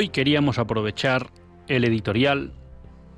Hoy 0.00 0.10
queríamos 0.10 0.60
aprovechar 0.60 1.26
el 1.66 1.82
editorial, 1.82 2.52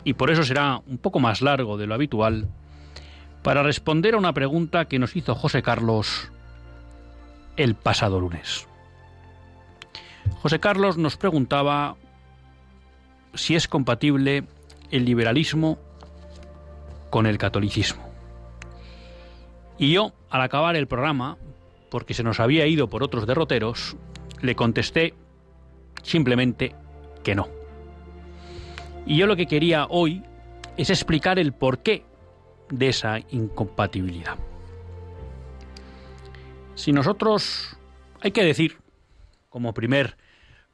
y 0.02 0.14
por 0.14 0.30
eso 0.30 0.44
será 0.44 0.78
un 0.86 0.96
poco 0.96 1.20
más 1.20 1.42
largo 1.42 1.76
de 1.76 1.86
lo 1.86 1.92
habitual, 1.92 2.48
para 3.42 3.62
responder 3.62 4.14
a 4.14 4.16
una 4.16 4.32
pregunta 4.32 4.86
que 4.86 4.98
nos 4.98 5.14
hizo 5.14 5.34
José 5.34 5.60
Carlos 5.60 6.32
el 7.58 7.74
pasado 7.74 8.18
lunes. 8.18 8.66
José 10.40 10.58
Carlos 10.58 10.96
nos 10.96 11.18
preguntaba 11.18 11.96
si 13.34 13.56
es 13.56 13.68
compatible 13.68 14.44
el 14.90 15.04
liberalismo 15.04 15.78
con 17.10 17.26
el 17.26 17.36
catolicismo. 17.36 18.08
Y 19.76 19.92
yo, 19.92 20.14
al 20.30 20.40
acabar 20.40 20.76
el 20.76 20.88
programa, 20.88 21.36
porque 21.90 22.14
se 22.14 22.22
nos 22.22 22.40
había 22.40 22.66
ido 22.66 22.88
por 22.88 23.02
otros 23.02 23.26
derroteros, 23.26 23.98
le 24.40 24.54
contesté 24.54 25.12
simplemente 26.02 26.74
que 27.22 27.34
no. 27.34 27.48
Y 29.06 29.16
yo 29.16 29.26
lo 29.26 29.36
que 29.36 29.46
quería 29.46 29.86
hoy 29.88 30.22
es 30.76 30.90
explicar 30.90 31.38
el 31.38 31.52
porqué 31.52 32.04
de 32.70 32.88
esa 32.88 33.18
incompatibilidad. 33.30 34.36
Si 36.74 36.92
nosotros, 36.92 37.76
hay 38.20 38.30
que 38.30 38.44
decir, 38.44 38.78
como 39.48 39.74
primer 39.74 40.16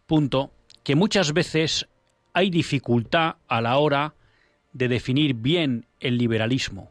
punto, 0.06 0.52
que 0.84 0.94
muchas 0.94 1.32
veces 1.32 1.88
hay 2.32 2.50
dificultad 2.50 3.36
a 3.48 3.60
la 3.60 3.78
hora 3.78 4.14
de 4.72 4.88
definir 4.88 5.34
bien 5.34 5.86
el 6.00 6.18
liberalismo, 6.18 6.90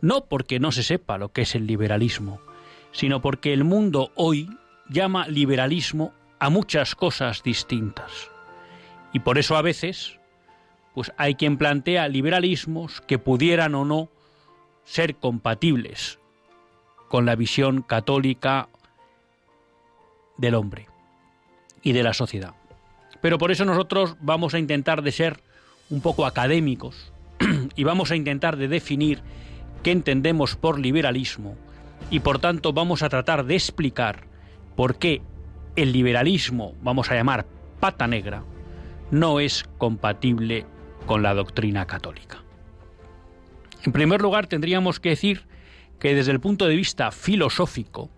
no 0.00 0.26
porque 0.26 0.60
no 0.60 0.72
se 0.72 0.82
sepa 0.82 1.18
lo 1.18 1.32
que 1.32 1.42
es 1.42 1.54
el 1.54 1.66
liberalismo, 1.66 2.40
sino 2.92 3.20
porque 3.20 3.52
el 3.52 3.64
mundo 3.64 4.12
hoy 4.14 4.48
llama 4.88 5.26
liberalismo 5.26 6.14
a 6.38 6.50
muchas 6.50 6.94
cosas 6.94 7.42
distintas. 7.42 8.30
Y 9.12 9.20
por 9.20 9.38
eso 9.38 9.56
a 9.56 9.62
veces, 9.62 10.18
pues 10.94 11.12
hay 11.16 11.34
quien 11.34 11.56
plantea 11.56 12.08
liberalismos 12.08 13.00
que 13.00 13.18
pudieran 13.18 13.74
o 13.74 13.84
no 13.84 14.08
ser 14.84 15.16
compatibles 15.16 16.18
con 17.08 17.26
la 17.26 17.36
visión 17.36 17.82
católica 17.82 18.68
del 20.36 20.54
hombre 20.54 20.88
y 21.82 21.92
de 21.92 22.02
la 22.02 22.14
sociedad. 22.14 22.54
Pero 23.20 23.38
por 23.38 23.50
eso 23.50 23.64
nosotros 23.64 24.16
vamos 24.20 24.54
a 24.54 24.58
intentar 24.58 25.02
de 25.02 25.12
ser 25.12 25.40
un 25.90 26.00
poco 26.00 26.26
académicos 26.26 27.12
y 27.76 27.84
vamos 27.84 28.10
a 28.10 28.16
intentar 28.16 28.56
de 28.56 28.68
definir 28.68 29.22
qué 29.82 29.92
entendemos 29.92 30.56
por 30.56 30.78
liberalismo 30.78 31.56
y 32.10 32.20
por 32.20 32.38
tanto 32.38 32.72
vamos 32.72 33.02
a 33.02 33.08
tratar 33.08 33.44
de 33.44 33.54
explicar 33.54 34.24
por 34.76 34.96
qué 34.96 35.22
el 35.76 35.92
liberalismo, 35.92 36.74
vamos 36.82 37.10
a 37.10 37.14
llamar 37.14 37.46
pata 37.80 38.06
negra, 38.06 38.44
no 39.10 39.40
es 39.40 39.64
compatible 39.78 40.66
con 41.06 41.22
la 41.22 41.34
doctrina 41.34 41.86
católica. 41.86 42.42
En 43.84 43.92
primer 43.92 44.22
lugar, 44.22 44.46
tendríamos 44.46 45.00
que 45.00 45.10
decir 45.10 45.46
que 45.98 46.14
desde 46.14 46.32
el 46.32 46.40
punto 46.40 46.66
de 46.66 46.76
vista 46.76 47.10
filosófico, 47.10 48.10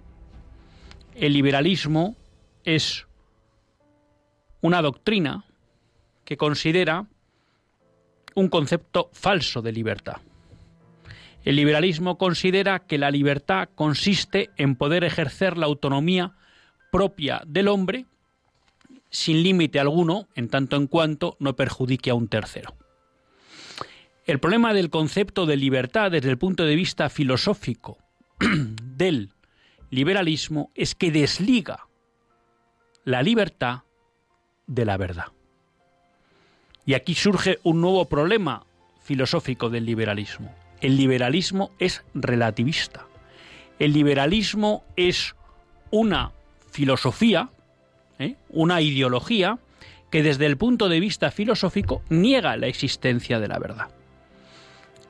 el 1.15 1.33
liberalismo 1.33 2.17
es 2.65 3.07
una 4.61 4.83
doctrina 4.83 5.45
que 6.25 6.37
considera 6.37 7.07
un 8.35 8.49
concepto 8.49 9.11
falso 9.13 9.63
de 9.63 9.73
libertad. 9.73 10.17
El 11.45 11.57
liberalismo 11.57 12.19
considera 12.19 12.81
que 12.81 12.99
la 12.99 13.11
libertad 13.11 13.69
consiste 13.75 14.51
en 14.57 14.75
poder 14.75 15.05
ejercer 15.05 15.57
la 15.57 15.67
autonomía 15.67 16.35
propia 16.97 17.43
del 17.47 17.69
hombre 17.69 18.07
sin 19.11 19.43
límite 19.43 19.79
alguno 19.79 20.29
en 20.35 20.49
tanto 20.49 20.77
en 20.77 20.87
cuanto 20.87 21.37
no 21.41 21.55
perjudique 21.55 22.09
a 22.09 22.15
un 22.15 22.27
tercero. 22.27 22.75
El 24.25 24.41
problema 24.41 24.73
del 24.73 24.89
concepto 24.89 25.45
de 25.45 25.59
libertad 25.59 26.11
desde 26.11 26.31
el 26.31 26.39
punto 26.39 26.65
de 26.65 26.75
vista 26.75 27.11
filosófico 27.11 27.99
del 28.41 29.29
liberalismo 29.91 30.71
es 30.75 30.95
que 30.95 31.11
desliga 31.11 31.87
la 33.05 33.23
libertad 33.23 33.83
de 34.67 34.87
la 34.87 34.97
verdad. 34.97 35.27
Y 36.87 36.95
aquí 36.95 37.15
surge 37.15 37.59
un 37.63 37.83
nuevo 37.83 38.07
problema 38.07 38.65
filosófico 39.03 39.69
del 39.69 39.85
liberalismo. 39.85 40.55
El 40.81 40.97
liberalismo 40.97 41.73
es 41.79 42.05
relativista. 42.15 43.07
El 43.79 43.93
liberalismo 43.93 44.83
es 44.97 45.37
una 45.91 46.33
filosofía, 46.77 47.49
¿eh? 48.19 48.37
una 48.51 48.83
ideología 48.83 49.59
que 50.11 50.23
desde 50.23 50.45
el 50.45 50.59
punto 50.59 50.91
de 50.91 51.01
vista 51.01 51.31
filosófico 51.31 52.03
niega 52.11 52.55
la 52.59 52.67
existencia 52.67 53.41
de 53.41 53.49
la 53.49 53.59
verdad. 53.59 53.89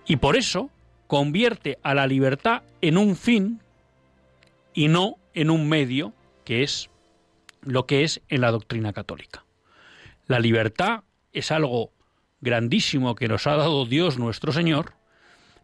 Y 0.07 0.17
por 0.17 0.37
eso 0.37 0.71
convierte 1.09 1.77
a 1.83 1.93
la 1.93 2.07
libertad 2.07 2.63
en 2.83 2.97
un 2.97 3.17
fin 3.17 3.61
y 4.75 4.87
no 4.87 5.17
en 5.35 5.51
un 5.51 5.69
medio, 5.69 6.13
que 6.45 6.63
es 6.63 6.89
lo 7.63 7.85
que 7.85 8.05
es 8.05 8.21
en 8.29 8.43
la 8.43 8.53
doctrina 8.53 8.93
católica. 8.93 9.45
La 10.29 10.39
libertad 10.39 11.03
es 11.33 11.51
algo 11.51 11.91
grandísimo 12.41 13.17
que 13.17 13.27
nos 13.27 13.49
ha 13.49 13.57
dado 13.57 13.87
Dios 13.87 14.19
nuestro 14.19 14.53
Señor, 14.53 14.93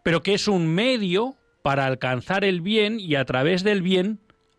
pero 0.02 0.24
que 0.24 0.34
es 0.34 0.48
un 0.48 0.66
medio 0.66 1.36
para 1.62 1.86
alcanzar 1.86 2.42
el 2.42 2.60
bien 2.60 2.98
y 2.98 3.14
a 3.14 3.24
través 3.24 3.62
del 3.62 3.82
bien 3.82 4.18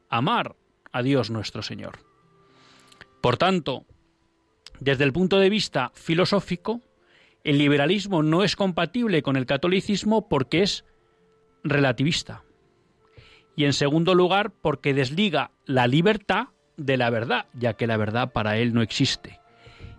amar 0.09 0.55
a 0.93 1.03
Dios 1.03 1.29
nuestro 1.29 1.61
Señor. 1.61 1.99
Por 3.21 3.37
tanto, 3.37 3.85
desde 4.79 5.03
el 5.03 5.11
punto 5.11 5.39
de 5.39 5.49
vista 5.49 5.91
filosófico, 5.93 6.81
el 7.43 7.57
liberalismo 7.57 8.23
no 8.23 8.43
es 8.43 8.55
compatible 8.55 9.21
con 9.21 9.35
el 9.35 9.45
catolicismo 9.45 10.29
porque 10.29 10.63
es 10.63 10.85
relativista. 11.63 12.43
Y 13.55 13.65
en 13.65 13.73
segundo 13.73 14.15
lugar, 14.15 14.51
porque 14.51 14.93
desliga 14.93 15.51
la 15.65 15.87
libertad 15.87 16.47
de 16.77 16.97
la 16.97 17.09
verdad, 17.09 17.45
ya 17.53 17.73
que 17.73 17.87
la 17.87 17.97
verdad 17.97 18.31
para 18.31 18.57
él 18.57 18.73
no 18.73 18.81
existe. 18.81 19.39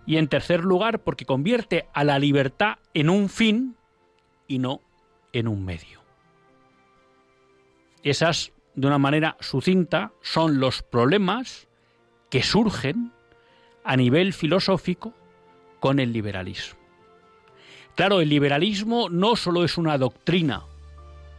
Y 0.06 0.16
en 0.16 0.28
tercer 0.28 0.64
lugar, 0.64 1.02
porque 1.02 1.24
convierte 1.24 1.86
a 1.92 2.04
la 2.04 2.18
libertad 2.18 2.78
en 2.94 3.10
un 3.10 3.28
fin 3.28 3.76
y 4.48 4.58
no 4.58 4.80
en 5.32 5.48
un 5.48 5.64
medio. 5.64 6.02
Esas 8.02 8.52
de 8.74 8.86
una 8.86 8.98
manera 8.98 9.36
sucinta, 9.40 10.12
son 10.20 10.60
los 10.60 10.82
problemas 10.82 11.68
que 12.30 12.42
surgen 12.42 13.12
a 13.84 13.96
nivel 13.96 14.32
filosófico 14.32 15.14
con 15.80 16.00
el 16.00 16.12
liberalismo. 16.12 16.78
Claro, 17.94 18.20
el 18.20 18.28
liberalismo 18.28 19.08
no 19.08 19.36
solo 19.36 19.64
es 19.64 19.78
una 19.78 19.98
doctrina 19.98 20.64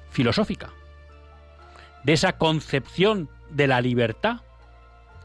filosófica, 0.09 0.71
de 2.03 2.13
esa 2.13 2.37
concepción 2.37 3.29
de 3.49 3.67
la 3.67 3.81
libertad 3.81 4.41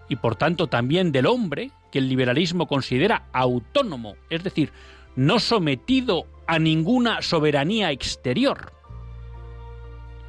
y 0.08 0.16
por 0.16 0.34
tanto 0.34 0.66
también 0.66 1.12
del 1.12 1.26
hombre 1.26 1.70
que 1.92 1.98
el 1.98 2.08
liberalismo 2.08 2.66
considera 2.66 3.28
autónomo, 3.32 4.16
es 4.28 4.42
decir, 4.42 4.72
no 5.14 5.38
sometido 5.38 6.26
a 6.46 6.58
ninguna 6.58 7.22
soberanía 7.22 7.92
exterior 7.92 8.72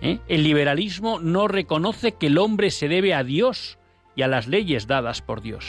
¿eh? 0.02 0.20
El 0.28 0.44
liberalismo 0.44 1.20
no 1.20 1.48
reconoce 1.48 2.14
que 2.14 2.28
el 2.28 2.38
hombre 2.38 2.72
se 2.72 2.88
debe 2.88 3.14
a 3.14 3.24
Dios 3.24 3.78
y 4.16 4.24
a 4.24 4.28
las 4.28 4.48
leyes 4.48 4.88
dadas 4.88 5.22
por 5.22 5.42
Dios. 5.42 5.66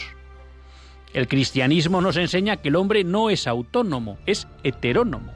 El 1.15 1.29
cristianismo 1.29 2.01
nos 2.01 2.17
enseña 2.17 2.57
que 2.57 2.69
el 2.69 2.77
hombre 2.77 3.05
no 3.05 3.31
es 3.31 3.47
autónomo, 3.47 4.19
es 4.27 4.49
heterónomo. 4.65 5.33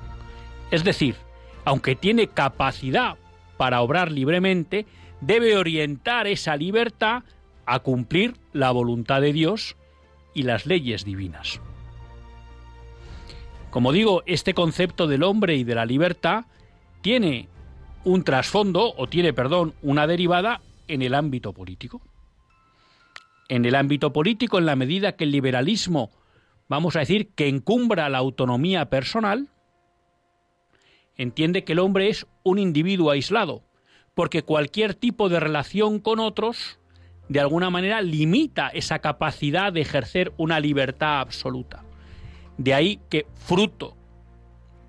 Es 0.70 0.84
decir, 0.84 1.16
aunque 1.64 1.96
tiene 1.96 2.28
capacidad 2.28 3.16
para 3.56 3.82
obrar 3.82 4.10
libremente, 4.10 4.86
debe 5.20 5.56
orientar 5.56 6.26
esa 6.26 6.56
libertad 6.56 7.24
a 7.66 7.80
cumplir 7.80 8.36
la 8.52 8.70
voluntad 8.70 9.20
de 9.20 9.32
Dios 9.32 9.76
y 10.34 10.44
las 10.44 10.66
leyes 10.66 11.04
divinas. 11.04 11.60
Como 13.70 13.92
digo, 13.92 14.22
este 14.26 14.54
concepto 14.54 15.06
del 15.06 15.22
hombre 15.22 15.56
y 15.56 15.64
de 15.64 15.74
la 15.74 15.84
libertad 15.84 16.46
tiene 17.02 17.48
un 18.06 18.22
trasfondo, 18.22 18.94
o 18.96 19.08
tiene, 19.08 19.32
perdón, 19.32 19.74
una 19.82 20.06
derivada 20.06 20.60
en 20.86 21.02
el 21.02 21.12
ámbito 21.12 21.52
político. 21.52 22.00
En 23.48 23.64
el 23.64 23.74
ámbito 23.74 24.12
político, 24.12 24.58
en 24.58 24.66
la 24.66 24.76
medida 24.76 25.16
que 25.16 25.24
el 25.24 25.32
liberalismo, 25.32 26.12
vamos 26.68 26.94
a 26.94 27.00
decir, 27.00 27.30
que 27.34 27.48
encumbra 27.48 28.08
la 28.08 28.18
autonomía 28.18 28.90
personal, 28.90 29.48
entiende 31.16 31.64
que 31.64 31.72
el 31.72 31.80
hombre 31.80 32.08
es 32.08 32.28
un 32.44 32.60
individuo 32.60 33.10
aislado, 33.10 33.64
porque 34.14 34.42
cualquier 34.42 34.94
tipo 34.94 35.28
de 35.28 35.40
relación 35.40 35.98
con 35.98 36.20
otros, 36.20 36.78
de 37.28 37.40
alguna 37.40 37.70
manera, 37.70 38.02
limita 38.02 38.68
esa 38.68 39.00
capacidad 39.00 39.72
de 39.72 39.80
ejercer 39.80 40.32
una 40.36 40.60
libertad 40.60 41.18
absoluta. 41.18 41.82
De 42.56 42.72
ahí 42.72 43.00
que, 43.10 43.26
fruto 43.34 43.96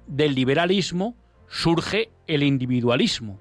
del 0.05 0.35
liberalismo, 0.35 1.15
surge 1.47 2.09
el 2.27 2.43
individualismo 2.43 3.39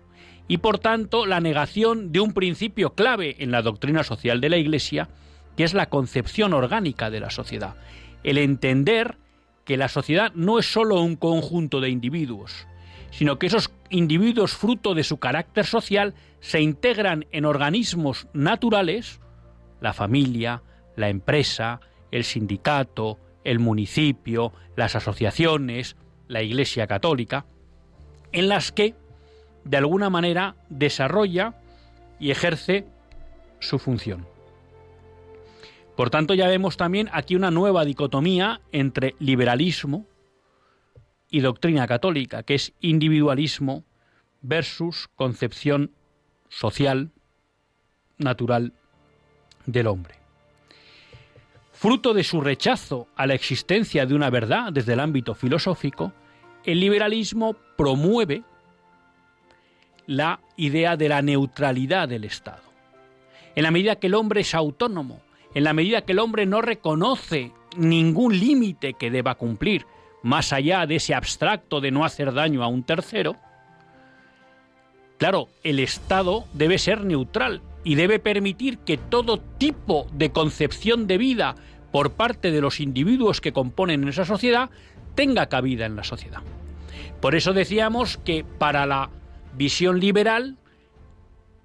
y, 0.49 0.59
por 0.59 0.79
tanto, 0.79 1.27
la 1.27 1.41
negación 1.41 2.13
de 2.13 2.21
un 2.21 2.33
principio 2.33 2.95
clave 2.95 3.37
en 3.39 3.51
la 3.51 3.63
doctrina 3.63 4.05
social 4.05 4.41
de 4.41 4.49
la 4.49 4.57
Iglesia, 4.57 5.09
que 5.57 5.65
es 5.65 5.75
la 5.75 5.87
concepción 5.87 6.53
orgánica 6.53 7.11
de 7.11 7.21
la 7.21 7.31
sociedad. 7.31 7.77
El 8.23 8.39
entender 8.39 9.19
que 9.65 9.77
la 9.77 9.89
sociedad 9.89 10.33
no 10.35 10.59
es 10.59 10.73
sólo 10.73 11.01
un 11.01 11.17
conjunto 11.17 11.81
de 11.81 11.91
individuos, 11.91 12.67
sino 13.11 13.39
que 13.39 13.47
esos 13.47 13.71
individuos 13.91 14.53
fruto 14.53 14.95
de 14.95 15.03
su 15.03 15.19
carácter 15.19 15.67
social 15.67 16.15
se 16.41 16.61
integran 16.61 17.27
en 17.33 17.45
organismos 17.45 18.29
naturales, 18.33 19.21
la 19.81 19.93
familia, 19.93 20.63
la 20.97 21.09
empresa, 21.09 21.81
el 22.13 22.25
sindicato, 22.25 23.19
el 23.43 23.59
municipio, 23.59 24.53
las 24.77 24.95
asociaciones, 24.95 25.97
la 26.29 26.43
Iglesia 26.43 26.87
Católica, 26.87 27.47
en 28.33 28.49
las 28.49 28.73
que, 28.73 28.95
de 29.65 29.77
alguna 29.77 30.11
manera, 30.11 30.57
desarrolla 30.69 31.55
y 32.19 32.31
ejerce 32.31 32.87
su 33.61 33.79
función. 33.79 34.27
Por 35.97 36.11
tanto, 36.11 36.35
ya 36.35 36.47
vemos 36.49 36.77
también 36.77 37.09
aquí 37.13 37.37
una 37.37 37.51
nueva 37.51 37.85
dicotomía 37.85 38.61
entre 38.71 39.15
liberalismo, 39.19 40.07
y 41.31 41.41
doctrina 41.41 41.87
católica, 41.87 42.43
que 42.43 42.55
es 42.55 42.73
individualismo 42.81 43.85
versus 44.43 45.09
concepción 45.17 45.93
social, 46.49 47.11
natural 48.19 48.73
del 49.67 49.89
hombre. 49.89 50.15
Fruto 51.73 52.15
de 52.15 52.25
su 52.25 52.41
rechazo 52.41 53.09
a 53.17 53.27
la 53.27 53.35
existencia 53.35 54.07
de 54.07 54.15
una 54.15 54.31
verdad 54.31 54.73
desde 54.73 54.95
el 54.95 55.01
ámbito 55.01 55.35
filosófico, 55.35 56.13
el 56.67 56.81
liberalismo 56.81 57.57
promueve 57.77 58.43
la 60.07 60.41
idea 60.57 60.97
de 60.97 61.09
la 61.09 61.23
neutralidad 61.23 62.09
del 62.09 62.25
Estado. 62.25 62.63
En 63.55 63.63
la 63.63 63.71
medida 63.71 63.97
que 63.97 64.09
el 64.09 64.15
hombre 64.15 64.43
es 64.43 64.55
autónomo, 64.55 65.21
en 65.55 65.65
la 65.65 65.73
medida 65.73 66.03
que 66.03 66.13
el 66.13 66.19
hombre 66.19 66.45
no 66.45 66.61
reconoce 66.61 67.53
ningún 67.77 68.39
límite 68.39 68.95
que 68.95 69.11
deba 69.11 69.37
cumplir, 69.37 69.87
más 70.23 70.53
allá 70.53 70.87
de 70.87 70.97
ese 70.97 71.15
abstracto 71.15 71.81
de 71.81 71.93
no 71.93 72.05
hacer 72.05 72.35
daño 72.35 72.63
a 72.63 72.67
un 72.67 72.83
tercero, 72.83 73.37
claro, 75.19 75.49
el 75.63 75.79
Estado 75.79 76.45
debe 76.53 76.79
ser 76.79 77.05
neutral 77.05 77.63
y 77.85 77.95
debe 77.95 78.19
permitir 78.19 78.79
que 78.79 78.99
todo 78.99 79.39
tipo 79.39 80.09
de 80.13 80.31
concepción 80.33 81.07
de 81.07 81.19
vida 81.19 81.55
por 81.93 82.13
parte 82.13 82.51
de 82.51 82.61
los 82.61 82.81
individuos 82.81 83.41
que 83.41 83.53
componen 83.53 84.07
esa 84.09 84.25
sociedad 84.25 84.69
tenga 85.15 85.47
cabida 85.47 85.87
en 85.87 85.97
la 85.97 86.05
sociedad. 86.05 86.43
Por 87.27 87.35
eso 87.35 87.53
decíamos 87.53 88.19
que 88.19 88.45
para 88.45 88.87
la 88.87 89.11
visión 89.57 89.99
liberal, 89.99 90.59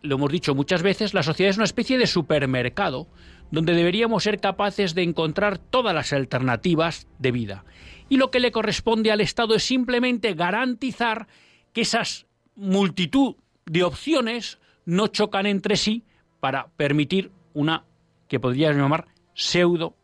lo 0.01 0.15
hemos 0.15 0.31
dicho 0.31 0.55
muchas 0.55 0.81
veces, 0.81 1.13
la 1.13 1.21
sociedad 1.21 1.51
es 1.51 1.57
una 1.57 1.65
especie 1.65 1.99
de 1.99 2.07
supermercado 2.07 3.07
donde 3.51 3.75
deberíamos 3.75 4.23
ser 4.23 4.39
capaces 4.39 4.95
de 4.95 5.03
encontrar 5.03 5.59
todas 5.59 5.93
las 5.93 6.13
alternativas 6.13 7.07
de 7.19 7.31
vida 7.31 7.63
y 8.09 8.17
lo 8.17 8.31
que 8.31 8.39
le 8.39 8.51
corresponde 8.51 9.11
al 9.11 9.21
Estado 9.21 9.53
es 9.53 9.63
simplemente 9.63 10.33
garantizar 10.33 11.27
que 11.73 11.81
esas 11.81 12.25
multitud 12.55 13.35
de 13.67 13.83
opciones 13.83 14.57
no 14.85 15.09
chocan 15.09 15.45
entre 15.45 15.75
sí 15.75 16.05
para 16.39 16.69
permitir 16.75 17.29
una 17.53 17.85
que 18.27 18.39
podríamos 18.39 18.77
llamar 18.77 19.09
pseudo 19.35 19.95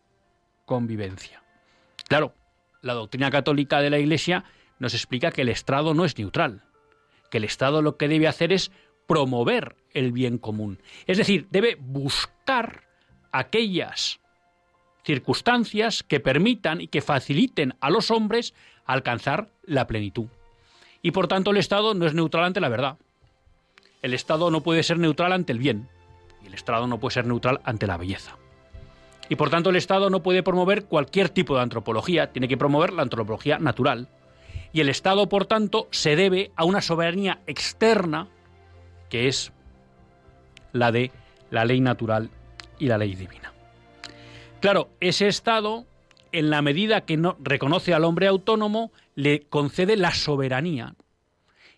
convivencia. 0.66 1.42
Claro, 2.08 2.36
la 2.84 2.94
doctrina 2.94 3.32
católica 3.32 3.82
de 3.82 3.90
la 3.90 3.98
Iglesia 3.98 4.46
nos 4.80 4.94
explica 4.94 5.32
que 5.32 5.42
el 5.42 5.50
Estado 5.50 5.94
no 5.94 6.06
es 6.06 6.18
neutral, 6.18 6.64
que 7.30 7.38
el 7.38 7.44
Estado 7.44 7.82
lo 7.82 7.98
que 7.98 8.08
debe 8.08 8.28
hacer 8.28 8.54
es 8.54 8.72
promover 9.08 9.76
el 9.94 10.12
bien 10.12 10.38
común, 10.38 10.82
es 11.06 11.18
decir, 11.18 11.48
debe 11.50 11.76
buscar 11.80 12.84
aquellas 13.32 14.20
circunstancias 15.04 16.04
que 16.04 16.20
permitan 16.20 16.82
y 16.82 16.88
que 16.88 17.02
faciliten 17.02 17.76
a 17.80 17.90
los 17.90 18.12
hombres 18.12 18.54
alcanzar 18.86 19.50
la 19.64 19.88
plenitud. 19.88 20.28
Y 21.02 21.12
por 21.12 21.30
tanto 21.30 21.52
el 21.52 21.58
Estado 21.58 21.94
no 21.94 22.06
es 22.06 22.14
neutral 22.14 22.44
ante 22.44 22.60
la 22.60 22.68
verdad. 22.68 22.98
El 24.02 24.14
Estado 24.14 24.52
no 24.52 24.64
puede 24.64 24.84
ser 24.84 25.00
neutral 25.00 25.32
ante 25.32 25.54
el 25.54 25.60
bien. 25.60 25.88
Y 26.44 26.48
el 26.48 26.54
Estado 26.54 26.88
no 26.88 27.00
puede 27.00 27.14
ser 27.14 27.26
neutral 27.26 27.62
ante 27.64 27.88
la 27.88 27.96
belleza. 27.96 28.36
Y 29.30 29.36
por 29.36 29.50
tanto 29.50 29.70
el 29.70 29.78
Estado 29.78 30.10
no 30.10 30.24
puede 30.24 30.44
promover 30.44 30.86
cualquier 30.86 31.30
tipo 31.30 31.56
de 31.56 31.62
antropología, 31.62 32.32
tiene 32.32 32.48
que 32.48 32.58
promover 32.58 32.92
la 32.92 33.04
antropología 33.04 33.60
natural. 33.60 34.10
Y 34.78 34.82
el 34.82 34.90
Estado, 34.90 35.28
por 35.28 35.48
tanto, 35.48 35.88
se 35.90 36.16
debe 36.16 36.52
a 36.56 36.64
una 36.64 36.84
soberanía 36.84 37.42
externa, 37.48 38.28
que 39.10 39.28
es 39.28 39.52
la 40.72 40.92
de 40.92 41.12
la 41.50 41.66
ley 41.66 41.82
natural 41.82 42.30
y 42.78 42.86
la 42.86 43.00
ley 43.00 43.16
divina. 43.16 43.54
Claro, 44.60 44.92
ese 45.00 45.28
Estado, 45.30 45.88
en 46.32 46.52
la 46.52 46.62
medida 46.62 47.06
que 47.06 47.18
no 47.18 47.38
reconoce 47.40 47.96
al 47.96 48.04
hombre 48.04 48.28
autónomo, 48.28 48.92
le 49.16 49.48
concede 49.50 49.98
la 49.98 50.14
soberanía. 50.14 50.94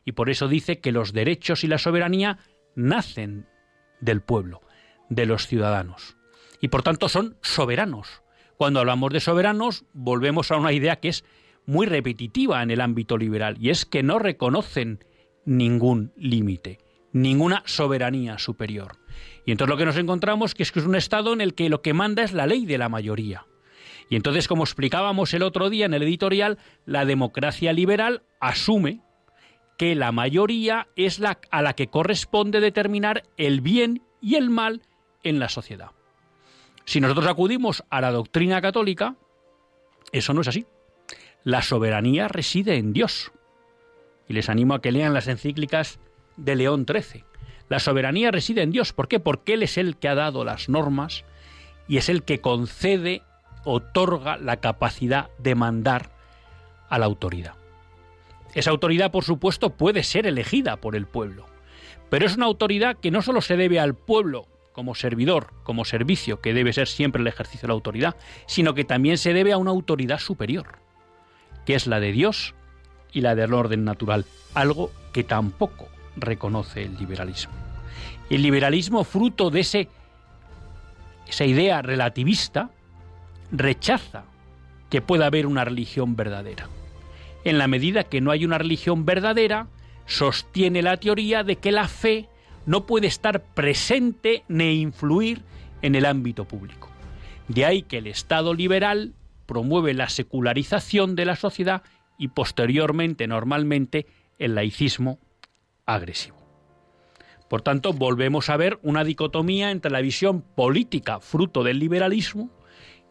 Y 0.03 0.12
por 0.12 0.29
eso 0.29 0.50
dice 0.50 0.82
que 0.82 0.91
los 0.91 1.13
derechos 1.13 1.63
y 1.63 1.68
la 1.68 1.77
soberanía 1.77 2.39
nacen 2.75 3.48
del 4.01 4.20
pueblo, 4.20 4.60
de 5.08 5.25
los 5.25 5.48
ciudadanos. 5.48 6.18
Y 6.60 6.68
por 6.68 6.84
tanto 6.84 7.08
son 7.08 7.38
soberanos. 7.41 8.24
Cuando 8.58 8.82
hablamos 8.82 9.13
de 9.13 9.22
soberanos, 9.22 9.86
volvemos 9.94 10.51
a 10.51 10.58
una 10.58 10.74
idea 10.74 10.98
que 10.98 11.08
es 11.08 11.24
muy 11.69 11.85
repetitiva 11.85 12.63
en 12.63 12.71
el 12.71 12.81
ámbito 12.81 13.15
liberal, 13.15 13.55
y 13.59 13.69
es 13.69 13.85
que 13.85 14.01
no 14.01 14.17
reconocen 14.17 15.05
ningún 15.45 16.11
límite, 16.17 16.79
ninguna 17.13 17.61
soberanía 17.67 18.39
superior. 18.39 18.97
Y 19.45 19.51
entonces 19.51 19.69
lo 19.69 19.77
que 19.77 19.85
nos 19.85 19.97
encontramos 19.97 20.55
que 20.55 20.63
es 20.63 20.71
que 20.71 20.79
es 20.79 20.85
un 20.88 20.95
Estado 20.95 21.31
en 21.31 21.41
el 21.41 21.53
que 21.53 21.69
lo 21.69 21.83
que 21.83 21.93
manda 21.93 22.23
es 22.23 22.33
la 22.33 22.47
ley 22.47 22.65
de 22.65 22.79
la 22.79 22.89
mayoría. 22.89 23.45
Y 24.09 24.15
entonces, 24.15 24.47
como 24.47 24.63
explicábamos 24.63 25.31
el 25.35 25.43
otro 25.43 25.69
día 25.69 25.85
en 25.85 25.93
el 25.93 26.01
editorial, 26.01 26.57
la 26.88 27.05
democracia 27.05 27.71
liberal 27.71 28.23
asume 28.39 29.01
que 29.77 29.93
la 29.93 30.11
mayoría 30.11 30.88
es 30.95 31.19
la 31.19 31.39
a 31.51 31.61
la 31.61 31.73
que 31.73 31.88
corresponde 31.88 32.61
determinar 32.61 33.21
el 33.38 33.61
bien 33.61 34.01
y 34.21 34.35
el 34.35 34.49
mal 34.49 34.81
en 35.21 35.38
la 35.38 35.49
sociedad. 35.49 35.91
Si 36.85 36.99
nosotros 36.99 37.27
acudimos 37.27 37.83
a 37.91 38.01
la 38.01 38.11
doctrina 38.11 38.59
católica, 38.59 39.15
eso 40.11 40.33
no 40.33 40.41
es 40.41 40.47
así. 40.47 40.65
La 41.43 41.62
soberanía 41.62 42.27
reside 42.27 42.75
en 42.75 42.93
Dios. 42.93 43.31
Y 44.27 44.34
les 44.34 44.50
animo 44.50 44.74
a 44.74 44.81
que 44.81 44.91
lean 44.91 45.13
las 45.13 45.27
encíclicas 45.27 46.00
de 46.38 46.55
León 46.55 46.86
XIII. 46.88 47.24
La 47.69 47.79
soberanía 47.79 48.31
reside 48.31 48.62
en 48.62 48.72
Dios. 48.72 48.93
¿Por 48.93 49.08
qué? 49.08 49.19
Porque 49.19 49.53
Él 49.53 49.63
es 49.63 49.77
el 49.77 49.98
que 49.98 50.10
ha 50.10 50.15
dado 50.15 50.43
las 50.43 50.69
normas 50.69 51.24
y 51.88 51.98
es 51.98 52.10
el 52.10 52.24
que 52.24 52.41
concede, 52.41 53.24
otorga 53.63 54.38
la 54.38 54.58
capacidad 54.58 55.29
de 55.38 55.55
mandar 55.55 56.12
a 56.89 57.00
la 57.00 57.05
autoridad. 57.05 57.55
Esa 58.53 58.72
autoridad, 58.72 59.12
por 59.12 59.24
supuesto, 59.24 59.72
puede 59.72 60.03
ser 60.03 60.25
elegida 60.25 60.77
por 60.77 60.96
el 60.96 61.05
pueblo, 61.05 61.46
pero 62.10 62.25
es 62.25 62.36
una 62.36 62.48
autoridad 62.48 62.98
que 62.98 63.12
no 63.12 63.22
solo 63.22 63.41
se 63.41 63.58
debe 63.58 63.79
al 63.79 63.96
pueblo 63.96 64.48
como 64.74 64.96
servidor, 64.96 65.53
como 65.63 65.86
servicio, 65.86 66.41
que 66.41 66.53
debe 66.53 66.74
ser 66.74 66.88
siempre 66.88 67.22
el 67.22 67.27
ejercicio 67.27 67.62
de 67.62 67.67
la 67.67 67.74
autoridad, 67.74 68.15
sino 68.48 68.74
que 68.74 68.86
también 68.86 69.17
se 69.17 69.34
debe 69.34 69.51
a 69.51 69.58
una 69.58 69.72
autoridad 69.72 70.19
superior, 70.19 70.79
que 71.69 71.75
es 71.75 71.85
la 71.85 71.99
de 71.99 72.11
Dios 72.11 72.55
y 73.13 73.21
la 73.21 73.35
del 73.35 73.53
orden 73.53 73.83
natural, 73.83 74.25
algo 74.55 74.91
que 75.13 75.23
tampoco 75.23 75.88
reconoce 76.15 76.81
el 76.81 76.97
liberalismo. 76.97 77.53
El 78.31 78.41
liberalismo, 78.41 79.03
fruto 79.03 79.51
de 79.51 79.59
ese, 79.59 79.88
esa 81.27 81.45
idea 81.45 81.83
relativista, 81.83 82.71
rechaza 83.51 84.23
que 84.89 85.03
pueda 85.03 85.27
haber 85.27 85.45
una 85.45 85.63
religión 85.63 86.15
verdadera. 86.15 86.67
En 87.43 87.59
la 87.59 87.67
medida 87.67 88.03
que 88.03 88.19
no 88.19 88.31
hay 88.31 88.45
una 88.45 88.57
religión 88.57 89.05
verdadera, 89.05 89.67
sostiene 90.07 90.81
la 90.81 90.97
teoría 90.97 91.43
de 91.43 91.57
que 91.57 91.71
la 91.71 91.88
fe 91.88 92.29
no 92.65 92.88
puede 92.88 93.05
estar 93.05 93.43
presente 93.43 94.43
ni 94.47 94.81
influir 94.81 95.43
en 95.83 95.93
el 95.93 96.07
ámbito 96.07 96.45
público. 96.45 96.89
De 97.47 97.63
ahí 97.63 97.83
que 97.83 97.99
el 97.99 98.07
Estado 98.07 98.55
liberal 98.55 99.13
promueve 99.50 99.96
la 99.96 100.10
secularización 100.10 101.15
de 101.15 101.25
la 101.25 101.36
sociedad 101.36 101.82
y 102.20 102.27
posteriormente, 102.27 103.25
normalmente, 103.25 104.06
el 104.38 104.53
laicismo 104.53 105.18
agresivo. 105.88 106.38
Por 107.50 107.63
tanto, 107.63 107.91
volvemos 107.91 108.51
a 108.51 108.58
ver 108.58 108.77
una 108.84 109.03
dicotomía 109.03 109.72
entre 109.72 109.89
la 109.89 110.01
visión 110.01 110.44
política 110.44 111.20
fruto 111.20 111.63
del 111.63 111.79
liberalismo 111.79 112.51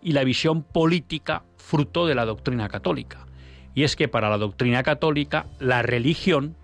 y 0.01 0.13
la 0.13 0.23
visión 0.23 0.63
política 0.63 1.43
fruto 1.57 2.07
de 2.07 2.15
la 2.15 2.25
doctrina 2.25 2.69
católica. 2.69 3.27
Y 3.75 3.83
es 3.83 3.97
que 3.97 4.07
para 4.07 4.31
la 4.31 4.39
doctrina 4.39 4.85
católica 4.85 5.47
la 5.59 5.83
religión 5.83 6.55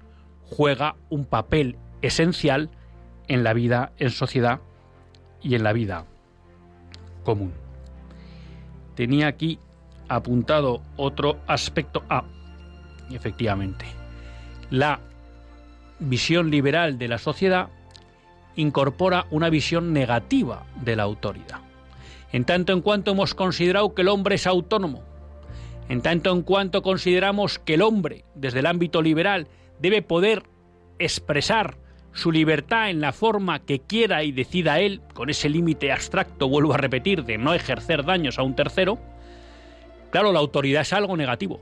juega 0.44 0.94
un 1.10 1.24
papel 1.24 1.78
esencial 2.00 2.70
en 3.26 3.42
la 3.42 3.52
vida 3.52 3.90
en 3.98 4.10
sociedad 4.10 4.60
y 5.42 5.56
en 5.56 5.64
la 5.64 5.72
vida 5.72 6.06
común. 7.24 7.64
Tenía 8.94 9.26
aquí 9.26 9.58
apuntado 10.08 10.82
otro 10.96 11.38
aspecto. 11.46 12.02
Ah, 12.08 12.24
efectivamente. 13.10 13.86
La 14.70 15.00
visión 15.98 16.50
liberal 16.50 16.98
de 16.98 17.08
la 17.08 17.18
sociedad 17.18 17.68
incorpora 18.56 19.26
una 19.30 19.50
visión 19.50 19.92
negativa 19.92 20.64
de 20.82 20.96
la 20.96 21.02
autoridad. 21.04 21.60
En 22.32 22.44
tanto 22.44 22.72
en 22.72 22.80
cuanto 22.80 23.12
hemos 23.12 23.34
considerado 23.34 23.94
que 23.94 24.02
el 24.02 24.08
hombre 24.08 24.36
es 24.36 24.46
autónomo, 24.46 25.02
en 25.88 26.00
tanto 26.00 26.32
en 26.32 26.42
cuanto 26.42 26.82
consideramos 26.82 27.58
que 27.58 27.74
el 27.74 27.82
hombre, 27.82 28.24
desde 28.34 28.60
el 28.60 28.66
ámbito 28.66 29.02
liberal, 29.02 29.48
debe 29.80 30.02
poder 30.02 30.44
expresar 30.98 31.76
su 32.12 32.30
libertad 32.30 32.90
en 32.90 33.00
la 33.00 33.12
forma 33.12 33.58
que 33.58 33.80
quiera 33.80 34.22
y 34.22 34.32
decida 34.32 34.80
él, 34.80 35.02
con 35.14 35.30
ese 35.30 35.48
límite 35.48 35.92
abstracto, 35.92 36.48
vuelvo 36.48 36.74
a 36.74 36.78
repetir, 36.78 37.24
de 37.24 37.38
no 37.38 37.54
ejercer 37.54 38.04
daños 38.04 38.38
a 38.38 38.44
un 38.44 38.54
tercero, 38.54 38.98
claro, 40.14 40.30
la 40.30 40.38
autoridad 40.38 40.82
es 40.82 40.92
algo 40.92 41.16
negativo. 41.16 41.60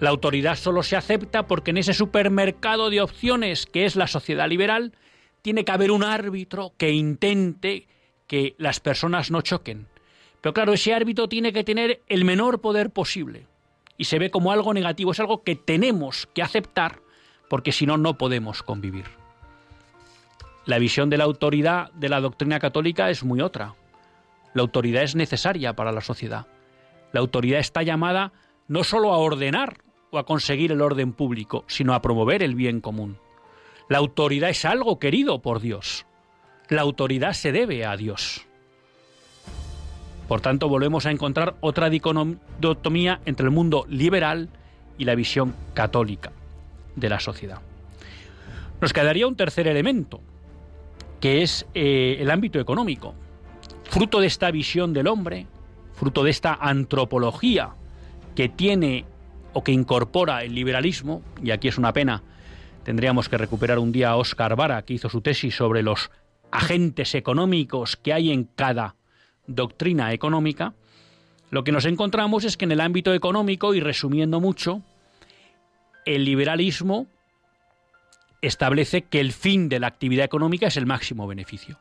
La 0.00 0.10
autoridad 0.10 0.56
solo 0.56 0.82
se 0.82 0.96
acepta 0.96 1.46
porque 1.46 1.70
en 1.70 1.76
ese 1.76 1.94
supermercado 1.94 2.90
de 2.90 3.00
opciones 3.00 3.66
que 3.66 3.84
es 3.84 3.94
la 3.94 4.08
sociedad 4.08 4.48
liberal, 4.48 4.94
tiene 5.40 5.64
que 5.64 5.70
haber 5.70 5.92
un 5.92 6.02
árbitro 6.02 6.72
que 6.76 6.90
intente 6.90 7.86
que 8.26 8.56
las 8.58 8.80
personas 8.80 9.30
no 9.30 9.42
choquen. 9.42 9.86
Pero 10.40 10.54
claro, 10.54 10.72
ese 10.72 10.92
árbitro 10.92 11.28
tiene 11.28 11.52
que 11.52 11.62
tener 11.62 12.02
el 12.08 12.24
menor 12.24 12.60
poder 12.60 12.90
posible. 12.90 13.46
Y 13.96 14.06
se 14.06 14.18
ve 14.18 14.32
como 14.32 14.50
algo 14.50 14.74
negativo, 14.74 15.12
es 15.12 15.20
algo 15.20 15.44
que 15.44 15.54
tenemos 15.54 16.28
que 16.34 16.42
aceptar 16.42 16.98
porque 17.48 17.70
si 17.70 17.86
no, 17.86 17.96
no 17.96 18.18
podemos 18.18 18.64
convivir. 18.64 19.04
La 20.66 20.80
visión 20.80 21.10
de 21.10 21.18
la 21.18 21.24
autoridad 21.24 21.92
de 21.92 22.08
la 22.08 22.20
doctrina 22.20 22.58
católica 22.58 23.08
es 23.08 23.22
muy 23.22 23.40
otra. 23.40 23.76
La 24.52 24.62
autoridad 24.62 25.04
es 25.04 25.14
necesaria 25.14 25.76
para 25.76 25.92
la 25.92 26.00
sociedad. 26.00 26.48
La 27.14 27.20
autoridad 27.20 27.60
está 27.60 27.84
llamada 27.84 28.32
no 28.66 28.82
solo 28.82 29.12
a 29.12 29.18
ordenar 29.18 29.78
o 30.10 30.18
a 30.18 30.26
conseguir 30.26 30.72
el 30.72 30.80
orden 30.82 31.12
público, 31.12 31.64
sino 31.68 31.94
a 31.94 32.02
promover 32.02 32.42
el 32.42 32.56
bien 32.56 32.80
común. 32.80 33.18
La 33.88 33.98
autoridad 33.98 34.50
es 34.50 34.64
algo 34.64 34.98
querido 34.98 35.40
por 35.40 35.60
Dios. 35.60 36.06
La 36.68 36.82
autoridad 36.82 37.32
se 37.34 37.52
debe 37.52 37.86
a 37.86 37.96
Dios. 37.96 38.44
Por 40.26 40.40
tanto, 40.40 40.68
volvemos 40.68 41.06
a 41.06 41.12
encontrar 41.12 41.54
otra 41.60 41.88
dicotomía 41.88 43.20
entre 43.26 43.44
el 43.44 43.52
mundo 43.52 43.86
liberal 43.88 44.48
y 44.98 45.04
la 45.04 45.14
visión 45.14 45.54
católica 45.72 46.32
de 46.96 47.10
la 47.10 47.20
sociedad. 47.20 47.60
Nos 48.80 48.92
quedaría 48.92 49.28
un 49.28 49.36
tercer 49.36 49.68
elemento, 49.68 50.20
que 51.20 51.42
es 51.42 51.64
eh, 51.74 52.16
el 52.18 52.28
ámbito 52.32 52.58
económico. 52.58 53.14
Fruto 53.84 54.18
de 54.18 54.26
esta 54.26 54.50
visión 54.50 54.92
del 54.92 55.06
hombre, 55.06 55.46
fruto 55.94 56.24
de 56.24 56.30
esta 56.30 56.54
antropología 56.54 57.70
que 58.34 58.48
tiene 58.48 59.04
o 59.52 59.62
que 59.62 59.72
incorpora 59.72 60.42
el 60.42 60.54
liberalismo, 60.54 61.22
y 61.42 61.52
aquí 61.52 61.68
es 61.68 61.78
una 61.78 61.92
pena, 61.92 62.22
tendríamos 62.82 63.28
que 63.28 63.38
recuperar 63.38 63.78
un 63.78 63.92
día 63.92 64.10
a 64.10 64.16
Oscar 64.16 64.56
Vara, 64.56 64.82
que 64.82 64.94
hizo 64.94 65.08
su 65.08 65.20
tesis 65.20 65.54
sobre 65.54 65.82
los 65.82 66.10
agentes 66.50 67.14
económicos 67.14 67.96
que 67.96 68.12
hay 68.12 68.32
en 68.32 68.44
cada 68.44 68.96
doctrina 69.46 70.12
económica, 70.12 70.74
lo 71.50 71.62
que 71.62 71.72
nos 71.72 71.84
encontramos 71.84 72.44
es 72.44 72.56
que 72.56 72.64
en 72.64 72.72
el 72.72 72.80
ámbito 72.80 73.14
económico, 73.14 73.74
y 73.74 73.80
resumiendo 73.80 74.40
mucho, 74.40 74.82
el 76.04 76.24
liberalismo 76.24 77.06
establece 78.42 79.02
que 79.02 79.20
el 79.20 79.32
fin 79.32 79.68
de 79.68 79.78
la 79.78 79.86
actividad 79.86 80.24
económica 80.24 80.66
es 80.66 80.76
el 80.76 80.86
máximo 80.86 81.26
beneficio. 81.26 81.78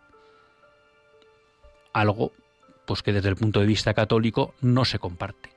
Algo 1.91 2.31
pues 2.85 3.01
que 3.01 3.13
desde 3.13 3.29
el 3.29 3.35
punto 3.35 3.59
de 3.59 3.65
vista 3.65 3.93
católico 3.93 4.53
no 4.61 4.85
se 4.85 4.99
comparte. 4.99 5.49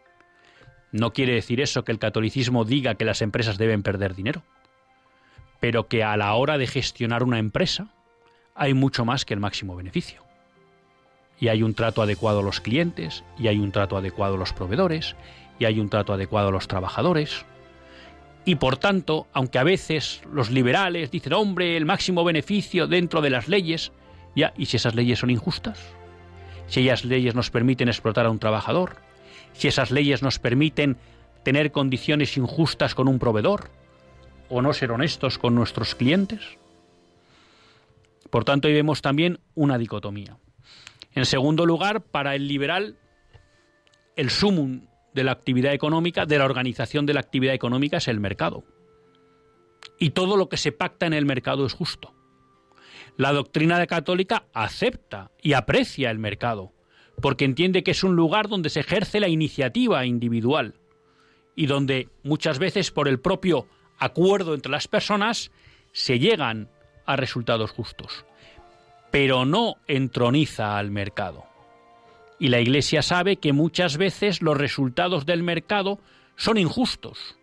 No 0.93 1.13
quiere 1.13 1.35
decir 1.35 1.61
eso 1.61 1.85
que 1.85 1.93
el 1.93 1.99
catolicismo 1.99 2.65
diga 2.65 2.95
que 2.95 3.05
las 3.05 3.23
empresas 3.23 3.59
deben 3.59 3.83
perder 3.83 4.15
dinero, 4.15 4.43
pero 5.61 5.89
que 5.89 6.05
a 6.05 6.17
la 6.17 6.33
hora 6.35 6.59
de 6.59 6.67
gestionar 6.67 7.23
una 7.23 7.39
empresa 7.39 7.89
hay 8.55 8.75
mucho 8.75 9.05
más 9.05 9.25
que 9.25 9.35
el 9.35 9.41
máximo 9.41 9.77
beneficio. 9.77 10.23
Y 11.39 11.49
hay 11.49 11.63
un 11.63 11.75
trato 11.75 12.01
adecuado 12.01 12.41
a 12.41 12.43
los 12.43 12.61
clientes, 12.61 13.25
y 13.39 13.49
hay 13.49 13.59
un 13.59 13.73
trato 13.73 13.97
adecuado 13.97 14.37
a 14.37 14.39
los 14.39 14.55
proveedores, 14.55 15.17
y 15.59 15.67
hay 15.67 15.81
un 15.81 15.91
trato 15.91 16.15
adecuado 16.15 16.49
a 16.49 16.53
los 16.53 16.67
trabajadores, 16.67 17.45
y 18.47 18.55
por 18.55 18.77
tanto, 18.77 19.27
aunque 19.33 19.59
a 19.59 19.65
veces 19.65 20.23
los 20.33 20.51
liberales 20.51 21.11
dicen, 21.11 21.33
hombre, 21.33 21.77
el 21.77 21.85
máximo 21.85 22.23
beneficio 22.23 22.87
dentro 22.87 23.21
de 23.21 23.31
las 23.31 23.49
leyes, 23.49 23.91
ya, 24.37 24.55
¿y 24.57 24.67
si 24.67 24.77
esas 24.77 24.95
leyes 24.95 25.19
son 25.19 25.31
injustas? 25.31 25.96
Si 26.67 26.89
esas 26.89 27.05
leyes 27.05 27.35
nos 27.35 27.51
permiten 27.51 27.89
explotar 27.89 28.27
a 28.27 28.31
un 28.31 28.39
trabajador, 28.39 28.97
si 29.53 29.69
esas 29.69 29.91
leyes 29.91 30.23
nos 30.23 30.39
permiten 30.39 30.97
tener 31.43 31.71
condiciones 31.71 32.37
injustas 32.37 32.95
con 32.95 33.09
un 33.09 33.19
proveedor, 33.19 33.71
o 34.49 34.63
no 34.63 34.73
ser 34.73 34.93
honestos 34.93 35.39
con 35.39 35.55
nuestros 35.55 35.95
clientes. 35.95 36.41
Por 38.31 38.45
tanto, 38.45 38.69
ahí 38.69 38.75
vemos 38.75 39.03
también 39.03 39.41
una 39.55 39.79
dicotomía. 39.79 40.39
En 41.13 41.25
segundo 41.25 41.67
lugar, 41.67 42.03
para 42.03 42.35
el 42.35 42.49
liberal, 42.49 42.97
el 44.17 44.31
sumum 44.31 44.87
de 45.15 45.25
la 45.25 45.33
actividad 45.33 45.73
económica, 45.73 46.27
de 46.27 46.39
la 46.39 46.45
organización 46.45 47.07
de 47.07 47.15
la 47.15 47.21
actividad 47.21 47.55
económica 47.55 47.99
es 47.99 48.09
el 48.09 48.21
mercado. 48.21 48.65
Y 49.99 50.11
todo 50.11 50.37
lo 50.37 50.49
que 50.49 50.57
se 50.57 50.73
pacta 50.73 51.07
en 51.07 51.15
el 51.15 51.25
mercado 51.25 51.65
es 51.65 51.73
justo. 51.73 52.16
La 53.17 53.33
doctrina 53.33 53.85
católica 53.87 54.45
acepta 54.53 55.31
y 55.41 55.55
aprecia 55.55 56.11
el 56.11 56.19
mercado, 56.19 56.73
porque 57.23 57.47
entiende 57.47 57.83
que 57.83 57.93
es 57.93 58.05
un 58.05 58.15
lugar 58.15 58.49
donde 58.49 58.69
se 58.69 58.81
ejerce 58.81 59.21
la 59.21 59.29
iniciativa 59.29 60.05
individual 60.05 60.75
y 61.55 61.67
donde 61.67 62.11
muchas 62.23 62.59
veces 62.59 62.91
por 62.91 63.09
el 63.09 63.19
propio 63.19 63.67
acuerdo 63.99 64.55
entre 64.55 64.71
las 64.71 64.87
personas 64.87 65.51
se 65.93 66.19
llegan 66.19 66.69
a 67.07 67.17
resultados 67.17 67.71
justos, 67.71 68.27
pero 69.11 69.47
no 69.47 69.77
entroniza 69.87 70.77
al 70.77 70.91
mercado. 70.91 71.47
Y 72.39 72.49
la 72.49 72.61
Iglesia 72.61 73.01
sabe 73.01 73.37
que 73.37 73.55
muchas 73.55 73.97
veces 73.97 74.43
los 74.43 74.59
resultados 74.59 75.25
del 75.25 75.43
mercado 75.43 75.99
son 76.37 76.59
injustos 76.59 77.39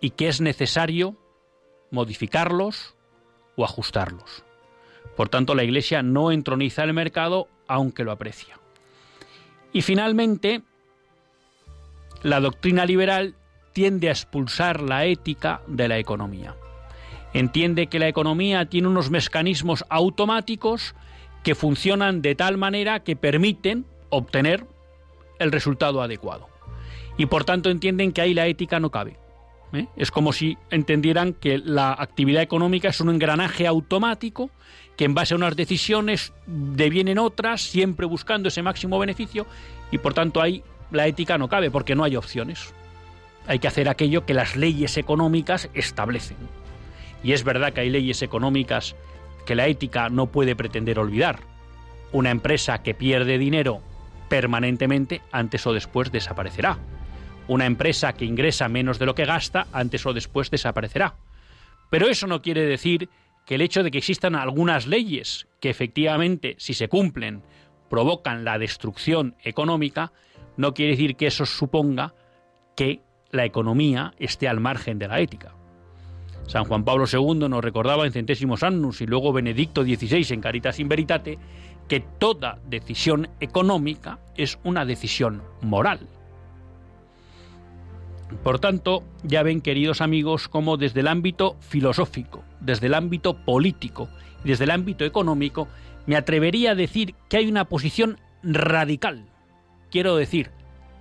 y 0.00 0.10
que 0.10 0.28
es 0.28 0.40
necesario 0.40 1.18
modificarlos 1.90 2.96
o 3.56 3.66
ajustarlos. 3.66 4.44
Por 5.16 5.28
tanto, 5.28 5.54
la 5.54 5.64
Iglesia 5.64 6.02
no 6.02 6.32
entroniza 6.32 6.84
el 6.84 6.92
mercado 6.92 7.48
aunque 7.68 8.04
lo 8.04 8.12
aprecia. 8.12 8.58
Y 9.72 9.82
finalmente, 9.82 10.62
la 12.22 12.40
doctrina 12.40 12.84
liberal 12.84 13.34
tiende 13.72 14.08
a 14.08 14.12
expulsar 14.12 14.80
la 14.80 15.06
ética 15.06 15.62
de 15.66 15.88
la 15.88 15.98
economía. 15.98 16.54
Entiende 17.32 17.86
que 17.86 17.98
la 17.98 18.08
economía 18.08 18.66
tiene 18.66 18.88
unos 18.88 19.10
mecanismos 19.10 19.84
automáticos 19.88 20.94
que 21.42 21.54
funcionan 21.54 22.22
de 22.22 22.34
tal 22.34 22.58
manera 22.58 23.00
que 23.00 23.16
permiten 23.16 23.86
obtener 24.10 24.66
el 25.38 25.50
resultado 25.50 26.02
adecuado. 26.02 26.48
Y 27.16 27.26
por 27.26 27.44
tanto 27.44 27.70
entienden 27.70 28.12
que 28.12 28.20
ahí 28.20 28.34
la 28.34 28.46
ética 28.46 28.80
no 28.80 28.90
cabe. 28.90 29.16
¿eh? 29.72 29.86
Es 29.96 30.10
como 30.10 30.32
si 30.32 30.58
entendieran 30.70 31.32
que 31.32 31.58
la 31.58 31.92
actividad 31.92 32.42
económica 32.42 32.88
es 32.88 33.00
un 33.00 33.10
engranaje 33.10 33.66
automático 33.66 34.50
que 34.96 35.04
en 35.04 35.14
base 35.14 35.34
a 35.34 35.36
unas 35.36 35.56
decisiones 35.56 36.32
devienen 36.46 37.18
otras, 37.18 37.62
siempre 37.62 38.06
buscando 38.06 38.48
ese 38.48 38.62
máximo 38.62 38.98
beneficio, 38.98 39.46
y 39.90 39.98
por 39.98 40.14
tanto 40.14 40.40
ahí 40.40 40.62
la 40.90 41.06
ética 41.06 41.38
no 41.38 41.48
cabe 41.48 41.70
porque 41.70 41.94
no 41.94 42.04
hay 42.04 42.16
opciones. 42.16 42.74
Hay 43.46 43.58
que 43.58 43.68
hacer 43.68 43.88
aquello 43.88 44.24
que 44.24 44.34
las 44.34 44.56
leyes 44.56 44.96
económicas 44.96 45.68
establecen. 45.74 46.36
Y 47.24 47.32
es 47.32 47.44
verdad 47.44 47.72
que 47.72 47.80
hay 47.80 47.90
leyes 47.90 48.22
económicas 48.22 48.94
que 49.46 49.54
la 49.54 49.66
ética 49.66 50.08
no 50.08 50.26
puede 50.26 50.54
pretender 50.54 50.98
olvidar. 50.98 51.40
Una 52.12 52.30
empresa 52.30 52.82
que 52.82 52.94
pierde 52.94 53.38
dinero 53.38 53.80
permanentemente, 54.28 55.20
antes 55.30 55.66
o 55.66 55.72
después 55.72 56.12
desaparecerá. 56.12 56.78
Una 57.48 57.66
empresa 57.66 58.12
que 58.12 58.24
ingresa 58.24 58.68
menos 58.68 58.98
de 58.98 59.06
lo 59.06 59.14
que 59.14 59.24
gasta, 59.24 59.66
antes 59.72 60.06
o 60.06 60.12
después 60.12 60.50
desaparecerá. 60.50 61.16
Pero 61.90 62.08
eso 62.08 62.26
no 62.26 62.40
quiere 62.40 62.62
decir 62.62 63.08
que 63.44 63.56
el 63.56 63.60
hecho 63.62 63.82
de 63.82 63.90
que 63.90 63.98
existan 63.98 64.34
algunas 64.34 64.86
leyes 64.86 65.48
que 65.60 65.70
efectivamente, 65.70 66.54
si 66.58 66.74
se 66.74 66.88
cumplen, 66.88 67.42
provocan 67.88 68.44
la 68.44 68.58
destrucción 68.58 69.36
económica, 69.42 70.12
no 70.56 70.74
quiere 70.74 70.92
decir 70.92 71.16
que 71.16 71.26
eso 71.26 71.46
suponga 71.46 72.14
que 72.76 73.00
la 73.30 73.44
economía 73.44 74.14
esté 74.18 74.48
al 74.48 74.60
margen 74.60 74.98
de 74.98 75.08
la 75.08 75.20
ética. 75.20 75.54
San 76.46 76.64
Juan 76.64 76.84
Pablo 76.84 77.04
II 77.10 77.48
nos 77.48 77.62
recordaba 77.62 78.04
en 78.04 78.12
Centésimos 78.12 78.62
Annus 78.62 79.00
y 79.00 79.06
luego 79.06 79.32
Benedicto 79.32 79.82
XVI 79.82 80.26
en 80.30 80.40
Caritas 80.40 80.80
in 80.80 80.88
Veritate 80.88 81.38
que 81.88 82.00
toda 82.00 82.58
decisión 82.66 83.28
económica 83.40 84.18
es 84.36 84.58
una 84.64 84.84
decisión 84.84 85.42
moral. 85.60 86.08
Por 88.42 88.58
tanto, 88.58 89.04
ya 89.22 89.42
ven, 89.42 89.60
queridos 89.60 90.00
amigos, 90.00 90.48
cómo 90.48 90.76
desde 90.76 91.00
el 91.00 91.08
ámbito 91.08 91.56
filosófico, 91.60 92.44
desde 92.60 92.86
el 92.86 92.94
ámbito 92.94 93.36
político 93.44 94.08
y 94.44 94.48
desde 94.48 94.64
el 94.64 94.70
ámbito 94.70 95.04
económico, 95.04 95.68
me 96.06 96.16
atrevería 96.16 96.72
a 96.72 96.74
decir 96.74 97.14
que 97.28 97.36
hay 97.36 97.48
una 97.48 97.66
posición 97.66 98.18
radical, 98.42 99.26
quiero 99.90 100.16
decir, 100.16 100.50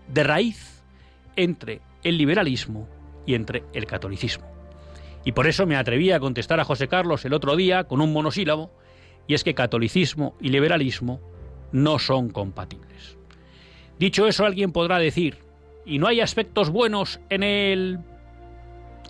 de 0.08 0.24
raíz, 0.24 0.84
entre 1.36 1.82
el 2.04 2.18
liberalismo 2.18 2.88
y 3.26 3.36
entre 3.36 3.64
el 3.74 3.86
catolicismo. 3.86 4.46
Y 5.24 5.32
por 5.32 5.48
eso 5.48 5.66
me 5.66 5.78
atreví 5.78 6.12
a 6.12 6.20
contestar 6.20 6.60
a 6.60 6.66
José 6.66 6.88
Carlos 6.88 7.26
el 7.26 7.34
otro 7.34 7.56
día 7.56 7.86
con 7.86 8.02
un 8.02 8.14
monosílabo, 8.14 8.72
y 9.28 9.34
es 9.34 9.44
que 9.44 9.54
catolicismo 9.54 10.36
y 10.42 10.50
liberalismo 10.50 11.22
no 11.72 12.00
son 12.00 12.30
compatibles. 12.30 13.18
Dicho 14.00 14.28
eso, 14.28 14.46
alguien 14.46 14.72
podrá 14.72 14.98
decir, 14.98 15.38
¿y 15.86 16.00
no 16.00 16.08
hay 16.08 16.22
aspectos 16.22 16.70
buenos 16.70 17.20
en 17.30 17.44
el 17.44 18.00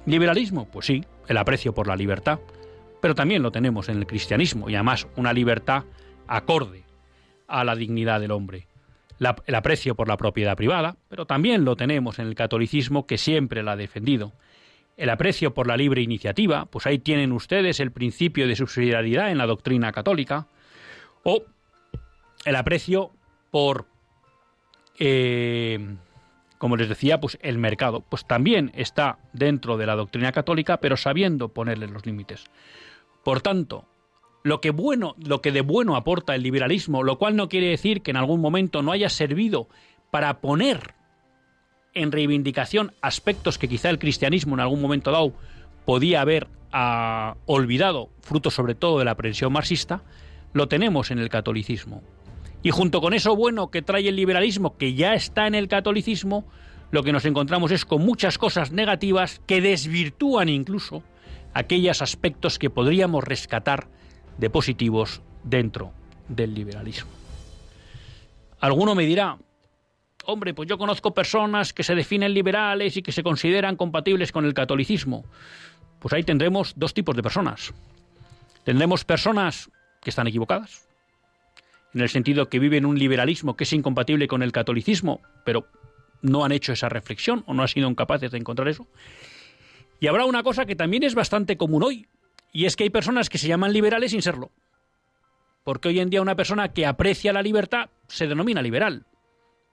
liberalismo? 0.06 0.68
Pues 0.72 0.86
sí, 0.86 1.04
el 1.28 1.38
aprecio 1.38 1.74
por 1.74 1.88
la 1.88 1.96
libertad, 1.96 2.40
pero 3.02 3.16
también 3.16 3.42
lo 3.42 3.52
tenemos 3.52 3.90
en 3.90 3.98
el 3.98 4.08
cristianismo, 4.08 4.70
y 4.70 4.76
además 4.76 5.08
una 5.16 5.34
libertad 5.34 5.84
acorde 6.28 6.84
a 7.48 7.64
la 7.64 7.76
dignidad 7.76 8.22
del 8.22 8.32
hombre. 8.32 8.68
el 9.46 9.56
aprecio 9.56 9.94
por 9.94 10.08
la 10.08 10.18
propiedad 10.18 10.58
privada, 10.58 10.98
pero 11.08 11.28
también 11.28 11.64
lo 11.64 11.76
tenemos 11.76 12.18
en 12.18 12.28
el 12.28 12.34
catolicismo 12.34 13.06
que 13.06 13.20
siempre 13.20 13.62
la 13.62 13.74
ha 13.74 13.76
defendido. 13.76 14.34
El 14.98 15.12
aprecio 15.12 15.54
por 15.54 15.68
la 15.68 15.78
libre 15.78 16.02
iniciativa, 16.02 16.66
pues 16.66 16.88
ahí 16.88 16.98
tienen 16.98 17.32
ustedes 17.32 17.80
el 17.80 17.92
principio 17.92 18.48
de 18.48 18.56
subsidiariedad 18.56 19.30
en 19.30 19.38
la 19.38 19.46
doctrina 19.46 19.92
católica, 19.92 20.48
o 21.24 21.44
el 22.46 22.56
aprecio 22.56 23.12
por 23.52 23.86
eh, 24.98 25.96
como 26.62 26.78
les 26.78 26.90
decía, 26.90 27.20
pues 27.20 27.40
el 27.42 27.58
mercado, 27.58 28.02
pues 28.08 28.24
también 28.24 28.72
está 28.76 29.18
dentro 29.34 29.78
de 29.78 29.88
la 29.88 29.96
doctrina 29.96 30.32
católica, 30.32 30.78
pero 30.78 30.96
sabiendo 30.96 31.50
ponerle 31.50 31.88
los 31.88 32.06
límites. 32.06 32.44
Por 33.24 33.42
tanto, 33.42 33.86
lo 34.44 34.62
que 34.62 34.70
bueno, 34.70 35.16
lo 35.18 35.42
que 35.42 35.52
de 35.52 35.62
bueno 35.62 35.96
aporta 35.96 36.36
el 36.36 36.44
liberalismo, 36.44 37.02
lo 37.02 37.18
cual 37.18 37.36
no 37.36 37.50
quiere 37.50 37.70
decir 37.70 38.04
que 38.04 38.12
en 38.12 38.18
algún 38.18 38.42
momento 38.42 38.84
no 38.84 38.92
haya 38.92 39.10
servido 39.10 39.70
para 40.12 40.40
poner 40.40 40.94
en 41.96 42.12
reivindicación 42.12 42.94
aspectos 43.02 43.58
que 43.58 43.68
quizá 43.68 43.90
el 43.90 43.98
cristianismo 43.98 44.54
en 44.54 44.60
algún 44.60 44.84
momento 44.84 45.10
dado 45.10 45.34
podía 45.86 46.22
haber 46.22 46.48
ah, 46.72 47.38
olvidado, 47.48 48.12
fruto 48.22 48.52
sobre 48.52 48.76
todo 48.76 49.00
de 49.00 49.06
la 49.06 49.12
aprensión 49.12 49.52
marxista, 49.52 50.04
lo 50.54 50.68
tenemos 50.68 51.10
en 51.10 51.18
el 51.18 51.30
catolicismo. 51.30 52.04
Y 52.64 52.70
junto 52.70 53.02
con 53.02 53.14
eso 53.14 53.36
bueno 53.36 53.72
que 53.72 53.82
trae 53.82 54.08
el 54.08 54.16
liberalismo, 54.16 54.78
que 54.78 54.94
ya 54.94 55.14
está 55.14 55.48
en 55.48 55.56
el 55.56 55.68
catolicismo, 55.68 56.46
lo 56.92 57.04
que 57.04 57.12
nos 57.12 57.26
encontramos 57.26 57.72
es 57.72 57.86
con 57.86 58.06
muchas 58.06 58.38
cosas 58.38 58.72
negativas 58.72 59.42
que 59.48 59.62
desvirtúan 59.62 60.50
incluso 60.50 61.04
aquellos 61.54 62.02
aspectos 62.02 62.60
que 62.60 62.70
podríamos 62.70 63.24
rescatar 63.24 63.88
de 64.38 64.50
positivos 64.50 65.22
dentro 65.44 65.92
del 66.28 66.54
liberalismo. 66.54 67.10
Alguno 68.60 68.94
me 68.94 69.06
dirá, 69.06 69.38
hombre, 70.26 70.54
pues 70.54 70.70
yo 70.70 70.78
conozco 70.78 71.14
personas 71.14 71.74
que 71.74 71.84
se 71.84 71.96
definen 71.96 72.34
liberales 72.34 72.96
y 72.98 73.02
que 73.02 73.12
se 73.12 73.24
consideran 73.24 73.76
compatibles 73.76 74.32
con 74.32 74.46
el 74.46 74.54
catolicismo. 74.54 75.26
Pues 76.00 76.14
ahí 76.14 76.24
tendremos 76.24 76.74
dos 76.76 76.94
tipos 76.94 77.16
de 77.16 77.24
personas. 77.24 77.74
Tendremos 78.64 79.04
personas 79.04 79.70
que 80.02 80.10
están 80.10 80.28
equivocadas, 80.28 80.88
en 81.94 82.02
el 82.02 82.10
sentido 82.10 82.50
que 82.50 82.60
viven 82.60 82.86
un 82.86 82.98
liberalismo 82.98 83.56
que 83.56 83.66
es 83.66 83.74
incompatible 83.74 84.28
con 84.28 84.44
el 84.44 84.52
catolicismo, 84.52 85.22
pero 85.46 85.68
no 86.22 86.46
han 86.46 86.52
hecho 86.52 86.74
esa 86.74 86.90
reflexión 86.90 87.44
o 87.48 87.54
no 87.54 87.64
han 87.64 87.68
sido 87.68 87.94
capaces 87.96 88.32
de 88.32 88.38
encontrar 88.38 88.68
eso. 88.68 88.88
Y 90.00 90.08
habrá 90.08 90.26
una 90.26 90.44
cosa 90.44 90.66
que 90.66 90.76
también 90.76 91.04
es 91.04 91.16
bastante 91.16 91.58
común 91.58 91.84
hoy, 91.84 92.08
y 92.54 92.66
es 92.66 92.76
que 92.76 92.84
hay 92.84 92.90
personas 92.90 93.30
que 93.30 93.38
se 93.38 93.48
llaman 93.48 93.74
liberales 93.74 94.12
sin 94.12 94.22
serlo. 94.22 94.52
Porque 95.64 95.90
hoy 95.90 96.00
en 96.00 96.10
día 96.10 96.22
una 96.22 96.36
persona 96.36 96.70
que 96.70 96.86
aprecia 96.86 97.34
la 97.34 97.42
libertad 97.42 97.90
se 98.08 98.28
denomina 98.28 98.62
liberal. 98.62 99.06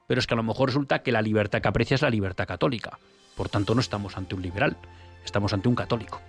Pero 0.06 0.20
es 0.20 0.26
que 0.26 0.34
a 0.34 0.36
lo 0.36 0.42
mejor 0.42 0.68
resulta 0.68 1.02
que 1.02 1.12
la 1.12 1.22
libertad 1.22 1.62
que 1.62 1.68
aprecia 1.68 1.94
es 1.94 2.02
la 2.02 2.10
libertad 2.10 2.46
católica. 2.46 2.98
Por 3.36 3.48
tanto, 3.48 3.74
no 3.74 3.80
estamos 3.80 4.16
ante 4.16 4.34
un 4.34 4.42
liberal, 4.42 4.76
estamos 5.24 5.52
ante 5.52 5.68
un 5.68 5.74
católico. 5.74 6.20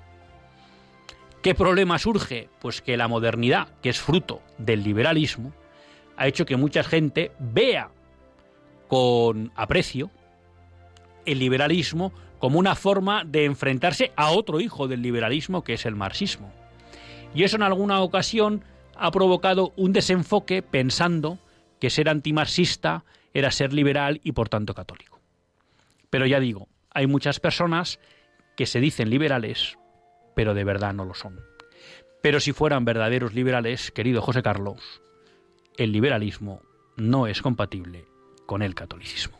¿Qué 1.41 1.56
problema 1.56 1.97
surge? 1.97 2.49
Pues 2.62 2.82
que 2.82 2.97
la 2.97 3.08
modernidad, 3.08 3.69
que 3.82 3.89
es 3.89 3.99
fruto 3.99 4.41
del 4.58 4.84
liberalismo, 4.84 5.54
ha 6.19 6.27
hecho 6.27 6.45
que 6.45 6.58
mucha 6.58 6.84
gente 6.84 7.32
vea 7.39 7.91
con 8.89 9.53
aprecio 9.55 10.12
el 11.25 11.39
liberalismo 11.39 12.12
como 12.39 12.60
una 12.60 12.75
forma 12.75 13.23
de 13.23 13.45
enfrentarse 13.45 14.12
a 14.17 14.32
otro 14.32 14.60
hijo 14.60 14.89
del 14.89 15.01
liberalismo 15.01 15.63
que 15.63 15.75
es 15.75 15.86
el 15.86 15.95
marxismo. 15.95 16.51
Y 17.34 17.43
eso 17.43 17.55
en 17.55 17.63
alguna 17.63 18.01
ocasión 18.01 18.65
ha 18.97 19.12
provocado 19.12 19.71
un 19.77 19.93
desenfoque 19.93 20.62
pensando 20.62 21.39
que 21.79 21.89
ser 21.89 22.10
antimarxista 22.10 23.05
era 23.34 23.49
ser 23.49 23.71
liberal 23.71 24.19
y 24.21 24.34
por 24.34 24.49
tanto 24.49 24.73
católico. 24.73 25.21
Pero 26.10 26.25
ya 26.25 26.41
digo, 26.41 26.67
hay 26.93 27.08
muchas 27.08 27.39
personas 27.39 27.97
que 28.58 28.65
se 28.65 28.82
dicen 28.82 29.10
liberales, 29.10 29.77
pero 30.36 30.53
de 30.53 30.65
verdad 30.65 30.93
no 30.93 31.05
lo 31.05 31.13
son. 31.13 31.39
Pero 32.21 32.41
si 32.41 32.51
fueran 32.51 32.84
verdaderos 32.84 33.34
liberales, 33.34 33.91
querido 33.91 34.21
José 34.21 34.41
Carlos, 34.41 35.01
el 35.79 35.93
liberalismo 35.93 36.61
no 36.97 37.25
es 37.25 37.41
compatible 37.41 38.05
con 38.45 38.61
el 38.61 38.75
catolicismo. 38.75 39.39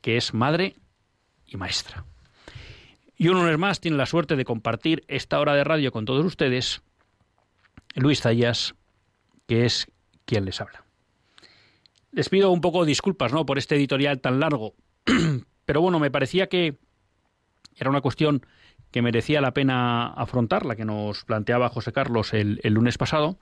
que 0.00 0.16
es 0.16 0.34
madre 0.34 0.76
y 1.46 1.56
maestra. 1.56 2.04
Y 3.16 3.28
un 3.28 3.38
lunes 3.38 3.58
más 3.58 3.80
tiene 3.80 3.96
la 3.96 4.06
suerte 4.06 4.36
de 4.36 4.44
compartir 4.44 5.04
esta 5.08 5.40
hora 5.40 5.54
de 5.54 5.64
radio 5.64 5.90
con 5.90 6.04
todos 6.04 6.24
ustedes, 6.24 6.82
Luis 7.94 8.20
Zayas, 8.20 8.74
que 9.46 9.64
es 9.64 9.90
quien 10.24 10.44
les 10.44 10.60
habla. 10.60 10.84
Les 12.12 12.28
pido 12.28 12.50
un 12.50 12.60
poco 12.60 12.84
disculpas 12.84 13.32
¿no? 13.32 13.46
por 13.46 13.58
este 13.58 13.76
editorial 13.76 14.20
tan 14.20 14.40
largo, 14.40 14.74
pero 15.64 15.80
bueno, 15.80 15.98
me 15.98 16.10
parecía 16.10 16.48
que 16.48 16.78
era 17.74 17.90
una 17.90 18.00
cuestión 18.00 18.44
que 18.90 19.02
merecía 19.02 19.40
la 19.40 19.52
pena 19.52 20.08
afrontar, 20.08 20.64
la 20.64 20.76
que 20.76 20.84
nos 20.84 21.24
planteaba 21.24 21.68
José 21.68 21.92
Carlos 21.92 22.32
el, 22.32 22.60
el 22.62 22.74
lunes 22.74 22.98
pasado, 22.98 23.38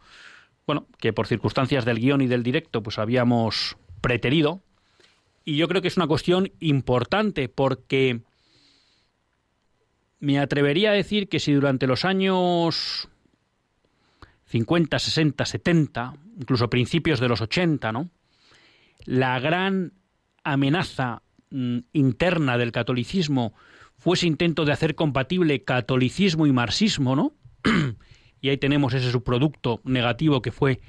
bueno, 0.66 0.86
que 0.98 1.12
por 1.12 1.26
circunstancias 1.26 1.84
del 1.84 1.98
guion 1.98 2.22
y 2.22 2.26
del 2.26 2.42
directo, 2.42 2.82
pues 2.82 2.98
habíamos 2.98 3.76
preterido. 4.00 4.62
Y 5.44 5.56
yo 5.56 5.68
creo 5.68 5.82
que 5.82 5.88
es 5.88 5.96
una 5.96 6.06
cuestión 6.06 6.50
importante 6.60 7.48
porque 7.48 8.20
me 10.20 10.38
atrevería 10.38 10.90
a 10.90 10.94
decir 10.94 11.28
que 11.28 11.38
si 11.38 11.52
durante 11.52 11.86
los 11.86 12.04
años 12.04 13.08
50, 14.46 14.98
60, 14.98 15.44
70, 15.44 16.14
incluso 16.40 16.70
principios 16.70 17.20
de 17.20 17.28
los 17.28 17.40
80, 17.40 17.92
¿no? 17.92 18.08
La 19.04 19.38
gran 19.38 19.92
amenaza 20.44 21.22
mm, 21.50 21.78
interna 21.92 22.56
del 22.56 22.72
catolicismo 22.72 23.52
fue 23.98 24.16
ese 24.16 24.26
intento 24.26 24.64
de 24.64 24.72
hacer 24.72 24.94
compatible 24.94 25.62
catolicismo 25.62 26.46
y 26.46 26.52
marxismo, 26.52 27.16
¿no? 27.16 27.34
y 28.40 28.48
ahí 28.48 28.56
tenemos 28.56 28.94
ese 28.94 29.10
subproducto 29.10 29.80
negativo 29.84 30.40
que 30.40 30.52
fue 30.52 30.80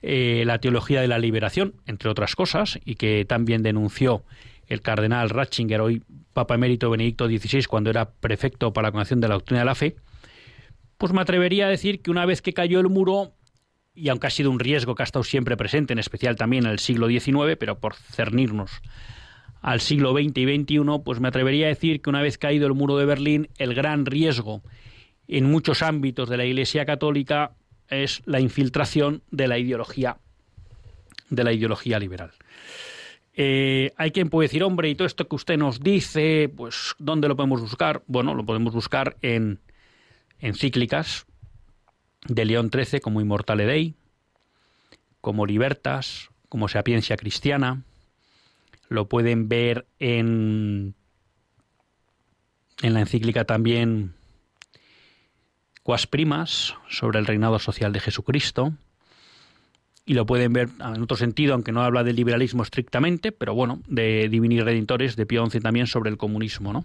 eh, 0.00 0.44
la 0.46 0.58
teología 0.58 1.00
de 1.00 1.08
la 1.08 1.18
liberación, 1.18 1.74
entre 1.86 2.08
otras 2.10 2.36
cosas, 2.36 2.78
y 2.84 2.94
que 2.94 3.24
también 3.24 3.62
denunció 3.62 4.24
el 4.68 4.80
cardenal 4.80 5.30
Ratzinger, 5.30 5.80
hoy 5.80 6.02
Papa 6.32 6.54
Emérito 6.54 6.90
Benedicto 6.90 7.26
XVI, 7.26 7.64
cuando 7.64 7.90
era 7.90 8.10
prefecto 8.10 8.72
para 8.72 8.88
la 8.88 8.92
Congregación 8.92 9.20
de 9.20 9.28
la 9.28 9.34
Doctrina 9.34 9.60
de 9.60 9.66
la 9.66 9.74
Fe, 9.74 9.96
pues 10.98 11.12
me 11.12 11.20
atrevería 11.20 11.66
a 11.66 11.70
decir 11.70 12.02
que 12.02 12.10
una 12.10 12.26
vez 12.26 12.42
que 12.42 12.52
cayó 12.52 12.80
el 12.80 12.88
muro, 12.88 13.32
y 13.94 14.08
aunque 14.08 14.26
ha 14.26 14.30
sido 14.30 14.50
un 14.50 14.60
riesgo 14.60 14.94
que 14.94 15.02
ha 15.02 15.04
estado 15.04 15.24
siempre 15.24 15.56
presente, 15.56 15.92
en 15.92 15.98
especial 15.98 16.36
también 16.36 16.66
en 16.66 16.72
el 16.72 16.78
siglo 16.78 17.08
XIX, 17.08 17.56
pero 17.58 17.78
por 17.80 17.94
cernirnos 17.94 18.70
al 19.60 19.80
siglo 19.80 20.12
XX 20.12 20.38
y 20.38 20.62
XXI, 20.62 20.80
pues 21.04 21.18
me 21.20 21.28
atrevería 21.28 21.66
a 21.66 21.70
decir 21.70 22.00
que 22.00 22.10
una 22.10 22.22
vez 22.22 22.38
caído 22.38 22.66
el 22.66 22.74
muro 22.74 22.96
de 22.96 23.06
Berlín, 23.06 23.48
el 23.58 23.74
gran 23.74 24.06
riesgo 24.06 24.62
en 25.26 25.50
muchos 25.50 25.82
ámbitos 25.82 26.28
de 26.28 26.36
la 26.36 26.44
Iglesia 26.44 26.86
Católica 26.86 27.52
es 27.88 28.22
la 28.26 28.40
infiltración 28.40 29.22
de 29.30 29.48
la 29.48 29.58
ideología 29.58 30.18
de 31.30 31.44
la 31.44 31.52
ideología 31.52 31.98
liberal. 31.98 32.32
Eh, 33.34 33.92
hay 33.96 34.10
quien 34.10 34.30
puede 34.30 34.48
decir, 34.48 34.62
hombre, 34.64 34.88
y 34.88 34.94
todo 34.94 35.06
esto 35.06 35.28
que 35.28 35.36
usted 35.36 35.56
nos 35.56 35.80
dice, 35.80 36.52
pues, 36.54 36.94
¿dónde 36.98 37.28
lo 37.28 37.36
podemos 37.36 37.60
buscar? 37.60 38.02
Bueno, 38.06 38.34
lo 38.34 38.44
podemos 38.44 38.74
buscar 38.74 39.16
en 39.22 39.60
encíclicas 40.40 41.26
de 42.26 42.44
León 42.44 42.70
XIII 42.72 43.00
como 43.00 43.20
Immortale 43.20 43.64
Dei, 43.64 43.94
como 45.20 45.46
Libertas, 45.46 46.30
como 46.48 46.68
Sapiencia 46.68 47.16
Cristiana. 47.16 47.84
Lo 48.88 49.08
pueden 49.08 49.48
ver 49.48 49.86
en, 50.00 50.94
en 52.82 52.94
la 52.94 53.00
encíclica 53.00 53.44
también 53.44 54.14
Primas 56.10 56.74
sobre 56.90 57.18
el 57.18 57.26
reinado 57.26 57.58
social 57.58 57.92
de 57.94 58.00
Jesucristo 58.00 58.74
y 60.04 60.14
lo 60.14 60.26
pueden 60.26 60.52
ver 60.52 60.68
en 60.80 61.02
otro 61.02 61.16
sentido, 61.16 61.54
aunque 61.54 61.72
no 61.72 61.82
habla 61.82 62.04
del 62.04 62.16
liberalismo 62.16 62.62
estrictamente, 62.62 63.32
pero 63.32 63.54
bueno, 63.54 63.80
de 63.86 64.28
Divini 64.28 64.60
Redentores, 64.60 65.16
de 65.16 65.24
Pío 65.24 65.48
XI 65.48 65.60
también 65.60 65.86
sobre 65.86 66.10
el 66.10 66.18
comunismo, 66.18 66.72
¿no? 66.72 66.84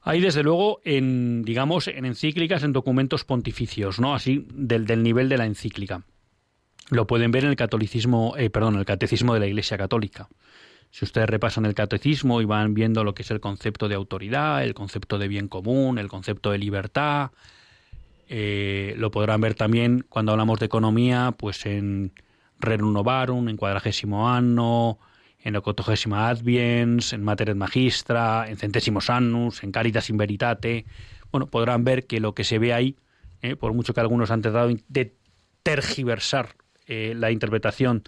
Hay 0.00 0.20
desde 0.20 0.42
luego 0.42 0.80
en, 0.84 1.42
digamos, 1.42 1.88
en 1.88 2.04
encíclicas, 2.06 2.62
en 2.62 2.72
documentos 2.72 3.24
pontificios, 3.24 4.00
¿no? 4.00 4.14
Así 4.14 4.46
del, 4.52 4.86
del 4.86 5.02
nivel 5.02 5.28
de 5.28 5.38
la 5.38 5.46
encíclica. 5.46 6.02
Lo 6.90 7.06
pueden 7.06 7.30
ver 7.30 7.44
en 7.44 7.50
el 7.50 7.56
catolicismo, 7.56 8.34
eh, 8.36 8.50
perdón, 8.50 8.76
el 8.76 8.84
catecismo 8.84 9.34
de 9.34 9.40
la 9.40 9.46
Iglesia 9.46 9.78
Católica. 9.78 10.28
Si 10.94 11.04
ustedes 11.04 11.28
repasan 11.28 11.66
el 11.66 11.74
catecismo 11.74 12.40
y 12.40 12.44
van 12.44 12.72
viendo 12.72 13.02
lo 13.02 13.16
que 13.16 13.22
es 13.22 13.30
el 13.32 13.40
concepto 13.40 13.88
de 13.88 13.96
autoridad, 13.96 14.62
el 14.62 14.74
concepto 14.74 15.18
de 15.18 15.26
bien 15.26 15.48
común, 15.48 15.98
el 15.98 16.06
concepto 16.06 16.52
de 16.52 16.58
libertad, 16.58 17.32
eh, 18.28 18.94
lo 18.96 19.10
podrán 19.10 19.40
ver 19.40 19.56
también 19.56 20.06
cuando 20.08 20.30
hablamos 20.30 20.60
de 20.60 20.66
economía, 20.66 21.34
pues 21.36 21.66
en 21.66 22.12
Rerum 22.60 22.92
Novarum, 22.92 23.48
en 23.48 23.56
Cuadragésimo 23.56 24.30
Anno, 24.30 25.00
en 25.40 25.56
Octogésima 25.56 26.28
Adviens, 26.28 27.12
en 27.12 27.24
Materet 27.24 27.56
Magistra, 27.56 28.46
en 28.48 28.56
Centésimos 28.56 29.10
Annus, 29.10 29.64
en 29.64 29.72
Caritas 29.72 30.10
in 30.10 30.16
Veritate. 30.16 30.86
Bueno, 31.32 31.48
podrán 31.48 31.82
ver 31.82 32.06
que 32.06 32.20
lo 32.20 32.36
que 32.36 32.44
se 32.44 32.60
ve 32.60 32.72
ahí, 32.72 32.94
eh, 33.42 33.56
por 33.56 33.72
mucho 33.72 33.94
que 33.94 34.00
algunos 34.00 34.30
han 34.30 34.42
tratado 34.42 34.72
de 34.86 35.16
tergiversar 35.64 36.50
eh, 36.86 37.14
la 37.16 37.32
interpretación 37.32 38.04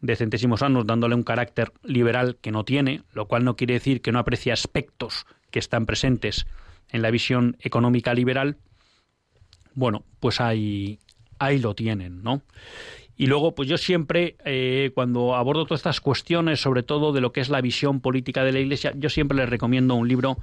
de 0.00 0.16
Centésimos 0.16 0.62
Annus, 0.62 0.86
dándole 0.86 1.14
un 1.14 1.22
carácter 1.22 1.72
liberal 1.82 2.36
que 2.40 2.52
no 2.52 2.64
tiene, 2.64 3.02
lo 3.12 3.26
cual 3.26 3.44
no 3.44 3.56
quiere 3.56 3.74
decir 3.74 4.02
que 4.02 4.12
no 4.12 4.18
aprecie 4.18 4.52
aspectos 4.52 5.26
que 5.50 5.58
están 5.58 5.86
presentes 5.86 6.46
en 6.90 7.02
la 7.02 7.10
visión 7.10 7.56
económica 7.60 8.14
liberal, 8.14 8.56
bueno, 9.74 10.04
pues 10.20 10.40
ahí, 10.40 10.98
ahí 11.38 11.58
lo 11.58 11.74
tienen, 11.74 12.22
¿no? 12.22 12.42
Y 13.16 13.26
luego, 13.26 13.54
pues 13.54 13.68
yo 13.68 13.78
siempre, 13.78 14.36
eh, 14.44 14.90
cuando 14.94 15.34
abordo 15.34 15.64
todas 15.64 15.80
estas 15.80 16.00
cuestiones, 16.00 16.60
sobre 16.60 16.82
todo 16.82 17.12
de 17.12 17.22
lo 17.22 17.32
que 17.32 17.40
es 17.40 17.48
la 17.48 17.62
visión 17.62 18.00
política 18.00 18.44
de 18.44 18.52
la 18.52 18.60
Iglesia, 18.60 18.92
yo 18.94 19.08
siempre 19.08 19.38
les 19.38 19.48
recomiendo 19.48 19.94
un 19.94 20.06
libro 20.06 20.38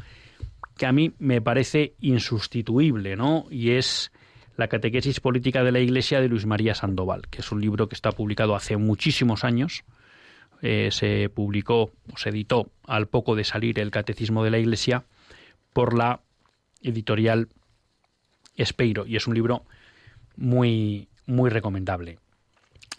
que 0.78 0.88
a 0.88 0.92
mí 0.92 1.14
me 1.20 1.40
parece 1.40 1.94
insustituible, 2.00 3.16
¿no? 3.16 3.46
Y 3.52 3.72
es 3.72 4.12
La 4.56 4.68
Catequesis 4.68 5.20
Política 5.20 5.64
de 5.64 5.72
la 5.72 5.80
Iglesia 5.80 6.22
de 6.22 6.28
Luis 6.28 6.46
María 6.46 6.76
Sandoval, 6.76 7.28
que 7.30 7.42
es 7.42 7.52
un 7.52 7.62
libro 7.62 7.90
que 7.90 7.96
está 7.96 8.12
publicado 8.12 8.56
hace 8.56 8.78
muchísimos 8.78 9.44
años. 9.44 9.84
Eh, 10.62 10.90
se 10.92 11.30
publicó 11.30 11.92
o 12.12 12.18
se 12.18 12.30
editó 12.30 12.72
al 12.86 13.08
poco 13.08 13.36
de 13.36 13.44
salir 13.44 13.80
el 13.80 13.92
Catecismo 13.92 14.44
de 14.44 14.52
la 14.52 14.60
Iglesia 14.60 15.04
por 15.74 15.98
la 15.98 16.22
editorial 16.82 17.50
Espeiro 18.56 19.06
y 19.06 19.16
es 19.16 19.28
un 19.28 19.34
libro 19.34 19.66
muy 20.36 21.08
muy 21.26 21.50
recomendable. 21.50 22.20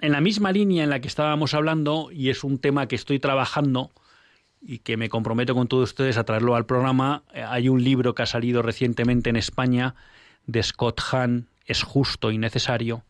En 0.01 0.13
la 0.13 0.21
misma 0.21 0.53
línea 0.53 0.85
en 0.85 0.91
la 0.91 1.01
que 1.01 1.09
estábamos 1.09 1.55
hablando 1.55 2.11
y 2.13 2.31
es 2.31 2.45
un 2.45 2.59
tema 2.59 2.89
que 2.89 2.97
estoy 2.97 3.19
trabajando 3.19 3.91
y 4.61 4.79
que 4.79 4.97
me 4.97 5.09
comprometo 5.09 5.55
con 5.55 5.69
todos 5.69 5.91
ustedes 5.91 6.17
a 6.17 6.25
traerlo 6.25 6.57
al 6.57 6.67
programa, 6.67 7.23
eh, 7.33 7.43
hay 7.43 7.69
un 7.69 7.83
libro 7.85 8.15
que 8.15 8.23
ha 8.23 8.27
salido 8.27 8.63
recientemente 8.63 9.31
en 9.31 9.37
España 9.37 9.95
de 10.47 10.63
Scott 10.63 11.01
Hahn, 11.11 11.49
Es 11.67 11.83
justo 11.83 12.31
y 12.31 12.37
necesario, 12.37 13.05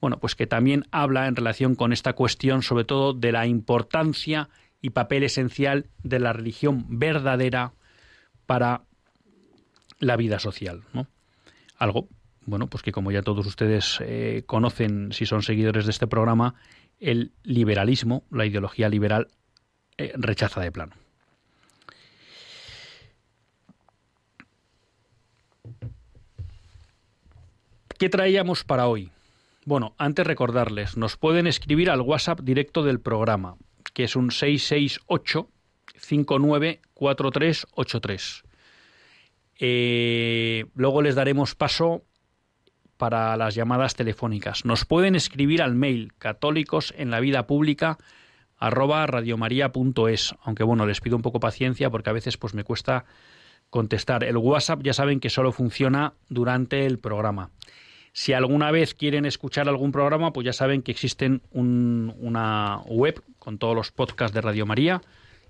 bueno, 0.00 0.18
pues 0.18 0.34
que 0.34 0.46
también 0.46 0.84
habla 0.90 1.26
en 1.26 1.36
relación 1.36 1.74
con 1.74 1.92
esta 1.92 2.12
cuestión 2.12 2.62
sobre 2.62 2.84
todo 2.84 3.14
de 3.14 3.32
la 3.32 3.46
importancia 3.46 4.50
y 4.82 4.90
papel 4.90 5.22
esencial 5.22 5.86
de 6.02 6.18
la 6.18 6.34
religión 6.34 6.84
verdadera 6.88 7.72
para 8.44 8.82
la 9.98 10.16
vida 10.16 10.38
social, 10.38 10.82
¿no? 10.92 11.06
algo, 11.78 12.08
bueno, 12.44 12.66
pues 12.68 12.82
que 12.82 12.92
como 12.92 13.10
ya 13.10 13.22
todos 13.22 13.46
ustedes 13.46 13.98
eh, 14.00 14.42
conocen 14.46 15.12
si 15.12 15.26
son 15.26 15.42
seguidores 15.42 15.86
de 15.86 15.90
este 15.90 16.06
programa, 16.06 16.54
el 16.98 17.32
liberalismo, 17.42 18.24
la 18.30 18.46
ideología 18.46 18.88
liberal, 18.88 19.28
eh, 19.96 20.12
rechaza 20.16 20.60
de 20.60 20.72
plano. 20.72 20.94
¿Qué 27.98 28.08
traíamos 28.08 28.64
para 28.64 28.88
hoy? 28.88 29.12
Bueno, 29.64 29.94
antes 29.98 30.26
recordarles, 30.26 30.96
nos 30.96 31.16
pueden 31.16 31.46
escribir 31.46 31.90
al 31.90 32.00
WhatsApp 32.00 32.40
directo 32.40 32.82
del 32.82 32.98
programa, 33.00 33.54
que 33.92 34.02
es 34.04 34.16
un 34.16 34.32
668 34.32 35.48
594383. 35.96 38.42
Eh, 39.60 40.64
luego 40.74 41.02
les 41.02 41.14
daremos 41.14 41.54
paso 41.54 42.02
para 42.96 43.36
las 43.36 43.54
llamadas 43.54 43.94
telefónicas. 43.94 44.64
Nos 44.64 44.84
pueden 44.84 45.14
escribir 45.14 45.62
al 45.62 45.76
mail 45.76 46.14
católicos 46.18 46.92
arroba 48.58 49.06
radiomaria.es, 49.06 50.34
aunque 50.42 50.64
bueno, 50.64 50.84
les 50.84 51.00
pido 51.00 51.14
un 51.14 51.22
poco 51.22 51.38
paciencia 51.38 51.90
porque 51.90 52.10
a 52.10 52.14
veces 52.14 52.38
pues 52.38 52.54
me 52.54 52.64
cuesta 52.64 53.04
contestar. 53.70 54.24
El 54.24 54.36
WhatsApp 54.36 54.82
ya 54.82 54.92
saben 54.92 55.20
que 55.20 55.30
solo 55.30 55.52
funciona 55.52 56.14
durante 56.28 56.86
el 56.86 56.98
programa. 56.98 57.50
Si 58.16 58.32
alguna 58.32 58.70
vez 58.70 58.94
quieren 58.94 59.26
escuchar 59.26 59.68
algún 59.68 59.90
programa, 59.90 60.32
pues 60.32 60.44
ya 60.44 60.52
saben 60.52 60.82
que 60.82 60.92
existen 60.92 61.42
una 61.50 62.80
web 62.86 63.20
con 63.40 63.58
todos 63.58 63.74
los 63.74 63.90
podcasts 63.90 64.32
de 64.32 64.40
Radio 64.40 64.66
María 64.66 65.02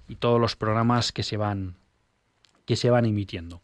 y 0.09 0.15
todos 0.15 0.41
los 0.41 0.57
programas 0.57 1.13
que 1.13 1.23
se 1.23 1.37
van 1.37 1.77
que 2.65 2.77
se 2.77 2.89
van 2.89 3.05
emitiendo. 3.05 3.61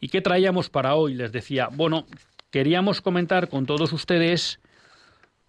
¿Y 0.00 0.10
qué 0.10 0.20
traíamos 0.20 0.70
para 0.70 0.94
hoy? 0.94 1.14
Les 1.14 1.32
decía, 1.32 1.70
bueno, 1.72 2.06
queríamos 2.52 3.00
comentar 3.00 3.48
con 3.48 3.66
todos 3.66 3.92
ustedes 3.92 4.60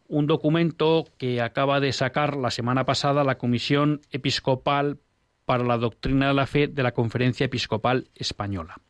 un 0.08 0.26
documento 0.26 1.06
que 1.20 1.40
acaba 1.40 1.80
de 1.82 1.94
sacar 1.94 2.36
la 2.36 2.50
semana 2.50 2.84
pasada 2.84 3.24
la 3.24 3.38
Comisión 3.38 4.02
Episcopal 4.10 4.98
para 5.46 5.64
la 5.64 5.78
Doctrina 5.78 6.30
de 6.30 6.34
la 6.34 6.48
Fe 6.48 6.68
de 6.68 6.82
la 6.82 6.94
Conferencia 6.94 7.46
Episcopal 7.46 8.08
Española. 8.16 8.82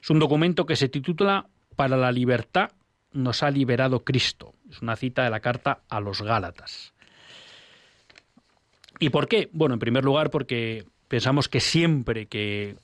Es 0.00 0.10
un 0.10 0.20
documento 0.20 0.64
que 0.64 0.76
se 0.76 0.88
titula 0.88 1.48
Para 1.74 1.96
la 1.96 2.12
libertad 2.12 2.70
nos 3.12 3.42
ha 3.42 3.50
liberado 3.50 4.04
Cristo. 4.04 4.54
Es 4.70 4.82
una 4.82 4.96
cita 4.96 5.24
de 5.24 5.30
la 5.30 5.40
carta 5.40 5.80
a 5.88 6.00
los 6.00 6.22
Gálatas. 6.22 6.94
¿Y 8.98 9.08
por 9.10 9.28
qué? 9.28 9.48
Bueno, 9.52 9.74
en 9.74 9.80
primer 9.80 10.04
lugar 10.04 10.30
porque 10.30 10.86
pensamos 11.08 11.48
que 11.48 11.60
siempre 11.60 12.26
que 12.26 12.76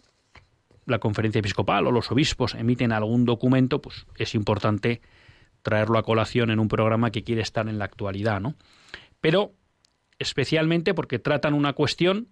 la 0.87 0.99
conferencia 0.99 1.41
episcopal 1.41 1.87
o 1.87 1.93
los 1.93 2.11
obispos 2.11 2.55
emiten 2.55 2.93
algún 2.93 3.25
documento, 3.25 3.83
pues 3.83 4.07
es 4.17 4.35
importante 4.35 5.01
traerlo 5.63 5.99
a 5.99 6.05
colación 6.05 6.51
en 6.51 6.61
un 6.61 6.69
programa 6.69 7.11
que 7.11 7.25
quiere 7.25 7.43
estar 7.43 7.69
en 7.69 7.79
la 7.79 7.85
actualidad, 7.85 8.41
¿no? 8.41 8.55
Pero 9.21 9.53
especialmente 10.19 10.95
porque 10.95 11.19
tratan 11.19 11.55
una 11.55 11.73
cuestión, 11.73 12.29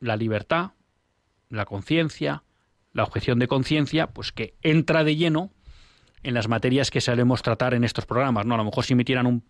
la 0.00 0.16
libertad, 0.16 0.72
la 1.48 1.64
conciencia, 1.64 2.42
la 2.92 3.04
objeción 3.04 3.38
de 3.38 3.48
conciencia, 3.48 4.08
pues 4.08 4.32
que 4.32 4.54
entra 4.62 5.04
de 5.04 5.16
lleno 5.16 5.50
en 6.22 6.34
las 6.34 6.48
materias 6.48 6.90
que 6.90 7.00
solemos 7.00 7.42
tratar 7.42 7.74
en 7.74 7.84
estos 7.84 8.06
programas, 8.06 8.46
¿no? 8.46 8.54
A 8.54 8.58
lo 8.58 8.64
mejor 8.64 8.84
si 8.84 8.92
emitieran 8.92 9.26
un 9.26 9.44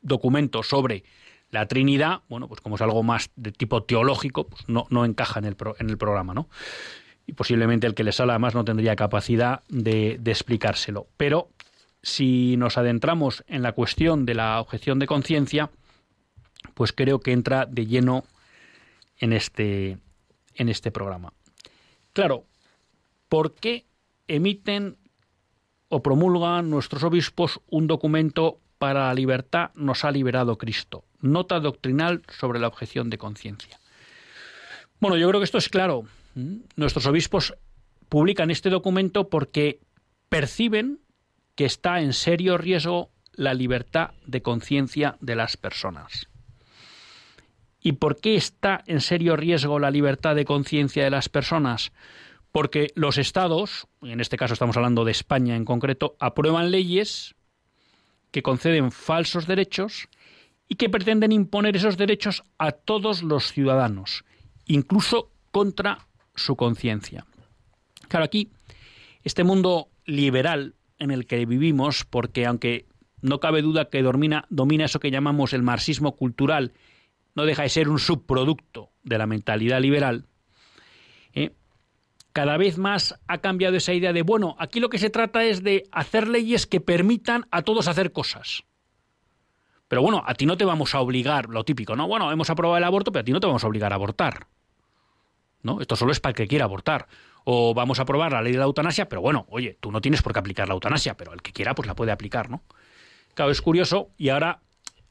documento 0.00 0.62
sobre 0.62 1.04
la 1.50 1.66
Trinidad, 1.66 2.20
bueno, 2.28 2.48
pues 2.48 2.60
como 2.60 2.76
es 2.76 2.82
algo 2.82 3.02
más 3.02 3.30
de 3.36 3.52
tipo 3.52 3.82
teológico, 3.82 4.48
pues 4.48 4.68
no, 4.68 4.86
no 4.90 5.04
encaja 5.04 5.38
en 5.38 5.46
el, 5.46 5.56
en 5.78 5.90
el 5.90 5.96
programa, 5.96 6.34
¿no? 6.34 6.48
Y 7.26 7.32
posiblemente 7.32 7.86
el 7.86 7.94
que 7.94 8.04
les 8.04 8.20
habla 8.20 8.34
además 8.34 8.54
no 8.54 8.64
tendría 8.64 8.96
capacidad 8.96 9.62
de, 9.68 10.18
de 10.20 10.30
explicárselo. 10.30 11.08
Pero 11.16 11.50
si 12.02 12.56
nos 12.56 12.78
adentramos 12.78 13.44
en 13.48 13.62
la 13.62 13.72
cuestión 13.72 14.26
de 14.26 14.34
la 14.34 14.60
objeción 14.60 14.98
de 14.98 15.06
conciencia, 15.06 15.70
pues 16.74 16.92
creo 16.92 17.20
que 17.20 17.32
entra 17.32 17.66
de 17.66 17.86
lleno 17.86 18.24
en 19.18 19.32
este, 19.32 19.98
en 20.54 20.68
este 20.68 20.90
programa. 20.90 21.32
Claro, 22.18 22.46
¿por 23.28 23.54
qué 23.54 23.86
emiten 24.26 24.96
o 25.88 26.02
promulgan 26.02 26.68
nuestros 26.68 27.04
obispos 27.04 27.60
un 27.70 27.86
documento 27.86 28.58
para 28.78 29.06
la 29.06 29.14
libertad 29.14 29.70
nos 29.76 30.04
ha 30.04 30.10
liberado 30.10 30.58
Cristo? 30.58 31.04
Nota 31.20 31.60
doctrinal 31.60 32.22
sobre 32.36 32.58
la 32.58 32.66
objeción 32.66 33.08
de 33.08 33.18
conciencia. 33.18 33.78
Bueno, 34.98 35.16
yo 35.16 35.28
creo 35.28 35.40
que 35.40 35.44
esto 35.44 35.58
es 35.58 35.68
claro. 35.68 36.06
Nuestros 36.74 37.06
obispos 37.06 37.54
publican 38.08 38.50
este 38.50 38.68
documento 38.68 39.28
porque 39.28 39.78
perciben 40.28 40.98
que 41.54 41.66
está 41.66 42.00
en 42.00 42.12
serio 42.12 42.58
riesgo 42.58 43.12
la 43.30 43.54
libertad 43.54 44.10
de 44.26 44.42
conciencia 44.42 45.16
de 45.20 45.36
las 45.36 45.56
personas. 45.56 46.28
¿Y 47.80 47.92
por 47.92 48.20
qué 48.20 48.36
está 48.36 48.82
en 48.86 49.00
serio 49.00 49.36
riesgo 49.36 49.78
la 49.78 49.90
libertad 49.90 50.34
de 50.34 50.44
conciencia 50.44 51.04
de 51.04 51.10
las 51.10 51.28
personas? 51.28 51.92
Porque 52.50 52.88
los 52.94 53.18
estados, 53.18 53.86
en 54.02 54.20
este 54.20 54.36
caso 54.36 54.54
estamos 54.54 54.76
hablando 54.76 55.04
de 55.04 55.12
España 55.12 55.54
en 55.54 55.64
concreto, 55.64 56.16
aprueban 56.18 56.70
leyes 56.70 57.34
que 58.30 58.42
conceden 58.42 58.90
falsos 58.90 59.46
derechos 59.46 60.08
y 60.68 60.74
que 60.74 60.90
pretenden 60.90 61.32
imponer 61.32 61.76
esos 61.76 61.96
derechos 61.96 62.44
a 62.58 62.72
todos 62.72 63.22
los 63.22 63.52
ciudadanos, 63.52 64.24
incluso 64.66 65.30
contra 65.50 66.06
su 66.34 66.56
conciencia. 66.56 67.26
Claro, 68.08 68.24
aquí 68.24 68.50
este 69.24 69.44
mundo 69.44 69.88
liberal 70.04 70.74
en 70.98 71.10
el 71.10 71.26
que 71.26 71.44
vivimos, 71.46 72.04
porque 72.04 72.46
aunque 72.46 72.86
no 73.20 73.40
cabe 73.40 73.62
duda 73.62 73.88
que 73.88 74.02
domina, 74.02 74.46
domina 74.50 74.84
eso 74.84 75.00
que 75.00 75.10
llamamos 75.10 75.52
el 75.52 75.62
marxismo 75.62 76.16
cultural, 76.16 76.72
no 77.38 77.44
deja 77.44 77.62
de 77.62 77.68
ser 77.68 77.88
un 77.88 78.00
subproducto 78.00 78.90
de 79.04 79.16
la 79.16 79.26
mentalidad 79.26 79.80
liberal, 79.80 80.26
¿eh? 81.34 81.52
cada 82.32 82.56
vez 82.56 82.78
más 82.78 83.18
ha 83.28 83.38
cambiado 83.38 83.76
esa 83.76 83.94
idea 83.94 84.12
de, 84.12 84.22
bueno, 84.22 84.56
aquí 84.58 84.80
lo 84.80 84.90
que 84.90 84.98
se 84.98 85.08
trata 85.08 85.44
es 85.44 85.62
de 85.62 85.84
hacer 85.92 86.26
leyes 86.26 86.66
que 86.66 86.80
permitan 86.80 87.46
a 87.52 87.62
todos 87.62 87.86
hacer 87.86 88.12
cosas. 88.12 88.64
Pero 89.86 90.02
bueno, 90.02 90.24
a 90.26 90.34
ti 90.34 90.46
no 90.46 90.56
te 90.56 90.64
vamos 90.64 90.96
a 90.96 91.00
obligar, 91.00 91.48
lo 91.48 91.64
típico, 91.64 91.94
¿no? 91.94 92.08
Bueno, 92.08 92.30
hemos 92.32 92.50
aprobado 92.50 92.76
el 92.76 92.84
aborto, 92.84 93.12
pero 93.12 93.20
a 93.20 93.24
ti 93.24 93.32
no 93.32 93.38
te 93.38 93.46
vamos 93.46 93.62
a 93.62 93.68
obligar 93.68 93.92
a 93.92 93.94
abortar. 93.94 94.48
¿No? 95.62 95.80
Esto 95.80 95.94
solo 95.94 96.10
es 96.10 96.18
para 96.20 96.32
el 96.32 96.36
que 96.36 96.48
quiera 96.48 96.64
abortar 96.64 97.06
o 97.44 97.72
vamos 97.72 98.00
a 98.00 98.02
aprobar 98.02 98.32
la 98.32 98.42
ley 98.42 98.52
de 98.52 98.58
la 98.58 98.64
eutanasia, 98.64 99.08
pero 99.08 99.22
bueno, 99.22 99.46
oye, 99.48 99.78
tú 99.80 99.90
no 99.92 100.00
tienes 100.00 100.22
por 100.22 100.32
qué 100.32 100.40
aplicar 100.40 100.68
la 100.68 100.74
eutanasia, 100.74 101.16
pero 101.16 101.32
el 101.32 101.40
que 101.40 101.52
quiera 101.52 101.74
pues 101.74 101.86
la 101.86 101.94
puede 101.94 102.12
aplicar, 102.12 102.50
¿no? 102.50 102.62
Claro, 103.34 103.50
es 103.50 103.62
curioso 103.62 104.10
y 104.18 104.28
ahora 104.28 104.60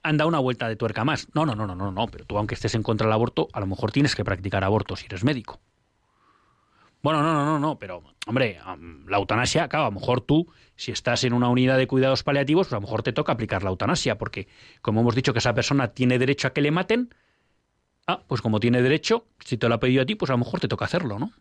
han 0.08 0.18
dado 0.18 0.30
una 0.30 0.40
vuelta 0.40 0.70
de 0.70 0.78
tuerca 0.78 1.04
más. 1.04 1.28
No, 1.34 1.46
no, 1.46 1.54
no, 1.54 1.68
no, 1.68 1.76
no, 1.76 1.92
no, 1.92 2.08
pero 2.08 2.26
tú 2.26 2.38
aunque 2.38 2.56
estés 2.56 2.76
en 2.76 2.84
contra 2.84 3.08
del 3.08 3.14
aborto, 3.14 3.50
a 3.52 3.60
lo 3.60 3.68
mejor 3.68 3.92
tienes 3.92 4.16
que 4.16 4.24
practicar 4.24 4.64
aborto 4.64 4.96
si 4.96 5.06
eres 5.06 5.24
médico. 5.24 5.60
Bueno, 7.04 7.22
no, 7.22 7.34
no, 7.34 7.46
no, 7.46 7.60
no, 7.60 7.78
pero 7.78 8.04
hombre, 8.26 8.60
la 9.08 9.18
eutanasia, 9.18 9.68
claro, 9.68 9.86
a 9.86 9.90
lo 9.90 10.00
mejor 10.00 10.22
tú, 10.22 10.48
si 10.76 10.92
estás 10.92 11.24
en 11.26 11.34
una 11.34 11.50
unidad 11.50 11.78
de 11.78 11.88
cuidados 11.88 12.24
paliativos, 12.24 12.68
pues 12.68 12.74
a 12.74 12.78
lo 12.78 12.82
mejor 12.82 13.04
te 13.04 13.14
toca 13.14 13.34
aplicar 13.34 13.64
la 13.64 13.70
eutanasia, 13.70 14.18
porque 14.18 14.48
como 14.82 15.02
hemos 15.02 15.14
dicho 15.14 15.34
que 15.34 15.40
esa 15.40 15.54
persona 15.54 15.90
tiene 15.90 16.20
derecho 16.20 16.48
a 16.48 16.54
que 16.54 16.62
le 16.62 16.72
maten, 16.72 17.14
ah, 18.08 18.24
pues 18.28 18.42
como 18.42 18.60
tiene 18.60 18.82
derecho, 18.82 19.28
si 19.40 19.58
te 19.58 19.68
lo 19.68 19.76
ha 19.76 19.80
pedido 19.80 20.04
a 20.04 20.06
ti, 20.06 20.16
pues 20.16 20.30
a 20.32 20.34
lo 20.34 20.40
mejor 20.40 20.60
te 20.60 20.68
toca 20.68 20.86
hacerlo, 20.86 21.20
¿no? 21.20 21.32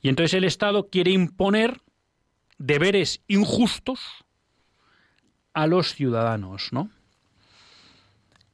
Y 0.00 0.08
entonces 0.08 0.34
el 0.34 0.44
Estado 0.44 0.88
quiere 0.88 1.10
imponer 1.10 1.80
deberes 2.58 3.22
injustos 3.26 4.24
a 5.52 5.66
los 5.66 5.94
ciudadanos, 5.94 6.72
¿no? 6.72 6.90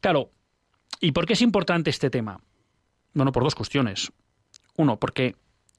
Claro, 0.04 0.32
¿y 1.00 1.12
por 1.12 1.24
qué 1.24 1.32
es 1.32 1.40
importante 1.40 1.88
este 1.88 2.10
tema? 2.10 2.38
Bueno, 3.14 3.32
por 3.32 3.42
dos 3.42 3.54
cuestiones. 3.54 4.12
Uno, 4.76 5.00
porque 5.00 5.34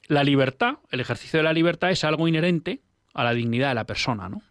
la 0.07 0.23
libertad, 0.23 0.79
el 0.89 0.99
ejercicio 0.99 1.37
de 1.37 1.43
la 1.43 1.53
libertad 1.53 1.91
es 1.91 2.03
algo 2.03 2.27
inherente 2.27 2.81
a 3.13 3.23
la 3.23 3.35
dignidad 3.35 3.69
de 3.69 3.75
la 3.75 3.83
persona, 3.83 4.27
¿no? 4.27 4.41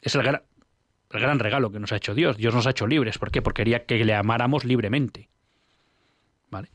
Es 0.00 0.14
el 0.14 0.22
el 0.26 1.20
gran 1.20 1.38
regalo 1.38 1.70
que 1.70 1.78
nos 1.78 1.92
ha 1.92 1.96
hecho 1.96 2.14
Dios. 2.14 2.38
Dios 2.38 2.54
nos 2.54 2.66
ha 2.66 2.70
hecho 2.70 2.86
libres. 2.86 3.18
¿Por 3.18 3.30
qué? 3.30 3.42
Porque 3.42 3.60
quería 3.60 3.84
que 3.84 4.02
le 4.02 4.14
amáramos 4.14 4.64
libremente. 4.64 5.28
¿Vale? 6.48 6.70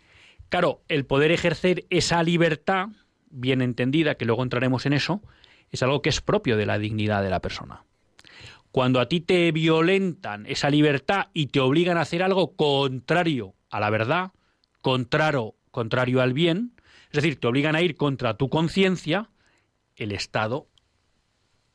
Claro, 0.50 0.84
el 0.90 1.08
poder 1.08 1.32
ejercer 1.32 1.88
esa 1.90 2.22
libertad 2.22 2.90
bien 3.32 3.64
entendida, 3.64 4.14
que 4.14 4.26
luego 4.26 4.44
entraremos 4.44 4.86
en 4.86 4.94
eso, 4.94 5.24
es 5.72 5.82
algo 5.82 6.04
que 6.04 6.10
es 6.10 6.22
propio 6.22 6.56
de 6.56 6.68
la 6.68 6.78
dignidad 6.78 7.24
de 7.24 7.32
la 7.32 7.40
persona. 7.40 7.84
Cuando 8.74 9.00
a 9.00 9.08
ti 9.08 9.22
te 9.22 9.52
violentan 9.52 10.48
esa 10.48 10.72
libertad 10.72 11.28
y 11.32 11.46
te 11.46 11.60
obligan 11.60 11.96
a 11.96 12.02
hacer 12.02 12.24
algo 12.24 12.56
contrario 12.56 13.54
a 13.70 13.80
la 13.80 13.92
verdad, 13.92 14.32
contrario, 14.82 15.54
contrario 15.70 16.24
al 16.24 16.34
bien, 16.34 16.74
es 17.12 17.22
decir, 17.22 17.40
te 17.40 17.46
obligan 17.46 17.76
a 17.76 17.84
ir 17.84 17.96
contra 17.96 18.36
tu 18.36 18.50
conciencia, 18.50 19.30
el 19.96 20.12
Estado 20.12 20.70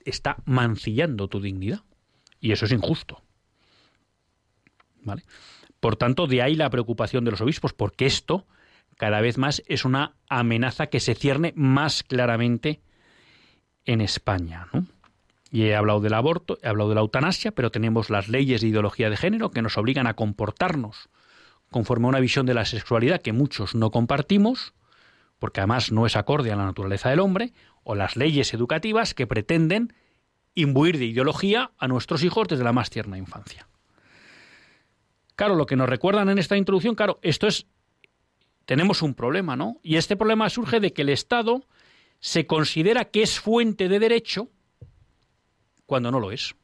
está 0.05 0.39
mancillando 0.45 1.29
tu 1.29 1.41
dignidad. 1.41 1.85
Y 2.41 2.51
eso 2.51 2.65
es 2.65 2.73
injusto. 2.73 3.23
¿Vale? 5.03 5.23
Por 5.79 5.95
tanto, 5.95 6.27
de 6.27 6.43
ahí 6.43 6.57
la 6.57 6.69
preocupación 6.69 7.25
de 7.25 7.31
los 7.31 7.41
obispos, 7.41 7.75
porque 7.75 8.07
esto 8.07 8.49
cada 8.97 9.21
vez 9.21 9.39
más 9.39 9.63
es 9.69 9.85
una 9.85 10.17
amenaza 10.29 10.89
que 10.89 10.99
se 10.99 11.15
cierne 11.15 11.53
más 11.55 12.03
claramente 12.03 12.83
en 13.85 14.01
España. 14.01 14.67
Y 15.51 15.65
he 15.65 15.77
hablado 15.77 16.01
del 16.01 16.15
aborto, 16.15 16.59
he 16.63 16.69
hablado 16.69 16.91
de 16.91 16.95
la 16.95 17.01
eutanasia, 17.01 17.53
pero 17.53 17.71
tenemos 17.71 18.11
las 18.11 18.29
leyes 18.29 18.61
de 18.61 18.69
ideología 18.69 19.09
de 19.09 19.17
género 19.17 19.51
que 19.51 19.63
nos 19.63 19.79
obligan 19.79 20.07
a 20.07 20.15
comportarnos 20.15 21.09
conforme 21.71 22.07
a 22.07 22.11
una 22.11 22.21
visión 22.21 22.47
de 22.47 22.55
la 22.55 22.65
sexualidad 22.65 23.21
que 23.21 23.33
muchos 23.33 23.75
no 23.75 23.91
compartimos, 23.91 24.75
porque 25.39 25.61
además 25.61 25.93
no 25.93 26.07
es 26.07 26.17
acorde 26.17 26.53
a 26.53 26.57
la 26.57 26.65
naturaleza 26.65 27.11
del 27.11 27.21
hombre, 27.21 27.53
o 27.83 27.95
las 27.95 28.17
leyes 28.17 28.53
educativas 28.53 29.15
que 29.15 29.27
pretenden 29.27 29.95
imbuir 30.55 30.99
de 30.99 31.07
ideología 31.07 31.71
a 31.79 31.89
nuestros 31.89 32.23
hijos 32.25 32.49
desde 32.49 32.65
la 32.65 32.73
más 32.73 32.91
tierna 32.91 33.17
infancia. 33.17 33.69
Claro, 35.37 35.55
lo 35.55 35.67
que 35.67 35.77
nos 35.77 35.89
recuerdan 35.89 36.29
en 36.31 36.39
esta 36.39 36.57
introducción, 36.57 36.95
claro, 36.95 37.19
esto 37.23 37.47
es 37.47 37.67
tenemos 38.69 39.01
un 39.01 39.15
problema, 39.15 39.57
¿no? 39.57 39.81
Y 39.83 39.97
este 39.97 40.15
problema 40.15 40.51
surge 40.51 40.79
de 40.79 40.93
que 40.93 41.01
el 41.01 41.09
Estado 41.09 41.65
se 42.21 42.47
considera 42.47 43.07
que 43.07 43.23
es 43.23 43.41
fuente 43.41 43.89
de 43.89 43.99
derecho 43.99 44.51
cuando 45.89 46.11
no 46.13 46.21
lo 46.21 46.31
es. 46.31 46.55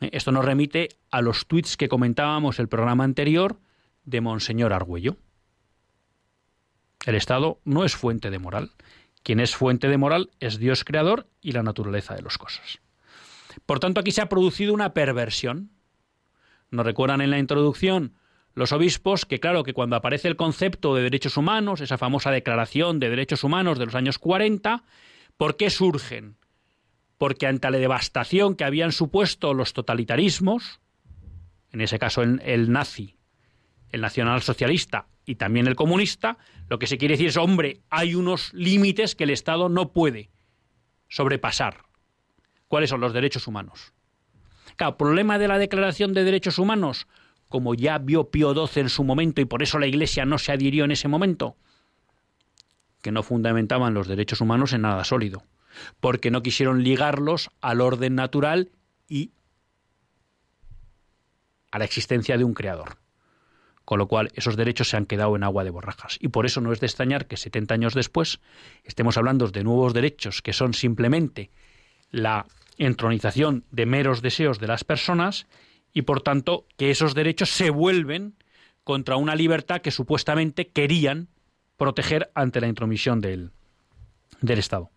¿Eh? 0.00 0.10
Esto 0.12 0.32
nos 0.32 0.44
remite 0.44 0.88
a 1.10 1.22
los 1.22 1.46
tweets 1.46 1.76
que 1.76 1.88
comentábamos 1.88 2.58
el 2.58 2.68
programa 2.68 3.04
anterior 3.04 3.60
de 4.04 4.20
Monseñor 4.20 4.72
Argüello. 4.72 5.16
El 7.06 7.14
Estado 7.14 7.60
no 7.64 7.84
es 7.84 7.94
fuente 7.94 8.30
de 8.30 8.40
moral. 8.40 8.72
Quien 9.22 9.38
es 9.38 9.54
fuente 9.54 9.88
de 9.88 9.96
moral 9.96 10.30
es 10.40 10.58
Dios 10.58 10.84
creador 10.84 11.28
y 11.40 11.52
la 11.52 11.62
naturaleza 11.62 12.16
de 12.16 12.22
las 12.22 12.36
cosas. 12.36 12.80
Por 13.64 13.78
tanto, 13.78 14.00
aquí 14.00 14.10
se 14.10 14.22
ha 14.22 14.28
producido 14.28 14.74
una 14.74 14.92
perversión. 14.92 15.70
Nos 16.70 16.84
recuerdan 16.84 17.20
en 17.20 17.30
la 17.30 17.38
introducción 17.38 18.14
los 18.54 18.72
obispos 18.72 19.24
que 19.24 19.38
claro 19.38 19.62
que 19.62 19.72
cuando 19.72 19.94
aparece 19.94 20.26
el 20.26 20.36
concepto 20.36 20.96
de 20.96 21.02
derechos 21.02 21.36
humanos, 21.36 21.80
esa 21.80 21.96
famosa 21.96 22.32
declaración 22.32 22.98
de 22.98 23.08
derechos 23.08 23.44
humanos 23.44 23.78
de 23.78 23.86
los 23.86 23.94
años 23.94 24.18
40, 24.18 24.82
¿por 25.36 25.56
qué 25.56 25.70
surgen? 25.70 26.37
Porque 27.18 27.46
ante 27.46 27.70
la 27.70 27.78
devastación 27.78 28.54
que 28.54 28.64
habían 28.64 28.92
supuesto 28.92 29.52
los 29.52 29.72
totalitarismos, 29.72 30.80
en 31.72 31.80
ese 31.80 31.98
caso 31.98 32.22
el, 32.22 32.72
nazi, 32.72 33.16
el 33.90 34.00
nacionalsocialista 34.00 35.06
y 35.26 35.34
también 35.34 35.66
el 35.66 35.76
comunista, 35.76 36.38
lo 36.68 36.78
que 36.78 36.86
se 36.86 36.96
quiere 36.96 37.14
decir 37.14 37.28
es, 37.28 37.36
hombre, 37.36 37.80
hay 37.90 38.14
unos 38.14 38.54
límites 38.54 39.14
que 39.14 39.24
el 39.24 39.30
Estado 39.30 39.68
no 39.68 39.92
puede 39.92 40.30
sobrepasar. 41.08 41.84
¿Cuáles 42.68 42.90
son 42.90 43.00
los 43.00 43.12
derechos 43.12 43.46
humanos? 43.46 43.92
Claro, 44.76 44.96
problema 44.96 45.38
de 45.38 45.48
la 45.48 45.58
Declaración 45.58 46.14
de 46.14 46.24
Derechos 46.24 46.58
Humanos, 46.58 47.08
como 47.48 47.74
ya 47.74 47.98
vio 47.98 48.30
Pío 48.30 48.54
XII 48.54 48.82
en 48.82 48.88
su 48.88 49.04
momento 49.04 49.40
y 49.40 49.44
por 49.44 49.62
eso 49.62 49.78
la 49.78 49.86
Iglesia 49.86 50.24
no 50.24 50.38
se 50.38 50.52
adhirió 50.52 50.84
en 50.84 50.92
ese 50.92 51.08
momento? 51.08 51.56
Que 53.02 53.10
no 53.10 53.22
fundamentaban 53.22 53.94
los 53.94 54.06
derechos 54.06 54.40
humanos 54.40 54.72
en 54.72 54.82
nada 54.82 55.02
sólido, 55.04 55.42
porque 56.00 56.30
no 56.30 56.42
quisieron 56.42 56.82
ligarlos 56.82 57.50
al 57.60 57.80
orden 57.80 58.14
natural 58.14 58.70
y 59.08 59.32
a 61.70 61.78
la 61.78 61.84
existencia 61.84 62.36
de 62.36 62.44
un 62.44 62.54
creador. 62.54 62.98
Con 63.84 63.98
lo 63.98 64.06
cual, 64.06 64.30
esos 64.34 64.56
derechos 64.56 64.90
se 64.90 64.96
han 64.96 65.06
quedado 65.06 65.34
en 65.34 65.44
agua 65.44 65.64
de 65.64 65.70
borrajas. 65.70 66.18
Y 66.20 66.28
por 66.28 66.44
eso 66.44 66.60
no 66.60 66.72
es 66.72 66.80
de 66.80 66.86
extrañar 66.86 67.26
que 67.26 67.38
70 67.38 67.72
años 67.72 67.94
después 67.94 68.40
estemos 68.84 69.16
hablando 69.16 69.48
de 69.48 69.64
nuevos 69.64 69.94
derechos 69.94 70.42
que 70.42 70.52
son 70.52 70.74
simplemente 70.74 71.50
la 72.10 72.46
entronización 72.76 73.64
de 73.70 73.86
meros 73.86 74.20
deseos 74.22 74.58
de 74.58 74.66
las 74.66 74.84
personas 74.84 75.46
y, 75.92 76.02
por 76.02 76.20
tanto, 76.20 76.66
que 76.76 76.90
esos 76.90 77.14
derechos 77.14 77.50
se 77.50 77.70
vuelven 77.70 78.34
contra 78.84 79.16
una 79.16 79.34
libertad 79.34 79.80
que 79.80 79.90
supuestamente 79.90 80.68
querían 80.68 81.28
proteger 81.76 82.30
ante 82.34 82.60
la 82.60 82.68
intromisión 82.68 83.20
del, 83.20 83.52
del 84.40 84.58
Estado. 84.58 84.90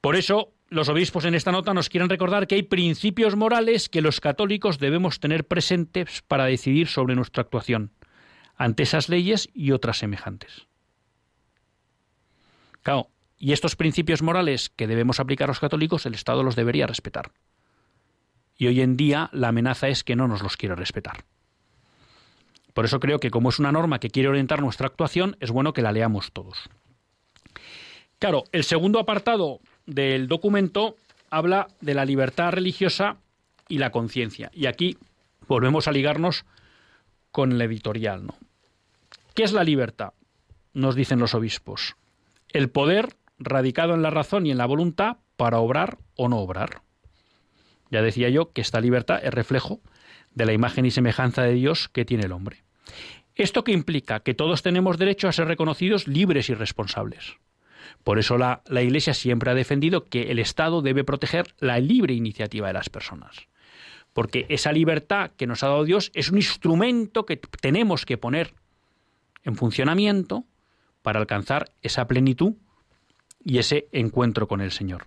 Por 0.00 0.16
eso, 0.16 0.52
los 0.68 0.88
obispos 0.88 1.24
en 1.24 1.34
esta 1.34 1.52
nota 1.52 1.74
nos 1.74 1.88
quieren 1.88 2.08
recordar 2.08 2.46
que 2.46 2.54
hay 2.54 2.62
principios 2.62 3.36
morales 3.36 3.88
que 3.88 4.00
los 4.00 4.20
católicos 4.20 4.78
debemos 4.78 5.20
tener 5.20 5.46
presentes 5.46 6.22
para 6.22 6.44
decidir 6.44 6.88
sobre 6.88 7.16
nuestra 7.16 7.42
actuación 7.42 7.92
ante 8.56 8.82
esas 8.82 9.08
leyes 9.08 9.48
y 9.52 9.72
otras 9.72 9.98
semejantes. 9.98 10.66
Claro, 12.82 13.08
y 13.38 13.52
estos 13.52 13.74
principios 13.74 14.22
morales 14.22 14.70
que 14.70 14.86
debemos 14.86 15.18
aplicar 15.18 15.48
los 15.48 15.60
católicos, 15.60 16.06
el 16.06 16.14
Estado 16.14 16.42
los 16.42 16.56
debería 16.56 16.86
respetar. 16.86 17.32
Y 18.56 18.66
hoy 18.66 18.82
en 18.82 18.96
día 18.96 19.30
la 19.32 19.48
amenaza 19.48 19.88
es 19.88 20.04
que 20.04 20.16
no 20.16 20.28
nos 20.28 20.42
los 20.42 20.56
quiere 20.56 20.74
respetar. 20.74 21.24
Por 22.74 22.84
eso 22.84 23.00
creo 23.00 23.18
que 23.18 23.30
como 23.30 23.48
es 23.48 23.58
una 23.58 23.72
norma 23.72 23.98
que 23.98 24.10
quiere 24.10 24.28
orientar 24.28 24.60
nuestra 24.60 24.86
actuación, 24.86 25.36
es 25.40 25.50
bueno 25.50 25.72
que 25.72 25.82
la 25.82 25.92
leamos 25.92 26.32
todos. 26.32 26.68
Claro, 28.18 28.44
el 28.52 28.64
segundo 28.64 28.98
apartado 28.98 29.60
del 29.90 30.28
documento 30.28 30.96
habla 31.30 31.68
de 31.80 31.94
la 31.94 32.04
libertad 32.04 32.52
religiosa 32.52 33.16
y 33.68 33.78
la 33.78 33.90
conciencia. 33.90 34.50
Y 34.54 34.66
aquí 34.66 34.96
volvemos 35.46 35.88
a 35.88 35.92
ligarnos 35.92 36.44
con 37.32 37.52
el 37.52 37.60
editorial. 37.60 38.26
¿no? 38.26 38.34
¿Qué 39.34 39.42
es 39.42 39.52
la 39.52 39.64
libertad? 39.64 40.12
Nos 40.72 40.94
dicen 40.94 41.18
los 41.18 41.34
obispos. 41.34 41.96
El 42.48 42.70
poder 42.70 43.16
radicado 43.38 43.94
en 43.94 44.02
la 44.02 44.10
razón 44.10 44.46
y 44.46 44.50
en 44.50 44.58
la 44.58 44.66
voluntad 44.66 45.16
para 45.36 45.58
obrar 45.58 45.98
o 46.16 46.28
no 46.28 46.38
obrar. 46.38 46.82
Ya 47.90 48.02
decía 48.02 48.28
yo 48.28 48.52
que 48.52 48.60
esta 48.60 48.80
libertad 48.80 49.20
es 49.22 49.34
reflejo 49.34 49.80
de 50.34 50.46
la 50.46 50.52
imagen 50.52 50.86
y 50.86 50.90
semejanza 50.90 51.42
de 51.42 51.54
Dios 51.54 51.88
que 51.88 52.04
tiene 52.04 52.26
el 52.26 52.32
hombre. 52.32 52.62
¿Esto 53.34 53.64
que 53.64 53.72
implica? 53.72 54.20
Que 54.20 54.34
todos 54.34 54.62
tenemos 54.62 54.98
derecho 54.98 55.26
a 55.26 55.32
ser 55.32 55.48
reconocidos 55.48 56.06
libres 56.06 56.50
y 56.50 56.54
responsables. 56.54 57.36
Por 58.04 58.18
eso 58.18 58.38
la, 58.38 58.62
Iglesia 58.70 59.14
siempre 59.14 59.50
ha 59.50 59.54
defendido 59.54 60.06
que 60.06 60.30
el 60.30 60.38
Estado 60.38 60.82
debe 60.82 61.04
proteger 61.04 61.54
la 61.58 61.78
libre 61.78 62.14
iniciativa 62.14 62.66
de 62.66 62.72
las 62.72 62.88
personas. 62.88 63.48
Porque 64.12 64.46
esa 64.48 64.72
libertad 64.72 65.30
que 65.36 65.46
nos 65.46 65.62
ha 65.62 65.68
dado 65.68 65.84
Dios 65.84 66.10
es 66.14 66.30
un 66.30 66.38
instrumento 66.38 67.26
que 67.26 67.36
tenemos 67.36 68.04
que 68.04 68.18
poner 68.18 68.54
en 69.44 69.56
funcionamiento 69.56 70.44
para 71.02 71.20
alcanzar 71.20 71.70
esa 71.82 72.06
plenitud 72.06 72.54
y 73.44 73.58
ese 73.58 73.88
encuentro 73.92 74.48
con 74.48 74.60
el 74.60 74.72
Señor. 74.72 75.06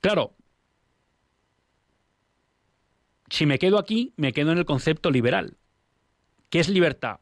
Claro, 0.00 0.32
si 3.28 3.46
me 3.46 3.58
quedo 3.58 3.78
aquí, 3.78 4.12
me 4.16 4.32
quedo 4.32 4.52
en 4.52 4.58
el 4.58 4.64
concepto 4.64 5.10
liberal. 5.10 5.56
¿Qué 6.48 6.58
es 6.58 6.68
libertad? 6.68 7.20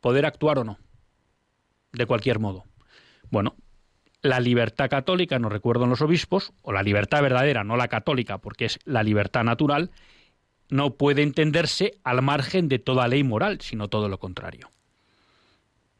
Poder 0.00 0.24
actuar 0.26 0.58
o 0.58 0.64
no, 0.64 0.78
de 1.92 2.06
cualquier 2.06 2.38
modo. 2.38 2.64
Bueno, 3.30 3.56
la 4.22 4.40
libertad 4.40 4.90
católica, 4.90 5.38
nos 5.38 5.52
recuerdan 5.52 5.88
los 5.88 6.02
obispos, 6.02 6.52
o 6.62 6.72
la 6.72 6.82
libertad 6.82 7.22
verdadera, 7.22 7.64
no 7.64 7.76
la 7.76 7.88
católica, 7.88 8.38
porque 8.38 8.66
es 8.66 8.78
la 8.84 9.02
libertad 9.02 9.44
natural, 9.44 9.90
no 10.68 10.94
puede 10.94 11.22
entenderse 11.22 11.94
al 12.04 12.22
margen 12.22 12.68
de 12.68 12.78
toda 12.78 13.08
ley 13.08 13.24
moral, 13.24 13.60
sino 13.60 13.88
todo 13.88 14.08
lo 14.08 14.18
contrario. 14.18 14.70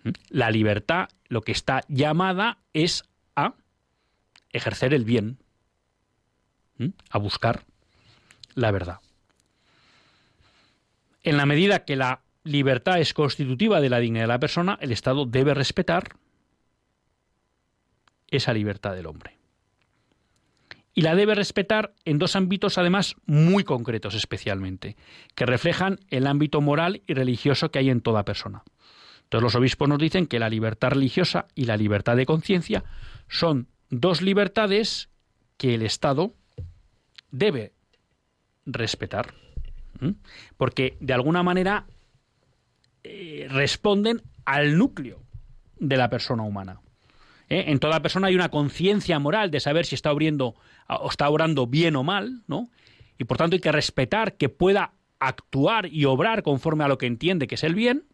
¿Mm? 0.05 0.11
La 0.29 0.51
libertad, 0.51 1.09
lo 1.29 1.43
que 1.43 1.53
está 1.53 1.83
llamada 1.89 2.59
es 2.73 3.05
a 3.37 3.55
ejercer 4.51 4.95
el 4.95 5.05
bien, 5.05 5.39
¿Mm? 6.79 6.89
a 7.11 7.19
buscar 7.19 7.65
la 8.55 8.71
verdad. 8.71 8.99
En 11.23 11.37
la 11.37 11.47
medida 11.47 11.85
que 11.85 11.97
la 11.97 12.23
libertad 12.45 13.01
es 13.01 13.13
constitutiva 13.13 13.81
de 13.81 13.91
la 13.91 13.99
dignidad 13.99 14.25
de 14.25 14.29
la 14.29 14.39
persona, 14.39 14.79
el 14.81 14.93
Estado 14.93 15.27
debe 15.27 15.55
respetar 15.55 16.17
esa 18.31 18.53
libertad 18.53 18.95
del 18.95 19.07
hombre. 19.07 19.39
Y 20.93 21.03
la 21.03 21.15
debe 21.15 21.35
respetar 21.35 21.95
en 22.05 22.19
dos 22.19 22.37
ámbitos 22.37 22.77
además 22.77 23.17
muy 23.27 23.65
concretos 23.65 24.15
especialmente, 24.15 24.97
que 25.35 25.47
reflejan 25.47 26.01
el 26.09 26.27
ámbito 26.27 26.61
moral 26.61 27.03
y 27.07 27.15
religioso 27.15 27.71
que 27.71 27.79
hay 27.79 27.91
en 27.91 28.01
toda 28.01 28.25
persona. 28.25 28.65
Entonces 29.23 29.43
los 29.45 29.55
obispos 29.55 29.89
nos 29.89 29.99
dicen 29.99 30.27
que 30.27 30.41
la 30.41 30.49
libertad 30.49 30.91
religiosa 30.91 31.47
y 31.55 31.67
la 31.67 31.77
libertad 31.77 32.17
de 32.17 32.27
conciencia 32.27 32.85
son 33.29 33.69
dos 33.89 34.23
libertades 34.23 35.09
que 35.57 35.75
el 35.75 35.83
Estado 35.83 36.35
debe 37.31 37.73
respetar, 38.67 39.35
porque 40.57 40.97
de 41.01 41.13
alguna 41.13 41.43
manera 41.43 41.87
eh, 43.05 43.47
responden 43.49 44.23
al 44.45 44.77
núcleo 44.77 45.23
de 45.79 45.97
la 45.97 46.11
persona 46.11 46.43
humana. 46.43 46.81
¿Eh? 47.51 47.65
En 47.67 47.79
toda 47.79 48.01
persona 48.01 48.29
hay 48.29 48.35
una 48.35 48.49
conciencia 48.49 49.19
moral 49.19 49.51
de 49.51 49.61
saber 49.61 49.85
si 49.85 49.95
está 49.95 50.11
obrando, 50.11 50.55
o 50.89 51.11
está 51.11 51.29
obrando 51.29 51.67
bien 51.67 51.97
o 51.97 52.03
mal, 52.03 52.43
¿no? 52.47 52.71
Y 53.19 53.25
por 53.25 53.37
tanto 53.37 53.55
hay 53.55 53.61
que 53.61 53.73
respetar 53.73 54.39
que 54.39 54.49
pueda 54.49 54.95
actuar 55.19 55.87
y 55.93 56.07
obrar 56.07 56.43
conforme 56.43 56.85
a 56.85 56.89
lo 56.89 56.97
que 56.97 57.07
entiende 57.07 57.47
que 57.47 57.57
es 57.57 57.65
el 57.65 57.75
bien, 57.75 58.05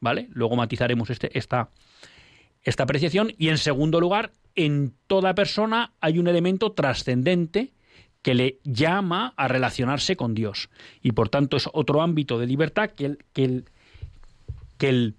¿vale? 0.00 0.28
Luego 0.32 0.56
matizaremos 0.56 1.10
este, 1.10 1.36
esta, 1.36 1.68
esta 2.62 2.84
apreciación. 2.84 3.32
Y 3.36 3.48
en 3.50 3.58
segundo 3.58 4.00
lugar, 4.00 4.32
en 4.54 4.94
toda 5.06 5.34
persona 5.34 5.92
hay 6.00 6.18
un 6.18 6.28
elemento 6.28 6.72
trascendente 6.72 7.74
que 8.22 8.34
le 8.34 8.58
llama 8.64 9.34
a 9.36 9.46
relacionarse 9.46 10.16
con 10.16 10.34
Dios. 10.34 10.70
Y 11.02 11.12
por 11.12 11.28
tanto 11.28 11.58
es 11.58 11.68
otro 11.72 12.00
ámbito 12.00 12.38
de 12.38 12.46
libertad 12.46 12.90
que 12.90 13.04
el, 13.04 13.18
que 13.32 13.44
el, 13.44 13.64
que 14.78 14.88
el 14.88 15.14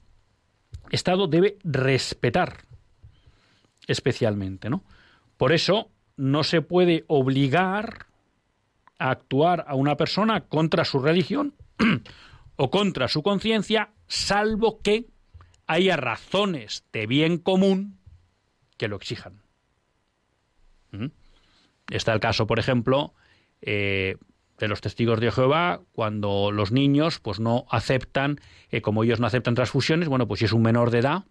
Estado 0.89 1.27
debe 1.27 1.57
respetar 1.63 2.66
especialmente, 3.87 4.69
¿no? 4.69 4.83
Por 5.37 5.53
eso 5.53 5.89
no 6.15 6.43
se 6.43 6.61
puede 6.61 7.05
obligar 7.07 8.07
a 8.99 9.11
actuar 9.11 9.65
a 9.67 9.75
una 9.75 9.95
persona 9.95 10.41
contra 10.41 10.85
su 10.85 10.99
religión 10.99 11.53
o 12.55 12.69
contra 12.69 13.07
su 13.07 13.23
conciencia, 13.23 13.91
salvo 14.07 14.81
que 14.81 15.05
haya 15.67 15.97
razones 15.97 16.85
de 16.91 17.05
bien 17.05 17.37
común 17.37 17.99
que 18.77 18.87
lo 18.87 18.95
exijan. 18.95 19.41
¿Mm? 20.91 21.07
Está 21.89 22.13
el 22.13 22.19
caso, 22.19 22.47
por 22.47 22.59
ejemplo, 22.59 23.13
eh, 23.61 24.17
de 24.57 24.67
los 24.67 24.81
testigos 24.81 25.19
de 25.19 25.31
Jehová, 25.31 25.81
cuando 25.91 26.51
los 26.51 26.71
niños 26.71 27.19
pues 27.19 27.39
no 27.39 27.65
aceptan, 27.69 28.39
eh, 28.71 28.81
como 28.81 29.03
ellos 29.03 29.19
no 29.19 29.27
aceptan 29.27 29.55
transfusiones, 29.55 30.07
bueno, 30.07 30.27
pues 30.27 30.39
si 30.39 30.45
es 30.45 30.53
un 30.53 30.63
menor 30.63 30.89
de 30.89 30.99
edad, 30.99 31.25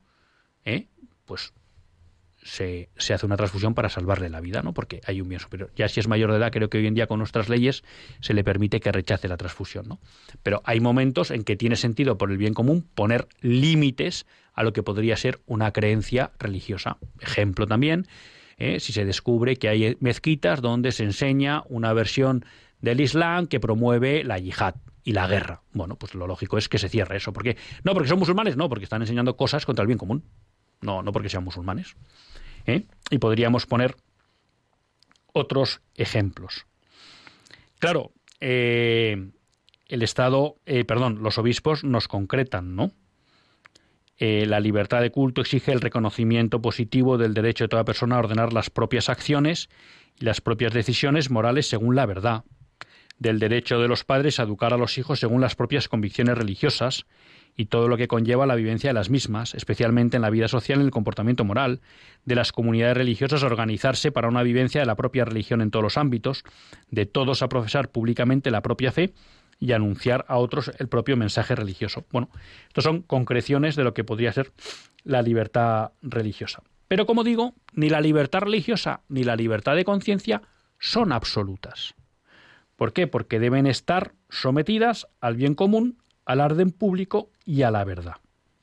eh, 0.64 0.87
pues 1.24 1.53
se, 2.47 2.88
hace 2.97 3.26
una 3.26 3.36
transfusión 3.36 3.74
para 3.74 3.88
salvarle 3.88 4.28
la 4.28 4.40
vida, 4.40 4.62
¿no? 4.62 4.72
Porque 4.72 5.01
hay 5.05 5.20
un 5.20 5.28
bien 5.28 5.40
superior. 5.40 5.70
Ya 5.76 5.88
si 5.88 6.01
es 6.01 6.09
mayor 6.09 6.30
de 6.30 6.38
edad, 6.38 6.53
creo 6.53 6.70
que 6.70 6.78
hoy 6.78 6.86
en 6.86 6.94
día 6.94 7.07
con 7.07 7.18
nuestras 7.18 7.49
leyes 7.49 7.82
se 8.20 8.34
le 8.34 8.44
permite 8.44 8.80
que 8.80 8.92
rechace 8.92 9.28
la 9.28 9.36
transfusión, 9.36 9.88
¿no? 9.88 10.01
Pero 10.42 10.62
hay 10.64 10.80
momentos 10.80 11.30
en 11.30 11.42
que 11.42 11.57
tiene 11.57 11.76
sentido 11.76 12.16
por 12.16 12.30
el 12.30 12.38
bien 12.38 12.55
común 12.55 12.88
poner 12.94 13.28
límites 13.40 14.26
a 14.55 14.62
lo 14.62 14.72
que 14.72 14.82
podría 14.82 15.16
ser 15.16 15.40
una 15.47 15.72
creencia 15.72 16.32
religiosa. 16.38 16.99
Ejemplo 17.20 17.66
también, 17.66 18.07
¿eh? 18.57 18.80
si 18.80 18.92
se 18.92 19.05
descubre 19.05 19.57
que 19.57 19.68
hay 19.68 19.97
mezquitas 20.01 20.62
donde 20.62 20.92
se 20.92 21.05
enseña 21.05 21.62
una 21.68 21.92
versión 21.92 22.44
del 22.80 23.01
Islam 23.01 23.47
que 23.47 23.61
promueve 23.61 24.24
la 24.24 24.38
yihad 24.38 24.76
y 25.05 25.12
la 25.12 25.26
guerra. 25.26 25.62
Bueno, 25.72 25.97
pues 25.97 26.14
lo 26.14 26.26
lógico 26.26 26.59
es 26.59 26.68
que 26.68 26.78
se 26.78 26.88
cierre 26.88 27.16
eso. 27.18 27.32
¿Por 27.32 27.42
qué? 27.42 27.57
No 27.84 27.92
porque 27.92 28.09
son 28.09 28.18
musulmanes, 28.18 28.57
no, 28.57 28.68
porque 28.68 28.84
están 28.84 29.03
enseñando 29.03 29.36
cosas 29.36 29.66
contra 29.66 29.82
el 29.82 29.86
bien 29.86 29.99
común. 29.99 30.24
No, 30.80 31.03
no 31.03 31.12
porque 31.12 31.28
sean 31.28 31.44
musulmanes. 31.44 31.97
¿Eh? 32.67 32.87
Y 33.11 33.19
podríamos 33.19 33.67
poner 33.67 33.97
otros 35.33 35.81
ejemplos. 35.95 36.67
Claro, 37.79 38.12
eh, 38.41 39.31
el 39.89 40.03
Estado, 40.03 40.57
eh, 40.67 40.85
perdón, 40.85 41.23
los 41.23 41.39
obispos 41.39 41.85
nos 41.85 42.09
concretan, 42.09 42.77
¿no? 42.77 42.93
la 44.19 44.61
libertad 44.61 45.03
de 45.03 45.11
culto 45.11 45.43
exige 45.43 45.73
el 45.73 45.83
reconocimiento 45.83 46.62
positivo 46.62 47.19
del 47.19 47.35
derecho 47.35 47.64
de 47.64 47.69
toda 47.69 47.85
persona 47.85 48.17
a 48.17 48.21
ordenar 48.21 48.55
las 48.55 48.71
propias 48.71 49.11
acciones 49.11 49.69
y 50.19 50.25
las 50.25 50.41
propias 50.41 50.73
decisiones 50.73 51.31
morales 51.31 51.69
según 51.69 51.97
la 51.97 52.07
verdad, 52.07 52.45
del 53.19 53.39
derecho 53.39 53.79
de 53.79 53.89
los 53.89 54.05
padres 54.05 54.41
a 54.41 54.45
educar 54.45 54.73
a 54.73 54.79
los 54.79 54.97
hijos 54.97 55.21
según 55.21 55.43
las 55.43 55.55
propias 55.55 55.89
convicciones 55.89 56.37
religiosas 56.39 57.05
y 57.57 57.67
todo 57.67 57.89
lo 57.89 57.97
que 57.97 58.09
conlleva 58.09 58.47
la 58.47 58.55
vivencia 58.55 58.91
de 58.91 58.95
las 58.95 59.11
mismas, 59.11 59.55
especialmente 59.55 60.17
en 60.17 60.23
la 60.23 60.31
vida 60.31 60.49
social 60.49 60.79
y 60.79 60.83
en 60.83 60.87
el 60.87 60.93
comportamiento 60.93 61.45
moral, 61.45 61.81
de 62.25 62.35
las 62.35 62.53
comunidades 62.53 62.97
religiosas 62.97 63.43
organizarse 63.43 64.13
para 64.13 64.29
una 64.29 64.43
vivencia 64.43 64.81
de 64.81 64.87
la 64.87 64.95
propia 64.95 65.25
religión 65.25 65.63
en 65.63 65.71
todos 65.71 65.83
los 65.83 65.97
ámbitos, 65.97 66.45
de 66.91 67.07
todos 67.07 67.43
a 67.43 67.49
profesar 67.49 67.91
públicamente 67.91 68.51
la 68.51 68.63
propia 68.63 68.93
fe 68.93 69.15
y 69.59 69.73
anunciar 69.73 70.25
a 70.29 70.37
otros 70.37 70.71
el 70.79 70.89
propio 70.89 71.17
mensaje 71.17 71.55
religioso. 71.55 72.05
Bueno, 72.13 72.29
estos 72.69 72.85
son 72.85 73.03
concreciones 73.03 73.75
de 73.75 73.85
lo 73.85 73.95
que 73.95 74.05
podría 74.05 74.33
ser 74.33 74.53
la 75.03 75.23
libertad 75.23 75.93
religiosa. 76.03 76.63
Pero 76.89 77.07
como 77.07 77.25
digo, 77.25 77.55
ni 77.73 77.89
la 77.89 78.01
libertad 78.01 78.41
religiosa 78.41 79.01
ni 79.09 79.25
la 79.25 79.37
libertad 79.37 79.75
de 79.75 79.85
conciencia 79.85 80.43
son 80.79 81.13
absolutas. 81.13 81.95
¿Por 82.77 82.93
qué? 82.93 83.07
Porque 83.07 83.41
deben 83.41 83.67
estar 83.67 84.13
sometidas 84.29 85.09
al 85.21 85.37
bien 85.37 85.55
común, 85.55 85.99
al 86.27 86.41
orden 86.41 86.70
público 86.70 87.31
y 87.47 87.62
a 87.62 87.70
la 87.70 87.85
verdad. 87.85 88.16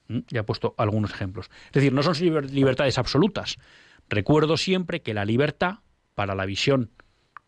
Ya 0.07 0.41
he 0.41 0.43
puesto 0.43 0.75
algunos 0.77 1.11
ejemplos. 1.11 1.49
Es 1.67 1.73
decir, 1.73 1.93
no 1.93 2.03
son 2.03 2.15
libertades 2.53 2.97
absolutas. 2.99 3.57
Recuerdo 4.09 4.57
siempre 4.57 5.01
que 5.01 5.13
la 5.13 5.25
libertad, 5.25 5.79
para 6.13 6.35
la 6.35 6.45
visión 6.45 6.91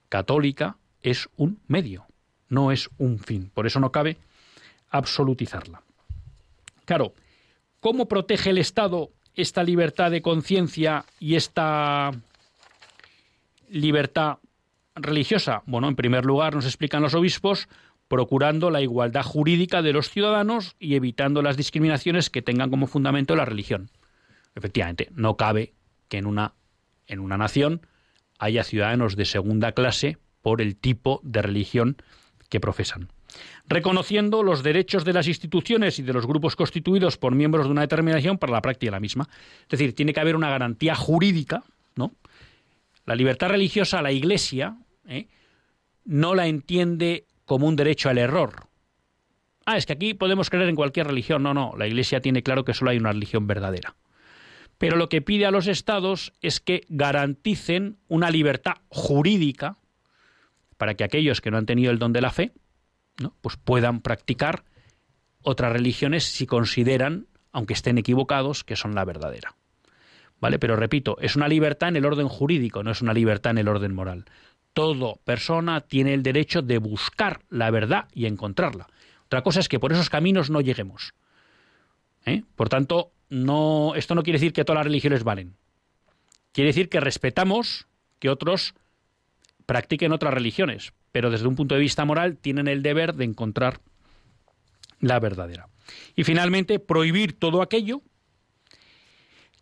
católica, 0.09 0.77
es 1.03 1.29
un 1.35 1.59
medio, 1.67 2.07
no 2.49 2.71
es 2.71 2.89
un 2.97 3.19
fin. 3.19 3.51
Por 3.53 3.67
eso 3.67 3.79
no 3.79 3.91
cabe 3.91 4.17
absolutizarla. 4.89 5.83
Claro, 6.85 7.13
¿cómo 7.79 8.07
protege 8.07 8.49
el 8.49 8.57
Estado 8.57 9.11
esta 9.35 9.63
libertad 9.63 10.11
de 10.11 10.21
conciencia 10.21 11.05
y 11.19 11.35
esta 11.35 12.11
libertad 13.69 14.37
religiosa? 14.95 15.61
Bueno, 15.65 15.89
en 15.89 15.95
primer 15.95 16.25
lugar 16.25 16.55
nos 16.55 16.65
explican 16.65 17.01
los 17.01 17.13
obispos 17.13 17.67
procurando 18.07 18.69
la 18.69 18.81
igualdad 18.81 19.23
jurídica 19.23 19.81
de 19.81 19.93
los 19.93 20.09
ciudadanos 20.09 20.75
y 20.79 20.95
evitando 20.95 21.41
las 21.41 21.57
discriminaciones 21.57 22.29
que 22.29 22.41
tengan 22.41 22.69
como 22.69 22.87
fundamento 22.87 23.35
la 23.35 23.45
religión. 23.45 23.89
Efectivamente, 24.55 25.09
no 25.13 25.37
cabe 25.37 25.73
que 26.07 26.17
en 26.17 26.25
una, 26.25 26.53
en 27.07 27.19
una 27.19 27.37
nación 27.37 27.81
haya 28.37 28.63
ciudadanos 28.63 29.15
de 29.15 29.25
segunda 29.25 29.71
clase 29.71 30.17
por 30.41 30.61
el 30.61 30.75
tipo 30.75 31.19
de 31.23 31.41
religión 31.41 31.97
que 32.49 32.59
profesan. 32.59 33.09
Reconociendo 33.67 34.43
los 34.43 34.63
derechos 34.63 35.03
de 35.03 35.13
las 35.13 35.27
instituciones 35.27 35.99
y 35.99 36.03
de 36.03 36.13
los 36.13 36.27
grupos 36.27 36.55
constituidos 36.55 37.17
por 37.17 37.33
miembros 37.33 37.65
de 37.65 37.71
una 37.71 37.81
determinación 37.81 38.37
para 38.37 38.53
la 38.53 38.61
práctica 38.61 38.87
de 38.87 38.95
la 38.95 38.99
misma. 38.99 39.27
Es 39.63 39.69
decir, 39.69 39.95
tiene 39.95 40.13
que 40.13 40.19
haber 40.19 40.35
una 40.35 40.49
garantía 40.49 40.95
jurídica, 40.95 41.63
¿no? 41.95 42.13
La 43.05 43.15
libertad 43.15 43.49
religiosa, 43.49 44.01
la 44.01 44.11
Iglesia, 44.11 44.77
¿eh? 45.07 45.27
no 46.05 46.35
la 46.35 46.47
entiende 46.47 47.25
como 47.45 47.67
un 47.67 47.75
derecho 47.75 48.09
al 48.09 48.17
error. 48.17 48.67
Ah, 49.65 49.77
es 49.77 49.85
que 49.85 49.93
aquí 49.93 50.13
podemos 50.13 50.49
creer 50.49 50.69
en 50.69 50.75
cualquier 50.75 51.07
religión. 51.07 51.43
No, 51.43 51.53
no, 51.53 51.73
la 51.77 51.87
Iglesia 51.87 52.21
tiene 52.21 52.43
claro 52.43 52.65
que 52.65 52.73
solo 52.73 52.91
hay 52.91 52.97
una 52.97 53.11
religión 53.11 53.47
verdadera. 53.47 53.95
Pero 54.77 54.97
lo 54.97 55.09
que 55.09 55.21
pide 55.21 55.45
a 55.45 55.51
los 55.51 55.67
estados 55.67 56.33
es 56.41 56.59
que 56.59 56.85
garanticen 56.89 57.97
una 58.07 58.29
libertad 58.29 58.73
jurídica 58.89 59.77
para 60.77 60.95
que 60.95 61.03
aquellos 61.03 61.41
que 61.41 61.49
no 61.49 61.57
han 61.57 61.65
tenido 61.65 61.91
el 61.91 61.99
don 61.99 62.13
de 62.13 62.21
la 62.21 62.31
fe, 62.31 62.51
¿no? 63.21 63.33
pues 63.41 63.55
puedan 63.55 64.01
practicar 64.01 64.65
otras 65.41 65.71
religiones 65.71 66.25
si 66.25 66.45
consideran, 66.45 67.27
aunque 67.51 67.73
estén 67.73 67.97
equivocados, 67.97 68.63
que 68.63 68.75
son 68.75 68.95
la 68.95 69.05
verdadera. 69.05 69.55
¿Vale? 70.41 70.59
Pero 70.59 70.75
repito, 70.75 71.17
es 71.21 71.37
una 71.37 71.47
libertad 71.47 71.89
en 71.89 71.95
el 71.95 72.05
orden 72.05 72.27
jurídico, 72.27 72.83
no 72.83 72.91
es 72.91 73.01
una 73.01 73.13
libertad 73.13 73.51
en 73.51 73.59
el 73.59 73.69
orden 73.69 73.95
moral. 73.95 74.25
Toda 74.75 75.15
persona 75.23 75.79
tiene 75.79 76.13
el 76.13 76.21
derecho 76.21 76.61
de 76.61 76.79
buscar 76.79 77.39
la 77.49 77.71
verdad 77.71 78.09
y 78.13 78.25
encontrarla. 78.25 78.87
Otra 79.25 79.41
cosa 79.41 79.61
es 79.61 79.69
que 79.69 79.79
por 79.79 79.93
esos 79.93 80.09
caminos 80.09 80.49
no 80.49 80.59
lleguemos. 80.59 81.13
¿eh? 82.25 82.43
Por 82.57 82.67
tanto, 82.67 83.13
no, 83.29 83.93
esto 83.95 84.15
no 84.15 84.21
quiere 84.23 84.37
decir 84.37 84.51
que 84.51 84.65
todas 84.65 84.79
las 84.79 84.87
religiones 84.87 85.23
valen. 85.23 85.55
Quiere 86.51 86.71
decir 86.71 86.89
que 86.89 86.99
respetamos 86.99 87.87
que 88.19 88.29
otros 88.29 88.75
practiquen 89.65 90.11
otras 90.11 90.33
religiones, 90.33 90.91
pero 91.13 91.31
desde 91.31 91.47
un 91.47 91.55
punto 91.55 91.75
de 91.75 91.81
vista 91.81 92.03
moral 92.03 92.35
tienen 92.35 92.67
el 92.67 92.83
deber 92.83 93.15
de 93.15 93.23
encontrar 93.23 93.79
la 94.99 95.19
verdadera. 95.21 95.69
Y 96.17 96.25
finalmente, 96.25 96.79
prohibir 96.79 97.39
todo 97.39 97.61
aquello 97.61 98.01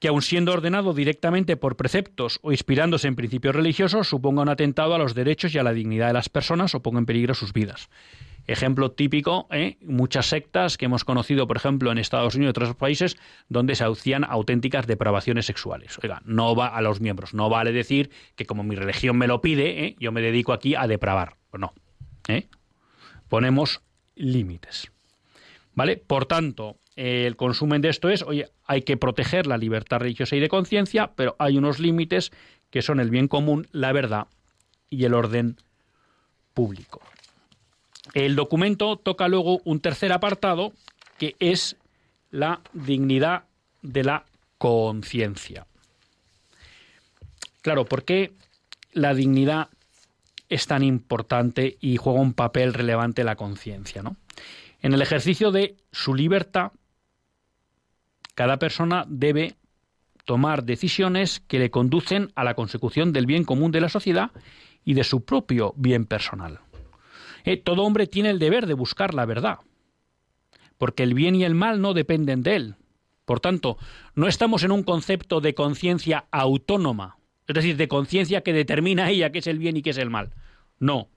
que 0.04 0.10
aun 0.10 0.22
siendo 0.22 0.52
ordenado 0.52 0.94
directamente 0.94 1.56
por 1.56 1.78
preceptos 1.78 2.42
o 2.42 2.52
inspirándose 2.52 3.08
en 3.08 3.16
principios 3.16 3.56
religiosos, 3.56 4.10
suponga 4.10 4.42
un 4.42 4.50
atentado 4.50 4.94
a 4.94 4.98
los 4.98 5.16
derechos 5.16 5.56
y 5.56 5.60
a 5.60 5.64
la 5.64 5.72
dignidad 5.72 6.08
de 6.08 6.14
las 6.14 6.28
personas 6.28 6.76
o 6.76 6.82
ponga 6.82 7.00
en 7.00 7.06
peligro 7.06 7.34
sus 7.34 7.54
vidas. 7.54 7.90
Ejemplo 8.46 8.92
típico, 8.92 9.48
¿eh? 9.50 9.78
muchas 9.82 10.26
sectas 10.26 10.76
que 10.76 10.84
hemos 10.84 11.06
conocido, 11.06 11.48
por 11.48 11.56
ejemplo, 11.56 11.90
en 11.90 12.00
Estados 12.00 12.36
Unidos 12.36 12.50
y 12.50 12.60
otros 12.60 12.76
países, 12.76 13.16
donde 13.48 13.76
se 13.76 13.86
hacían 13.86 14.26
auténticas 14.26 14.88
depravaciones 14.88 15.46
sexuales. 15.46 15.98
Oiga, 16.04 16.22
no 16.26 16.54
va 16.54 16.68
a 16.68 16.82
los 16.82 17.00
miembros, 17.00 17.34
no 17.34 17.48
vale 17.48 17.72
decir 17.72 18.10
que 18.36 18.46
como 18.46 18.62
mi 18.64 18.76
religión 18.76 19.18
me 19.18 19.28
lo 19.28 19.40
pide, 19.40 19.86
¿eh? 19.86 19.96
yo 20.00 20.12
me 20.12 20.20
dedico 20.20 20.52
aquí 20.52 20.76
a 20.76 20.86
depravar. 20.86 21.38
Pues 21.50 21.62
no. 21.62 21.74
¿eh? 22.28 22.50
Ponemos 23.30 23.82
límites. 24.16 24.92
¿Vale? 25.76 25.96
Por 25.96 26.26
tanto, 26.26 26.78
el 26.96 27.36
consumen 27.36 27.82
de 27.82 27.90
esto 27.90 28.10
es, 28.10 28.22
oye, 28.24 28.50
hay 28.66 28.84
que 28.84 28.98
proteger 28.98 29.48
la 29.48 29.58
libertad 29.58 30.00
religiosa 30.00 30.36
y 30.36 30.40
de 30.40 30.50
conciencia, 30.50 31.12
pero 31.16 31.36
hay 31.40 31.58
unos 31.58 31.80
límites 31.80 32.32
que 32.70 32.82
son 32.82 33.00
el 33.00 33.10
bien 33.10 33.28
común, 33.28 33.68
la 33.72 33.92
verdad 33.92 34.28
y 34.90 35.06
el 35.06 35.14
orden 35.14 35.58
público. 36.54 37.02
El 38.14 38.36
documento 38.36 38.98
toca 38.98 39.28
luego 39.28 39.60
un 39.64 39.80
tercer 39.80 40.12
apartado 40.12 40.74
que 41.18 41.36
es 41.40 41.78
la 42.30 42.62
dignidad 42.74 43.46
de 43.82 44.04
la 44.04 44.26
conciencia. 44.58 45.66
Claro, 47.62 47.86
¿por 47.86 48.04
qué 48.04 48.34
la 48.92 49.14
dignidad 49.14 49.70
es 50.50 50.68
tan 50.68 50.84
importante 50.84 51.78
y 51.80 51.98
juega 51.98 52.20
un 52.20 52.34
papel 52.34 52.74
relevante 52.74 53.24
la 53.24 53.36
conciencia? 53.36 54.04
¿no? 54.04 54.16
En 54.82 54.94
el 54.94 55.02
ejercicio 55.02 55.52
de 55.52 55.76
su 55.92 56.14
libertad, 56.14 56.72
cada 58.36 58.58
persona 58.58 59.06
debe 59.08 59.56
tomar 60.26 60.64
decisiones 60.64 61.42
que 61.48 61.60
le 61.60 61.72
conducen 61.72 62.32
a 62.36 62.44
la 62.44 62.56
consecución 62.56 63.14
del 63.14 63.26
bien 63.26 63.44
común 63.44 63.72
de 63.72 63.82
la 63.82 63.90
sociedad 63.90 64.32
y 64.86 64.94
de 64.94 65.04
su 65.04 65.24
propio 65.24 65.74
bien 65.78 66.06
personal. 66.06 66.60
Eh, 67.46 67.58
todo 67.58 67.84
hombre 67.84 68.08
tiene 68.08 68.30
el 68.30 68.40
deber 68.40 68.68
de 68.68 68.74
buscar 68.74 69.14
la 69.14 69.26
verdad, 69.26 69.60
porque 70.78 71.04
el 71.04 71.14
bien 71.14 71.36
y 71.36 71.44
el 71.44 71.56
mal 71.56 71.82
no 71.82 71.94
dependen 71.94 72.42
de 72.42 72.56
él. 72.56 72.76
Por 73.26 73.40
tanto, 73.40 73.78
no 74.16 74.28
estamos 74.28 74.64
en 74.64 74.72
un 74.72 74.84
concepto 74.84 75.42
de 75.42 75.54
conciencia 75.54 76.26
autónoma, 76.32 77.18
es 77.48 77.56
decir, 77.56 77.78
de 77.78 77.88
conciencia 77.88 78.42
que 78.42 78.54
determina 78.54 79.10
ella 79.10 79.32
qué 79.32 79.40
es 79.40 79.48
el 79.48 79.60
bien 79.60 79.78
y 79.78 79.82
qué 79.82 79.92
es 79.92 79.98
el 79.98 80.10
mal. 80.10 80.32
No, 80.80 81.10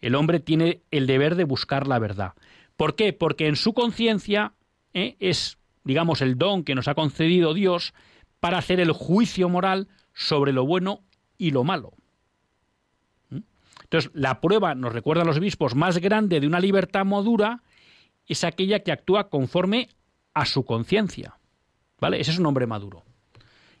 el 0.00 0.14
hombre 0.14 0.40
tiene 0.40 0.82
el 0.90 1.06
deber 1.06 1.36
de 1.36 1.44
buscar 1.44 1.86
la 1.86 1.98
verdad. 1.98 2.32
¿Por 2.76 2.96
qué? 2.96 3.12
Porque 3.12 3.46
en 3.46 3.56
su 3.56 3.74
conciencia 3.74 4.54
eh, 4.94 5.16
es 5.20 5.58
digamos, 5.84 6.20
el 6.22 6.36
don 6.36 6.64
que 6.64 6.74
nos 6.74 6.88
ha 6.88 6.94
concedido 6.94 7.54
Dios 7.54 7.94
para 8.40 8.58
hacer 8.58 8.80
el 8.80 8.92
juicio 8.92 9.48
moral 9.48 9.88
sobre 10.14 10.52
lo 10.52 10.66
bueno 10.66 11.04
y 11.38 11.50
lo 11.50 11.64
malo. 11.64 11.92
¿Mm? 13.30 13.40
Entonces, 13.84 14.10
la 14.14 14.40
prueba, 14.40 14.74
nos 14.74 14.92
recuerdan 14.92 15.26
los 15.26 15.38
obispos, 15.38 15.74
más 15.74 15.98
grande 15.98 16.40
de 16.40 16.46
una 16.46 16.60
libertad 16.60 17.04
madura 17.04 17.62
es 18.26 18.44
aquella 18.44 18.80
que 18.80 18.92
actúa 18.92 19.28
conforme 19.28 19.88
a 20.34 20.46
su 20.46 20.64
conciencia. 20.64 21.38
¿Vale? 22.00 22.20
Ese 22.20 22.32
es 22.32 22.38
un 22.38 22.46
hombre 22.46 22.66
maduro. 22.66 23.04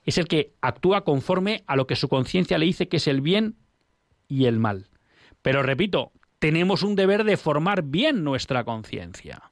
Es 0.04 0.18
el 0.18 0.28
que 0.28 0.54
actúa 0.60 1.04
conforme 1.04 1.64
a 1.66 1.76
lo 1.76 1.86
que 1.86 1.96
su 1.96 2.08
conciencia 2.08 2.58
le 2.58 2.66
dice 2.66 2.88
que 2.88 2.98
es 2.98 3.06
el 3.06 3.20
bien 3.20 3.56
y 4.28 4.46
el 4.46 4.58
mal. 4.58 4.88
Pero 5.42 5.62
repito, 5.62 6.12
tenemos 6.38 6.82
un 6.82 6.96
deber 6.96 7.24
de 7.24 7.36
formar 7.36 7.82
bien 7.82 8.24
nuestra 8.24 8.64
conciencia. 8.64 9.51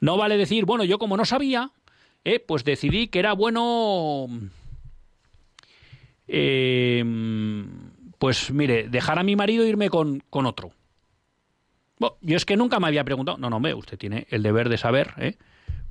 No 0.00 0.16
vale 0.16 0.36
decir, 0.36 0.64
bueno, 0.64 0.84
yo 0.84 0.98
como 0.98 1.16
no 1.16 1.24
sabía, 1.24 1.70
eh, 2.24 2.38
pues 2.40 2.64
decidí 2.64 3.08
que 3.08 3.18
era 3.18 3.32
bueno, 3.32 4.28
eh, 6.28 7.04
pues 8.18 8.50
mire, 8.50 8.88
dejar 8.88 9.18
a 9.18 9.22
mi 9.22 9.36
marido 9.36 9.64
e 9.64 9.68
irme 9.68 9.90
con, 9.90 10.22
con 10.30 10.46
otro. 10.46 10.72
Bueno, 11.98 12.16
yo 12.20 12.36
es 12.36 12.44
que 12.44 12.56
nunca 12.56 12.78
me 12.78 12.88
había 12.88 13.04
preguntado, 13.04 13.38
no, 13.38 13.48
no, 13.48 13.58
me, 13.60 13.72
usted 13.74 13.96
tiene 13.96 14.26
el 14.30 14.42
deber 14.42 14.68
de 14.68 14.76
saber, 14.76 15.14
¿eh? 15.16 15.36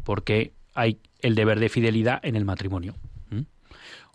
porque 0.04 0.54
hay 0.74 1.00
el 1.20 1.36
deber 1.36 1.60
de 1.60 1.70
fidelidad 1.70 2.20
en 2.24 2.36
el 2.36 2.46
matrimonio. 2.46 2.96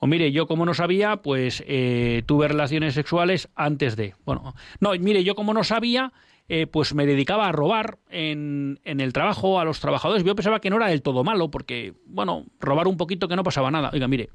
O 0.03 0.07
mire, 0.07 0.32
yo 0.32 0.47
como 0.47 0.64
no 0.64 0.72
sabía, 0.72 1.16
pues 1.16 1.62
eh, 1.66 2.22
tuve 2.24 2.49
relaciones 2.49 2.95
sexuales 2.95 3.51
antes 3.55 3.97
de. 3.97 4.14
Bueno, 4.24 4.55
no, 4.80 4.93
mire, 4.99 5.24
yo 5.24 5.34
como 5.34 5.53
no 5.53 5.62
sabía, 5.62 6.12
eh, 6.53 6.67
pues 6.67 6.95
me 6.95 7.07
dedicaba 7.07 7.47
a 7.47 7.53
robar 7.53 8.01
en, 8.09 8.81
el 8.83 9.13
trabajo 9.13 9.61
a 9.61 9.65
los 9.65 9.79
trabajadores. 9.79 10.25
Yo 10.25 10.35
pensaba 10.35 10.61
que 10.61 10.69
no 10.69 10.79
era 10.79 10.89
del 10.89 11.01
todo 11.01 11.23
malo, 11.23 11.49
porque, 11.49 11.95
bueno, 12.07 12.45
robar 12.59 12.89
un 12.89 12.97
poquito 12.97 13.29
que 13.29 13.37
no 13.37 13.45
pasaba 13.45 13.71
nada. 13.71 13.91
Oiga, 13.93 14.09
mire, 14.09 14.31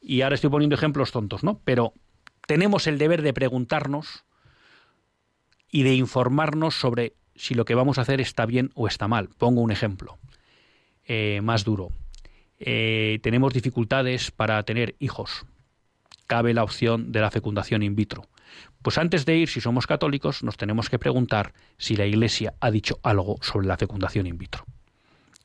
y 0.00 0.20
ahora 0.20 0.36
estoy 0.36 0.48
poniendo 0.48 0.76
ejemplos 0.76 1.10
tontos, 1.10 1.42
¿no? 1.42 1.60
Pero 1.64 1.92
tenemos 2.46 2.86
el 2.86 2.98
deber 2.98 3.22
de 3.22 3.32
preguntarnos 3.32 4.26
y 5.72 5.82
de 5.82 5.96
informarnos 5.96 6.76
sobre 6.76 7.14
si 7.34 7.54
lo 7.54 7.64
que 7.64 7.74
vamos 7.74 7.98
a 7.98 8.02
hacer 8.02 8.20
está 8.20 8.46
bien 8.46 8.70
o 8.76 8.86
está 8.86 9.08
mal. 9.08 9.28
Pongo 9.38 9.60
un 9.60 9.72
ejemplo 9.72 10.18
eh, 11.04 11.40
más 11.42 11.64
duro. 11.64 11.88
Eh, 12.60 13.18
tenemos 13.24 13.52
dificultades 13.52 14.30
para 14.30 14.62
tener 14.62 14.94
hijos. 15.00 15.46
Cabe 16.28 16.54
la 16.54 16.62
opción 16.62 17.10
de 17.10 17.20
la 17.20 17.32
fecundación 17.32 17.82
in 17.82 17.96
vitro. 17.96 18.28
Pues 18.82 18.98
antes 18.98 19.26
de 19.26 19.36
ir, 19.36 19.48
si 19.48 19.60
somos 19.60 19.86
católicos, 19.86 20.42
nos 20.42 20.56
tenemos 20.56 20.88
que 20.88 20.98
preguntar 20.98 21.52
si 21.78 21.96
la 21.96 22.06
Iglesia 22.06 22.54
ha 22.60 22.70
dicho 22.70 23.00
algo 23.02 23.38
sobre 23.42 23.66
la 23.66 23.76
fecundación 23.76 24.26
in 24.26 24.38
vitro. 24.38 24.64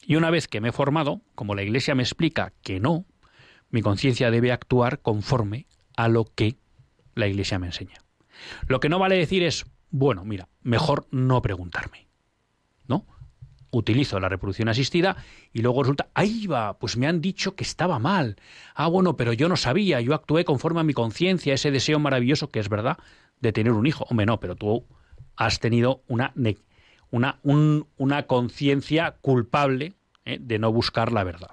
Y 0.05 0.15
una 0.15 0.29
vez 0.29 0.47
que 0.47 0.61
me 0.61 0.69
he 0.69 0.73
formado, 0.73 1.21
como 1.33 1.55
la 1.55 1.63
Iglesia 1.63 1.95
me 1.95 2.03
explica 2.03 2.53
que 2.61 2.79
no, 2.79 3.05
mi 3.69 3.81
conciencia 3.81 4.29
debe 4.29 4.51
actuar 4.51 4.99
conforme 4.99 5.65
a 5.95 6.07
lo 6.07 6.25
que 6.25 6.57
la 7.15 7.27
Iglesia 7.27 7.57
me 7.57 7.67
enseña. 7.67 7.97
Lo 8.67 8.79
que 8.79 8.89
no 8.89 8.99
vale 8.99 9.15
decir 9.15 9.43
es, 9.43 9.65
bueno, 9.89 10.25
mira, 10.25 10.49
mejor 10.61 11.07
no 11.11 11.41
preguntarme. 11.41 12.07
¿No? 12.87 13.05
Utilizo 13.71 14.19
la 14.19 14.29
reproducción 14.29 14.69
asistida 14.69 15.17
y 15.51 15.61
luego 15.61 15.81
resulta, 15.81 16.09
ahí 16.13 16.45
va, 16.45 16.77
pues 16.77 16.97
me 16.97 17.07
han 17.07 17.21
dicho 17.21 17.55
que 17.55 17.63
estaba 17.63 17.97
mal. 17.97 18.35
Ah, 18.75 18.87
bueno, 18.87 19.15
pero 19.15 19.33
yo 19.33 19.49
no 19.49 19.55
sabía, 19.55 20.01
yo 20.01 20.13
actué 20.13 20.45
conforme 20.45 20.81
a 20.81 20.83
mi 20.83 20.93
conciencia, 20.93 21.53
ese 21.53 21.71
deseo 21.71 21.97
maravilloso 21.97 22.49
que 22.49 22.59
es 22.59 22.69
verdad 22.69 22.97
de 23.43 23.51
tener 23.51 23.73
un 23.73 23.85
hijo. 23.85 24.05
Hombre, 24.09 24.25
no, 24.25 24.39
pero 24.39 24.55
tú 24.55 24.85
has 25.35 25.59
tenido 25.59 26.01
una, 26.07 26.33
una, 27.11 27.39
una 27.43 28.23
conciencia 28.25 29.17
culpable 29.21 29.93
¿eh? 30.25 30.39
de 30.41 30.57
no 30.57 30.71
buscar 30.71 31.11
la 31.11 31.23
verdad. 31.23 31.51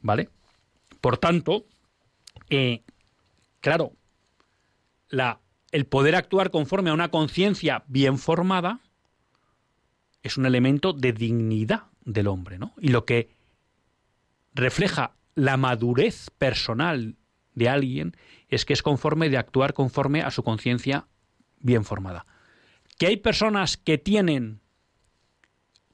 ¿Vale? 0.00 0.30
Por 1.00 1.18
tanto, 1.18 1.66
eh, 2.48 2.82
claro, 3.60 3.92
la 5.08 5.40
el 5.72 5.86
poder 5.86 6.14
actuar 6.14 6.50
conforme 6.50 6.90
a 6.90 6.94
una 6.94 7.10
conciencia 7.10 7.82
bien 7.88 8.18
formada 8.18 8.80
es 10.22 10.36
un 10.36 10.44
elemento 10.44 10.92
de 10.92 11.14
dignidad 11.14 11.84
del 12.04 12.26
hombre, 12.28 12.58
¿no? 12.58 12.74
Y 12.78 12.88
lo 12.88 13.06
que 13.06 13.30
refleja 14.54 15.14
la 15.34 15.56
madurez 15.56 16.30
personal 16.36 17.16
de 17.54 17.68
alguien 17.70 18.14
es 18.52 18.66
que 18.66 18.74
es 18.74 18.82
conforme 18.82 19.30
de 19.30 19.38
actuar 19.38 19.72
conforme 19.72 20.20
a 20.20 20.30
su 20.30 20.42
conciencia 20.42 21.06
bien 21.60 21.86
formada. 21.86 22.26
Que 22.98 23.06
hay 23.06 23.16
personas 23.16 23.78
que 23.78 23.96
tienen, 23.96 24.60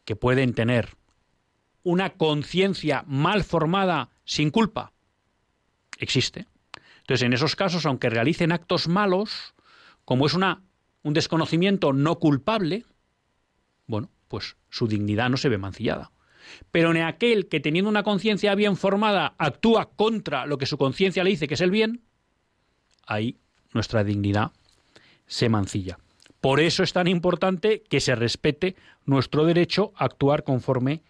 que 0.04 0.16
pueden 0.16 0.54
tener 0.54 0.96
una 1.84 2.10
conciencia 2.10 3.04
mal 3.06 3.44
formada 3.44 4.10
sin 4.24 4.50
culpa, 4.50 4.92
existe. 5.98 6.48
Entonces, 6.98 7.24
en 7.24 7.32
esos 7.32 7.54
casos, 7.54 7.86
aunque 7.86 8.10
realicen 8.10 8.50
actos 8.50 8.88
malos, 8.88 9.54
como 10.04 10.26
es 10.26 10.34
una, 10.34 10.64
un 11.04 11.14
desconocimiento 11.14 11.92
no 11.92 12.18
culpable, 12.18 12.84
bueno, 13.86 14.10
pues 14.26 14.56
su 14.68 14.88
dignidad 14.88 15.30
no 15.30 15.36
se 15.36 15.48
ve 15.48 15.58
mancillada. 15.58 16.10
Pero 16.72 16.90
en 16.90 17.02
aquel 17.02 17.48
que 17.48 17.60
teniendo 17.60 17.88
una 17.88 18.02
conciencia 18.02 18.56
bien 18.56 18.76
formada 18.76 19.36
actúa 19.38 19.90
contra 19.90 20.44
lo 20.44 20.58
que 20.58 20.66
su 20.66 20.76
conciencia 20.76 21.22
le 21.22 21.30
dice 21.30 21.46
que 21.46 21.54
es 21.54 21.60
el 21.60 21.70
bien, 21.70 22.02
ahí 23.08 23.36
nuestra 23.72 24.04
dignidad 24.04 24.52
se 25.26 25.48
mancilla. 25.48 25.98
Por 26.40 26.60
eso 26.60 26.82
es 26.82 26.92
tan 26.92 27.08
importante 27.08 27.82
que 27.88 28.00
se 28.00 28.14
respete 28.14 28.76
nuestro 29.04 29.44
derecho 29.44 29.92
a 29.96 30.04
actuar 30.04 30.44
conforme 30.44 31.02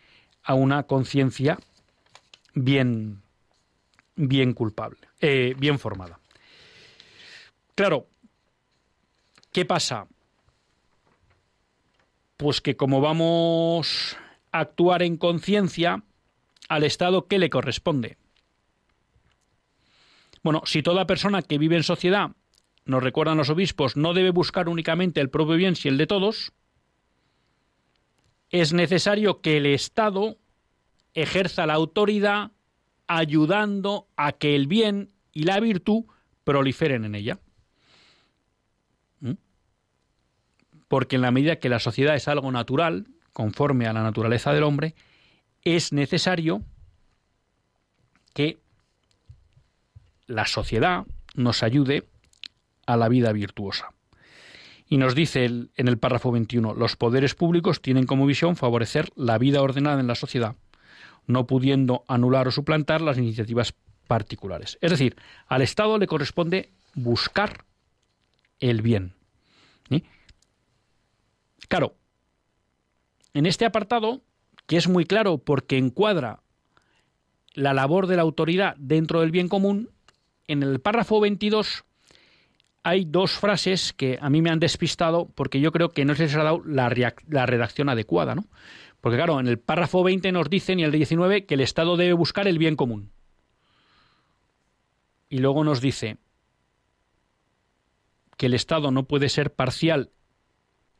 a 0.43 0.55
una 0.55 0.85
conciencia 0.85 1.59
bien, 2.55 3.21
bien 4.17 4.55
culpable, 4.55 5.01
eh, 5.21 5.55
bien 5.59 5.79
formada. 5.79 6.19
Claro, 7.75 8.07
¿Qué 9.53 9.65
pasa? 9.65 10.07
Pues 12.37 12.61
que 12.61 12.77
como 12.77 13.01
vamos 13.01 14.17
a 14.53 14.61
actuar 14.61 15.03
en 15.03 15.17
conciencia, 15.17 16.03
al 16.69 16.85
Estado, 16.85 17.27
¿qué 17.27 17.39
le 17.39 17.51
corresponde? 17.51 18.19
Bueno, 20.49 20.63
si 20.65 20.83
toda 20.83 21.07
persona 21.07 21.43
que 21.43 21.59
vive 21.59 21.77
en 21.77 21.83
sociedad, 21.83 22.31
nos 22.87 23.03
recuerdan 23.03 23.37
los 23.37 23.51
obispos, 23.51 23.99
no 23.99 24.15
debe 24.15 24.31
buscar 24.31 24.71
únicamente 24.71 25.21
el 25.21 25.29
propio 25.29 25.57
bien, 25.57 25.77
sino 25.77 25.93
el 25.93 25.99
de 25.99 26.07
todos, 26.07 26.55
es 28.49 28.73
necesario 28.73 29.43
que 29.43 29.59
el 29.59 29.67
Estado 29.67 30.39
ejerza 31.13 31.67
la 31.67 31.75
autoridad 31.75 32.53
ayudando 33.09 34.09
a 34.17 34.33
que 34.33 34.57
el 34.57 34.69
bien 34.69 35.13
y 35.35 35.43
la 35.43 35.61
virtud 35.61 36.05
proliferen 36.45 37.05
en 37.05 37.15
ella. 37.15 37.39
porque 40.89 41.17
en 41.17 41.23
la 41.23 41.31
medida 41.31 41.57
que 41.57 41.69
la 41.69 41.79
sociedad 41.79 42.17
es 42.17 42.27
algo 42.27 42.51
natural, 42.51 43.07
conforme 43.35 43.87
a 43.87 43.93
la 43.93 44.03
naturaleza 44.03 44.55
del 44.55 44.63
hombre, 44.63 44.95
es 45.63 45.93
necesario 45.93 46.63
que 48.33 48.57
la 50.29 50.47
sociedad 50.47 51.07
nos 51.35 51.65
ayude 51.65 52.07
a 52.87 52.97
la 52.97 53.09
vida 53.09 53.33
virtuosa. 53.33 53.93
Y 54.89 54.97
nos 54.97 55.15
dice 55.15 55.45
en 55.45 55.89
el 55.89 55.99
párrafo 55.99 56.31
21, 56.31 56.75
los 56.75 56.97
poderes 56.97 57.35
públicos 57.35 57.83
tienen 57.83 58.07
como 58.07 58.25
visión 58.25 58.57
favorecer 58.57 59.11
la 59.17 59.37
vida 59.37 59.61
ordenada 59.61 60.01
en 60.01 60.07
la 60.07 60.15
sociedad, 60.15 60.55
no 61.27 61.47
pudiendo 61.47 62.05
anular 62.07 62.49
o 62.49 62.53
suplantar 62.53 63.01
las 63.01 63.19
iniciativas 63.19 63.75
particulares. 64.07 64.79
Es 64.81 64.91
decir, 64.91 65.17
al 65.47 65.63
Estado 65.63 65.99
le 65.99 66.07
corresponde 66.07 66.71
buscar 66.95 67.65
el 68.61 68.81
bien. 68.83 69.15
Claro, 71.69 71.97
en 73.35 73.45
este 73.45 73.67
apartado, 73.67 74.23
que 74.67 74.79
es 74.79 74.89
muy 74.89 75.05
claro 75.05 75.37
porque 75.37 75.77
encuadra 75.77 76.41
la 77.53 77.75
labor 77.75 78.07
de 78.07 78.17
la 78.17 78.23
autoridad 78.23 78.75
dentro 78.79 79.21
del 79.21 79.33
bien 79.33 79.49
común, 79.49 79.91
en 80.49 80.63
el 80.63 80.81
párrafo 80.81 81.21
22 81.21 81.85
hay 82.83 83.05
dos 83.05 83.33
frases 83.33 83.93
que 83.93 84.19
a 84.21 84.31
mí 84.31 84.41
me 84.43 84.51
han 84.51 84.61
despistado 84.61 85.29
porque 85.35 85.61
yo 85.61 85.73
creo 85.73 85.91
que 85.91 86.05
no 86.05 86.15
se 86.15 86.25
les 86.25 86.35
ha 86.35 86.43
dado 86.43 86.63
la, 86.65 86.89
redacción 86.89 87.89
adecuada, 87.89 88.35
¿no? 88.35 88.45
Porque 89.01 89.17
claro, 89.17 89.39
en 89.39 89.47
el 89.47 89.59
párrafo 89.59 90.03
20 90.03 90.33
nos 90.33 90.49
dicen 90.49 90.81
y 90.81 90.85
el 90.85 90.91
19 90.91 91.45
que 91.45 91.55
el 91.55 91.61
Estado 91.61 91.97
debe 91.97 92.15
buscar 92.15 92.49
el 92.49 92.59
bien 92.59 92.77
común. 92.77 93.11
Y 95.29 95.39
luego 95.39 95.63
nos 95.63 95.81
dice 95.81 96.17
que 98.37 98.47
el 98.47 98.55
Estado 98.55 98.91
no 98.91 99.05
puede 99.05 99.29
ser 99.29 99.53
parcial 99.53 100.11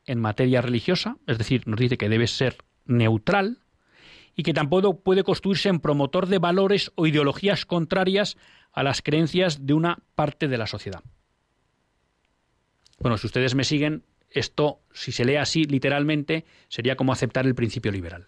en 0.05 0.19
materia 0.19 0.61
religiosa, 0.61 1.17
es 1.25 1.37
decir, 1.37 1.67
nos 1.67 1.79
dice 1.79 1.97
que 1.97 2.09
debe 2.09 2.27
ser 2.27 2.57
neutral 2.85 3.59
y 4.35 4.43
que 4.43 4.53
tampoco 4.53 5.01
puede 5.01 5.23
construirse 5.23 5.69
en 5.69 5.79
promotor 5.79 6.27
de 6.27 6.39
valores 6.39 6.91
o 6.95 7.07
ideologías 7.07 7.65
contrarias 7.65 8.37
a 8.71 8.83
las 8.83 9.01
creencias 9.01 9.65
de 9.65 9.73
una 9.73 9.99
parte 10.15 10.47
de 10.47 10.57
la 10.57 10.67
sociedad. 10.67 11.03
Bueno, 12.99 13.17
si 13.17 13.27
ustedes 13.27 13.55
me 13.55 13.63
siguen, 13.63 14.03
esto, 14.29 14.81
si 14.93 15.11
se 15.11 15.25
lee 15.25 15.37
así 15.37 15.63
literalmente, 15.63 16.45
sería 16.67 16.95
como 16.95 17.13
aceptar 17.13 17.45
el 17.45 17.55
principio 17.55 17.91
liberal. 17.91 18.27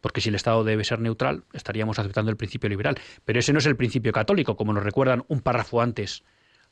Porque 0.00 0.20
si 0.20 0.28
el 0.28 0.34
Estado 0.34 0.64
debe 0.64 0.84
ser 0.84 1.00
neutral, 1.00 1.44
estaríamos 1.54 1.98
aceptando 1.98 2.30
el 2.30 2.36
principio 2.36 2.68
liberal. 2.68 2.96
Pero 3.24 3.38
ese 3.38 3.52
no 3.52 3.58
es 3.58 3.66
el 3.66 3.76
principio 3.76 4.12
católico, 4.12 4.56
como 4.56 4.72
nos 4.72 4.84
recuerdan 4.84 5.24
un 5.28 5.40
párrafo 5.40 5.80
antes 5.80 6.24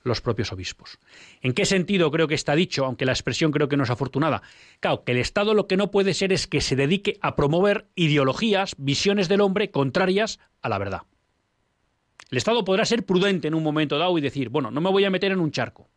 los 0.05 0.20
propios 0.20 0.53
obispos. 0.53 0.98
¿En 1.40 1.53
qué 1.53 1.64
sentido 1.64 2.11
creo 2.11 2.28
que 2.28 2.34
está 2.34 2.55
dicho, 2.55 2.84
aunque 2.84 3.05
la 3.05 3.12
expresión 3.12 3.53
creo 3.53 3.68
que 3.68 3.76
no 3.76 3.84
es 3.84 3.90
afortunada? 3.90 4.42
Claro, 4.80 5.05
que 5.05 5.12
el 5.12 5.18
Estado 5.18 5.55
lo 5.55 5.66
que 5.66 5.76
no 5.76 5.90
puede 5.90 6.14
ser 6.14 6.32
es 6.32 6.46
que 6.46 6.61
se 6.61 6.76
dedique 6.76 7.18
a 7.20 7.36
promover 7.36 7.88
ideologías, 7.94 8.74
visiones 8.78 9.28
del 9.28 9.40
hombre 9.40 9.70
contrarias 9.70 10.40
a 10.61 10.68
la 10.68 10.78
verdad. 10.78 11.03
El 12.30 12.38
Estado 12.38 12.64
podrá 12.64 12.84
ser 12.84 13.05
prudente 13.05 13.48
en 13.48 13.55
un 13.55 13.62
momento 13.62 13.98
dado 13.98 14.16
y 14.16 14.22
decir, 14.22 14.48
bueno, 14.48 14.70
no 14.70 14.80
me 14.80 14.90
voy 14.90 15.05
a 15.05 15.11
meter 15.11 15.32
en 15.32 15.40
un 15.40 15.50
charco, 15.50 15.90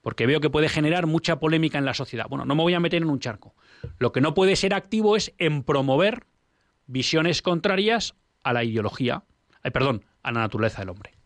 porque 0.00 0.26
veo 0.26 0.40
que 0.40 0.50
puede 0.50 0.68
generar 0.68 1.06
mucha 1.06 1.38
polémica 1.38 1.78
en 1.78 1.84
la 1.84 1.94
sociedad. 1.94 2.26
Bueno, 2.28 2.44
no 2.46 2.54
me 2.54 2.62
voy 2.62 2.74
a 2.74 2.80
meter 2.80 3.02
en 3.02 3.10
un 3.10 3.20
charco. 3.20 3.54
Lo 3.98 4.12
que 4.12 4.20
no 4.20 4.34
puede 4.34 4.56
ser 4.56 4.72
activo 4.72 5.16
es 5.16 5.34
en 5.38 5.62
promover 5.62 6.26
visiones 6.86 7.42
contrarias 7.42 8.14
a 8.42 8.52
la 8.52 8.64
ideología, 8.64 9.24
perdón, 9.72 10.04
a 10.22 10.32
la 10.32 10.40
naturaleza 10.40 10.80
del 10.80 10.88
hombre. 10.88 11.19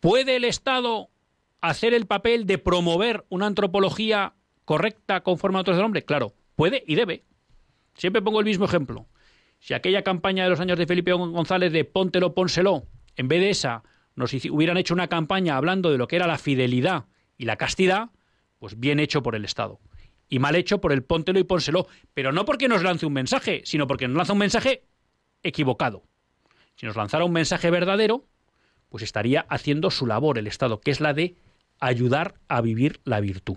¿Puede 0.00 0.36
el 0.36 0.44
Estado 0.44 1.10
hacer 1.60 1.92
el 1.92 2.06
papel 2.06 2.46
de 2.46 2.56
promover 2.56 3.26
una 3.28 3.46
antropología 3.46 4.34
correcta 4.64 5.22
conforme 5.22 5.58
a 5.58 5.60
otros 5.60 5.76
del 5.76 5.84
hombre? 5.84 6.04
Claro, 6.04 6.34
puede 6.56 6.82
y 6.86 6.94
debe. 6.94 7.24
Siempre 7.94 8.22
pongo 8.22 8.40
el 8.40 8.46
mismo 8.46 8.64
ejemplo. 8.64 9.06
Si 9.58 9.74
aquella 9.74 10.02
campaña 10.02 10.44
de 10.44 10.50
los 10.50 10.60
años 10.60 10.78
de 10.78 10.86
Felipe 10.86 11.12
González 11.12 11.70
de 11.70 11.84
Póntelo, 11.84 12.34
Pónselo, 12.34 12.86
en 13.16 13.28
vez 13.28 13.40
de 13.40 13.50
esa, 13.50 13.82
nos 14.16 14.32
hubieran 14.32 14.78
hecho 14.78 14.94
una 14.94 15.08
campaña 15.08 15.56
hablando 15.56 15.90
de 15.90 15.98
lo 15.98 16.08
que 16.08 16.16
era 16.16 16.26
la 16.26 16.38
fidelidad 16.38 17.04
y 17.36 17.44
la 17.44 17.56
castidad, 17.56 18.08
pues 18.58 18.80
bien 18.80 19.00
hecho 19.00 19.22
por 19.22 19.34
el 19.34 19.44
Estado. 19.44 19.80
Y 20.30 20.38
mal 20.38 20.56
hecho 20.56 20.80
por 20.80 20.92
el 20.92 21.02
Póntelo 21.02 21.40
y 21.40 21.44
Pónselo. 21.44 21.88
Pero 22.14 22.32
no 22.32 22.46
porque 22.46 22.68
nos 22.68 22.82
lance 22.82 23.04
un 23.04 23.12
mensaje, 23.12 23.62
sino 23.64 23.86
porque 23.86 24.08
nos 24.08 24.16
lanza 24.16 24.32
un 24.32 24.38
mensaje 24.38 24.84
equivocado. 25.42 26.04
Si 26.76 26.86
nos 26.86 26.96
lanzara 26.96 27.24
un 27.24 27.32
mensaje 27.32 27.70
verdadero, 27.70 28.29
pues 28.90 29.02
estaría 29.02 29.46
haciendo 29.48 29.90
su 29.90 30.06
labor 30.06 30.36
el 30.36 30.46
Estado, 30.46 30.80
que 30.80 30.90
es 30.90 31.00
la 31.00 31.14
de 31.14 31.36
ayudar 31.78 32.34
a 32.48 32.60
vivir 32.60 33.00
la 33.04 33.20
virtud. 33.20 33.56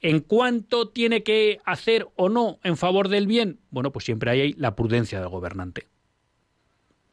¿En 0.00 0.20
cuánto 0.20 0.88
tiene 0.88 1.22
que 1.22 1.60
hacer 1.64 2.08
o 2.16 2.28
no 2.28 2.58
en 2.64 2.76
favor 2.76 3.08
del 3.08 3.26
bien? 3.26 3.60
Bueno, 3.70 3.92
pues 3.92 4.06
siempre 4.06 4.30
hay 4.30 4.54
la 4.54 4.74
prudencia 4.74 5.20
del 5.20 5.28
gobernante. 5.28 5.86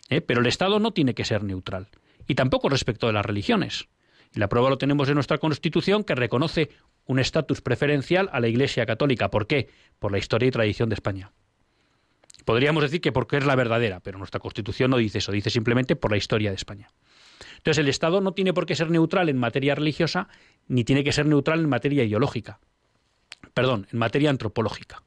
¿Eh? 0.09 0.21
Pero 0.21 0.39
el 0.39 0.47
Estado 0.47 0.79
no 0.79 0.91
tiene 0.91 1.13
que 1.13 1.25
ser 1.25 1.43
neutral. 1.43 1.89
Y 2.27 2.35
tampoco 2.35 2.69
respecto 2.69 3.07
de 3.07 3.13
las 3.13 3.25
religiones. 3.25 3.89
Y 4.33 4.39
la 4.39 4.47
prueba 4.47 4.69
lo 4.69 4.77
tenemos 4.77 5.09
en 5.09 5.15
nuestra 5.15 5.37
Constitución, 5.37 6.05
que 6.05 6.15
reconoce 6.15 6.69
un 7.05 7.19
estatus 7.19 7.61
preferencial 7.61 8.29
a 8.31 8.39
la 8.39 8.47
Iglesia 8.47 8.85
Católica. 8.85 9.29
¿Por 9.29 9.47
qué? 9.47 9.69
Por 9.99 10.13
la 10.13 10.17
historia 10.17 10.47
y 10.47 10.51
tradición 10.51 10.87
de 10.87 10.95
España. 10.95 11.33
Podríamos 12.45 12.83
decir 12.83 13.01
que 13.01 13.11
porque 13.11 13.35
es 13.35 13.45
la 13.45 13.55
verdadera, 13.55 13.99
pero 13.99 14.17
nuestra 14.17 14.39
Constitución 14.39 14.91
no 14.91 14.97
dice 14.97 15.17
eso, 15.17 15.33
dice 15.33 15.49
simplemente 15.49 15.97
por 15.97 16.11
la 16.11 16.17
historia 16.17 16.49
de 16.49 16.55
España. 16.55 16.91
Entonces 17.67 17.83
el 17.83 17.89
Estado 17.89 18.21
no 18.21 18.31
tiene 18.31 18.53
por 18.53 18.65
qué 18.65 18.77
ser 18.77 18.89
neutral 18.89 19.27
en 19.27 19.35
materia 19.35 19.75
religiosa, 19.75 20.29
ni 20.69 20.85
tiene 20.85 21.03
que 21.03 21.11
ser 21.11 21.25
neutral 21.25 21.59
en 21.59 21.67
materia 21.67 22.01
ideológica. 22.01 22.61
Perdón, 23.53 23.87
en 23.91 23.99
materia 23.99 24.29
antropológica. 24.29 25.03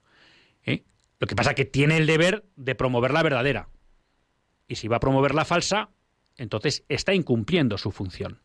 ¿eh? 0.67 0.85
Lo 1.21 1.27
que 1.27 1.35
pasa 1.35 1.53
es 1.53 1.57
que 1.57 1.65
tiene 1.65 1.97
el 1.97 2.05
deber 2.05 2.45
de 2.57 2.75
promover 2.75 3.13
la 3.13 3.23
verdadera. 3.23 3.71
Y 4.69 4.75
si 4.75 4.89
va 4.89 4.97
a 4.97 5.01
promover 5.01 5.35
la 5.35 5.47
falsa, 5.47 5.89
entonces 6.37 6.85
está 6.91 7.15
incumpliendo 7.15 7.79
su 7.79 7.93
función. 7.93 8.41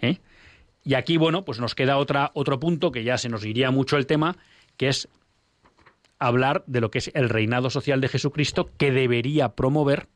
¿eh? 0.00 0.18
Y 0.84 0.92
aquí, 0.92 1.16
bueno, 1.16 1.46
pues 1.46 1.58
nos 1.58 1.74
queda 1.74 1.96
otro 1.96 2.60
punto 2.60 2.92
que 2.92 3.02
ya 3.02 3.16
se 3.16 3.30
nos 3.30 3.46
iría 3.46 3.70
mucho 3.70 3.96
el 3.96 4.06
tema, 4.06 4.36
que 4.76 4.88
es 4.88 5.08
hablar 6.18 6.64
de 6.66 6.82
lo 6.82 6.90
que 6.90 6.98
es 6.98 7.10
el 7.14 7.30
reinado 7.30 7.70
social 7.70 8.02
de 8.02 8.08
Jesucristo, 8.08 8.68
que 8.76 8.92
debería 8.92 9.54
promover 9.54 10.06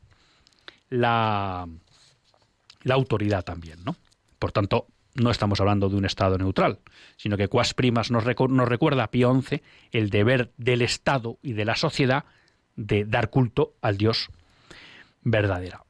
la, 0.90 1.66
la 2.82 2.94
autoridad 2.94 3.44
también, 3.44 3.84
¿no? 3.84 3.96
Por 4.38 4.52
tanto, 4.52 4.86
no 5.14 5.30
estamos 5.30 5.60
hablando 5.60 5.88
de 5.88 5.96
un 5.96 6.04
Estado 6.04 6.38
neutral, 6.38 6.78
sino 7.16 7.36
que 7.36 7.48
Quas 7.48 7.74
Primas 7.74 8.10
nos, 8.10 8.24
nos 8.24 8.68
recuerda 8.68 9.04
a 9.04 9.10
Pío 9.10 9.40
XI 9.40 9.62
el 9.90 10.10
deber 10.10 10.52
del 10.56 10.82
Estado 10.82 11.38
y 11.42 11.52
de 11.52 11.64
la 11.64 11.76
sociedad 11.76 12.24
de 12.76 13.04
dar 13.04 13.30
culto 13.30 13.74
al 13.82 13.98
Dios 13.98 14.30
verdadero. 15.22 15.84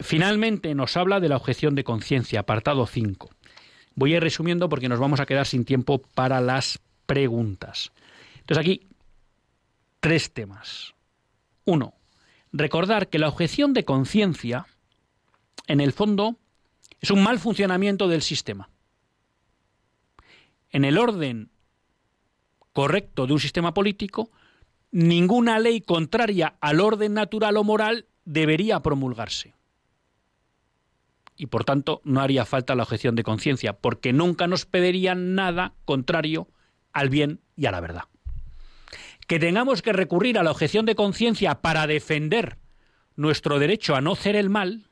Finalmente 0.00 0.74
nos 0.74 0.96
habla 0.96 1.20
de 1.20 1.28
la 1.28 1.36
objeción 1.36 1.74
de 1.74 1.84
conciencia, 1.84 2.40
apartado 2.40 2.86
5. 2.86 3.30
Voy 3.94 4.12
a 4.12 4.16
ir 4.16 4.22
resumiendo 4.22 4.68
porque 4.68 4.88
nos 4.88 4.98
vamos 4.98 5.20
a 5.20 5.26
quedar 5.26 5.46
sin 5.46 5.64
tiempo 5.64 5.98
para 5.98 6.40
las 6.40 6.80
preguntas. 7.06 7.92
Entonces 8.40 8.60
aquí, 8.60 8.86
tres 10.00 10.32
temas. 10.32 10.94
Uno, 11.64 11.94
recordar 12.52 13.08
que 13.08 13.18
la 13.18 13.28
objeción 13.28 13.72
de 13.72 13.84
conciencia, 13.84 14.66
en 15.66 15.80
el 15.80 15.92
fondo, 15.92 16.38
es 17.00 17.10
un 17.10 17.22
mal 17.22 17.38
funcionamiento 17.38 18.08
del 18.08 18.22
sistema. 18.22 18.70
En 20.70 20.84
el 20.84 20.98
orden 20.98 21.50
correcto 22.72 23.26
de 23.26 23.32
un 23.32 23.40
sistema 23.40 23.74
político, 23.74 24.30
ninguna 24.90 25.58
ley 25.58 25.80
contraria 25.80 26.56
al 26.60 26.80
orden 26.80 27.14
natural 27.14 27.56
o 27.56 27.64
moral 27.64 28.06
debería 28.24 28.80
promulgarse 28.80 29.54
y 31.36 31.46
por 31.46 31.64
tanto 31.64 32.00
no 32.04 32.20
haría 32.20 32.44
falta 32.44 32.74
la 32.74 32.84
objeción 32.84 33.14
de 33.16 33.24
conciencia, 33.24 33.74
porque 33.74 34.12
nunca 34.12 34.46
nos 34.46 34.66
pedirían 34.66 35.34
nada 35.34 35.74
contrario 35.84 36.48
al 36.92 37.08
bien 37.08 37.40
y 37.56 37.66
a 37.66 37.72
la 37.72 37.80
verdad. 37.80 38.04
Que 39.26 39.38
tengamos 39.38 39.82
que 39.82 39.92
recurrir 39.92 40.38
a 40.38 40.42
la 40.42 40.50
objeción 40.50 40.86
de 40.86 40.94
conciencia 40.94 41.60
para 41.60 41.86
defender 41.86 42.58
nuestro 43.16 43.58
derecho 43.58 43.96
a 43.96 44.00
no 44.00 44.12
hacer 44.12 44.36
el 44.36 44.50
mal, 44.50 44.90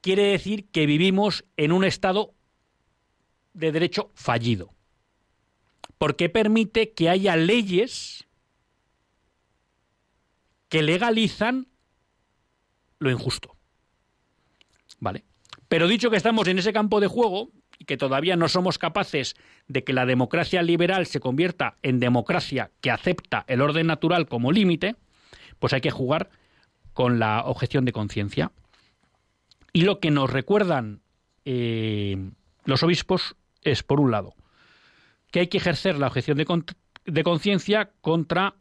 quiere 0.00 0.24
decir 0.24 0.68
que 0.70 0.86
vivimos 0.86 1.44
en 1.56 1.72
un 1.72 1.84
estado 1.84 2.34
de 3.52 3.72
derecho 3.72 4.10
fallido, 4.14 4.72
porque 5.98 6.28
permite 6.28 6.92
que 6.92 7.08
haya 7.08 7.36
leyes 7.36 8.26
que 10.68 10.82
legalizan 10.82 11.66
lo 12.98 13.10
injusto. 13.10 13.56
¿Vale? 15.00 15.24
Pero 15.68 15.88
dicho 15.88 16.10
que 16.10 16.16
estamos 16.16 16.46
en 16.48 16.58
ese 16.58 16.72
campo 16.72 17.00
de 17.00 17.06
juego 17.06 17.50
y 17.78 17.86
que 17.86 17.96
todavía 17.96 18.36
no 18.36 18.48
somos 18.48 18.78
capaces 18.78 19.36
de 19.66 19.84
que 19.84 19.92
la 19.92 20.04
democracia 20.04 20.62
liberal 20.62 21.06
se 21.06 21.20
convierta 21.20 21.76
en 21.82 21.98
democracia 21.98 22.70
que 22.80 22.90
acepta 22.90 23.44
el 23.48 23.62
orden 23.62 23.86
natural 23.86 24.28
como 24.28 24.52
límite, 24.52 24.96
pues 25.58 25.72
hay 25.72 25.80
que 25.80 25.90
jugar 25.90 26.30
con 26.92 27.18
la 27.18 27.44
objeción 27.44 27.84
de 27.84 27.92
conciencia. 27.92 28.52
Y 29.72 29.82
lo 29.82 30.00
que 30.00 30.10
nos 30.10 30.30
recuerdan 30.30 31.00
eh, 31.44 32.30
los 32.64 32.82
obispos 32.82 33.36
es, 33.62 33.82
por 33.82 34.00
un 34.00 34.10
lado, 34.10 34.34
que 35.30 35.40
hay 35.40 35.46
que 35.46 35.58
ejercer 35.58 35.98
la 35.98 36.08
objeción 36.08 36.38
de 36.38 37.22
conciencia 37.22 37.90
contra 38.00 38.54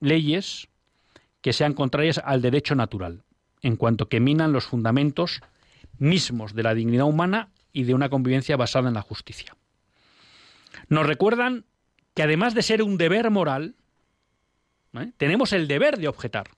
leyes 0.00 0.68
que 1.40 1.52
sean 1.52 1.74
contrarias 1.74 2.20
al 2.24 2.42
derecho 2.42 2.74
natural, 2.74 3.22
en 3.62 3.76
cuanto 3.76 4.08
que 4.08 4.20
minan 4.20 4.52
los 4.52 4.64
fundamentos 4.64 5.40
mismos 5.98 6.54
de 6.54 6.62
la 6.62 6.74
dignidad 6.74 7.06
humana 7.06 7.50
y 7.72 7.84
de 7.84 7.94
una 7.94 8.08
convivencia 8.08 8.56
basada 8.56 8.88
en 8.88 8.94
la 8.94 9.02
justicia. 9.02 9.56
Nos 10.88 11.06
recuerdan 11.06 11.64
que 12.14 12.22
además 12.22 12.54
de 12.54 12.62
ser 12.62 12.82
un 12.82 12.96
deber 12.96 13.30
moral, 13.30 13.74
¿eh? 14.94 15.12
tenemos 15.16 15.52
el 15.52 15.68
deber 15.68 15.98
de 15.98 16.08
objetar. 16.08 16.48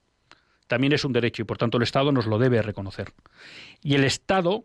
También 0.73 0.95
es 0.95 1.05
un 1.05 1.13
derecho 1.13 1.43
y 1.43 1.45
por 1.45 1.59
tanto 1.59 1.77
el 1.77 1.83
Estado 1.83 2.13
nos 2.13 2.25
lo 2.25 2.39
debe 2.39 2.63
reconocer. 2.63 3.13
Y 3.83 3.95
el 3.95 4.05
Estado 4.05 4.65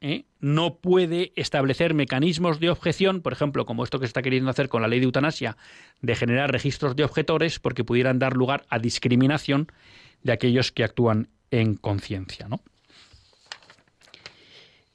¿eh? 0.00 0.24
no 0.40 0.78
puede 0.78 1.32
establecer 1.36 1.94
mecanismos 1.94 2.58
de 2.58 2.70
objeción, 2.70 3.22
por 3.22 3.32
ejemplo, 3.32 3.64
como 3.64 3.84
esto 3.84 4.00
que 4.00 4.06
se 4.06 4.08
está 4.08 4.20
queriendo 4.20 4.50
hacer 4.50 4.68
con 4.68 4.82
la 4.82 4.88
ley 4.88 4.98
de 4.98 5.04
eutanasia, 5.04 5.56
de 6.00 6.16
generar 6.16 6.50
registros 6.50 6.96
de 6.96 7.04
objetores 7.04 7.60
porque 7.60 7.84
pudieran 7.84 8.18
dar 8.18 8.32
lugar 8.36 8.64
a 8.68 8.80
discriminación 8.80 9.70
de 10.24 10.32
aquellos 10.32 10.72
que 10.72 10.82
actúan 10.82 11.28
en 11.52 11.74
conciencia, 11.74 12.48
¿no? 12.48 12.60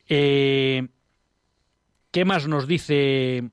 Eh, 0.10 0.90
¿Qué 2.12 2.26
más 2.26 2.50
nos 2.50 2.68
dice 2.68 3.50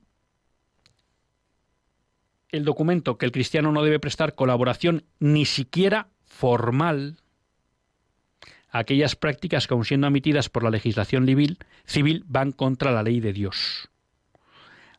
el 2.49 2.65
documento? 2.65 3.17
Que 3.17 3.27
el 3.27 3.31
cristiano 3.31 3.71
no 3.71 3.81
debe 3.81 4.01
prestar 4.01 4.35
colaboración 4.35 5.05
ni 5.19 5.45
siquiera 5.45 6.09
formal 6.35 7.17
aquellas 8.69 9.15
prácticas 9.15 9.67
que, 9.67 9.73
aun 9.73 9.85
siendo 9.85 10.07
admitidas 10.07 10.49
por 10.49 10.63
la 10.63 10.69
legislación 10.69 11.25
civil, 11.85 12.23
van 12.27 12.51
contra 12.51 12.91
la 12.91 13.03
ley 13.03 13.21
de 13.21 13.31
Dios. 13.31 13.89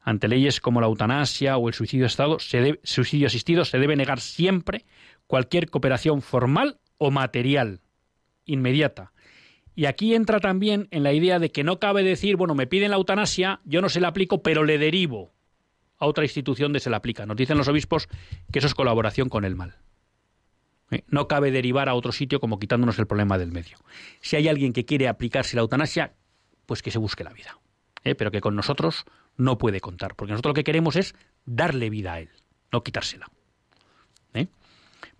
Ante 0.00 0.28
leyes 0.28 0.60
como 0.60 0.80
la 0.80 0.86
eutanasia 0.86 1.58
o 1.58 1.68
el 1.68 1.74
suicidio, 1.74 2.06
estado, 2.06 2.38
suicidio 2.84 3.26
asistido 3.26 3.64
se 3.64 3.78
debe 3.78 3.96
negar 3.96 4.20
siempre 4.20 4.86
cualquier 5.26 5.68
cooperación 5.68 6.22
formal 6.22 6.78
o 6.96 7.10
material, 7.10 7.80
inmediata, 8.46 9.12
y 9.74 9.84
aquí 9.84 10.14
entra 10.14 10.40
también 10.40 10.88
en 10.90 11.02
la 11.02 11.12
idea 11.12 11.38
de 11.38 11.50
que 11.52 11.62
no 11.62 11.78
cabe 11.78 12.02
decir, 12.02 12.36
bueno, 12.36 12.54
me 12.54 12.66
piden 12.66 12.92
la 12.92 12.96
eutanasia, 12.96 13.60
yo 13.64 13.82
no 13.82 13.90
se 13.90 14.00
la 14.00 14.08
aplico, 14.08 14.42
pero 14.42 14.64
le 14.64 14.78
derivo 14.78 15.34
a 15.98 16.06
otra 16.06 16.24
institución 16.24 16.72
de 16.72 16.80
se 16.80 16.88
la 16.88 16.96
aplica. 16.96 17.26
Nos 17.26 17.36
dicen 17.36 17.58
los 17.58 17.68
obispos 17.68 18.08
que 18.50 18.60
eso 18.60 18.68
es 18.68 18.74
colaboración 18.74 19.28
con 19.28 19.44
el 19.44 19.54
mal. 19.54 19.76
¿Eh? 20.90 21.04
No 21.08 21.26
cabe 21.28 21.50
derivar 21.50 21.88
a 21.88 21.94
otro 21.94 22.12
sitio 22.12 22.40
como 22.40 22.58
quitándonos 22.58 22.98
el 22.98 23.06
problema 23.06 23.38
del 23.38 23.52
medio. 23.52 23.78
Si 24.20 24.36
hay 24.36 24.48
alguien 24.48 24.72
que 24.72 24.84
quiere 24.84 25.08
aplicarse 25.08 25.56
la 25.56 25.62
eutanasia, 25.62 26.14
pues 26.66 26.82
que 26.82 26.90
se 26.90 26.98
busque 26.98 27.24
la 27.24 27.32
vida. 27.32 27.58
¿eh? 28.04 28.14
Pero 28.14 28.30
que 28.30 28.40
con 28.40 28.54
nosotros 28.54 29.04
no 29.36 29.58
puede 29.58 29.80
contar, 29.80 30.14
porque 30.14 30.32
nosotros 30.32 30.50
lo 30.50 30.54
que 30.54 30.64
queremos 30.64 30.96
es 30.96 31.14
darle 31.44 31.90
vida 31.90 32.14
a 32.14 32.20
él, 32.20 32.30
no 32.72 32.82
quitársela. 32.82 33.26
¿eh? 34.34 34.46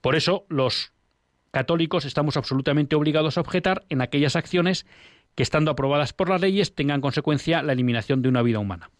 Por 0.00 0.16
eso 0.16 0.46
los 0.48 0.92
católicos 1.50 2.04
estamos 2.04 2.36
absolutamente 2.36 2.96
obligados 2.96 3.36
a 3.36 3.40
objetar 3.40 3.84
en 3.88 4.00
aquellas 4.02 4.36
acciones 4.36 4.86
que, 5.34 5.42
estando 5.42 5.70
aprobadas 5.70 6.12
por 6.12 6.28
las 6.28 6.40
leyes, 6.40 6.74
tengan 6.74 7.00
consecuencia 7.00 7.62
la 7.62 7.72
eliminación 7.72 8.22
de 8.22 8.28
una 8.28 8.42
vida 8.42 8.58
humana. 8.58 8.90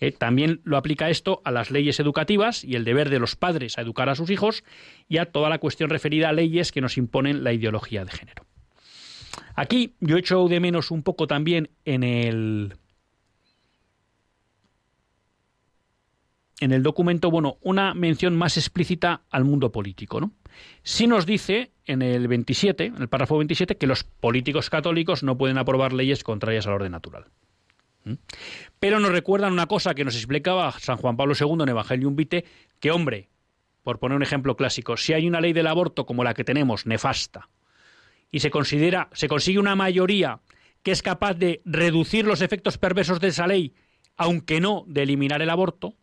Eh, 0.00 0.12
también 0.12 0.60
lo 0.64 0.76
aplica 0.76 1.10
esto 1.10 1.40
a 1.44 1.50
las 1.50 1.70
leyes 1.70 1.98
educativas 1.98 2.62
y 2.62 2.76
el 2.76 2.84
deber 2.84 3.10
de 3.10 3.18
los 3.18 3.34
padres 3.34 3.78
a 3.78 3.82
educar 3.82 4.08
a 4.08 4.14
sus 4.14 4.30
hijos 4.30 4.64
y 5.08 5.18
a 5.18 5.26
toda 5.26 5.48
la 5.48 5.58
cuestión 5.58 5.90
referida 5.90 6.28
a 6.28 6.32
leyes 6.32 6.70
que 6.70 6.80
nos 6.80 6.96
imponen 6.96 7.42
la 7.42 7.52
ideología 7.52 8.04
de 8.04 8.12
género. 8.12 8.46
Aquí 9.54 9.94
yo 10.00 10.16
he 10.16 10.20
hecho 10.20 10.46
de 10.46 10.60
menos 10.60 10.90
un 10.90 11.02
poco 11.02 11.26
también 11.26 11.70
en 11.84 12.04
el 12.04 12.74
en 16.60 16.72
el 16.72 16.82
documento, 16.82 17.30
bueno, 17.30 17.56
una 17.60 17.94
mención 17.94 18.36
más 18.36 18.56
explícita 18.56 19.22
al 19.30 19.44
mundo 19.44 19.70
político, 19.70 20.20
¿no? 20.20 20.32
Sí 20.82 21.06
nos 21.06 21.24
dice 21.24 21.70
en 21.86 22.02
el 22.02 22.26
27, 22.26 22.86
en 22.86 22.96
el 23.00 23.08
párrafo 23.08 23.38
27, 23.38 23.76
que 23.76 23.86
los 23.86 24.02
políticos 24.02 24.68
católicos 24.70 25.22
no 25.22 25.38
pueden 25.38 25.58
aprobar 25.58 25.92
leyes 25.92 26.24
contrarias 26.24 26.66
al 26.66 26.74
orden 26.74 26.92
natural. 26.92 27.26
¿Mm? 28.04 28.14
Pero 28.78 29.00
nos 29.00 29.12
recuerdan 29.12 29.52
una 29.52 29.66
cosa 29.66 29.94
que 29.94 30.04
nos 30.04 30.14
explicaba 30.14 30.72
San 30.72 30.96
Juan 30.96 31.16
Pablo 31.16 31.34
II 31.38 31.62
en 31.62 31.68
Evangelium 31.68 32.16
Vitae, 32.16 32.44
que 32.80 32.90
hombre, 32.90 33.28
por 33.82 33.98
poner 33.98 34.16
un 34.16 34.22
ejemplo 34.22 34.56
clásico, 34.56 34.96
si 34.96 35.12
hay 35.12 35.26
una 35.26 35.40
ley 35.40 35.52
del 35.52 35.66
aborto 35.66 36.06
como 36.06 36.24
la 36.24 36.34
que 36.34 36.44
tenemos, 36.44 36.86
nefasta, 36.86 37.48
y 38.30 38.40
se 38.40 38.50
considera, 38.50 39.08
se 39.12 39.28
consigue 39.28 39.58
una 39.58 39.76
mayoría 39.76 40.40
que 40.82 40.92
es 40.92 41.02
capaz 41.02 41.34
de 41.34 41.60
reducir 41.64 42.26
los 42.26 42.40
efectos 42.40 42.78
perversos 42.78 43.20
de 43.20 43.28
esa 43.28 43.46
ley 43.46 43.74
aunque 44.18 44.60
no 44.60 44.84
de 44.86 45.04
eliminar 45.04 45.40
el 45.40 45.48
aborto, 45.48 45.94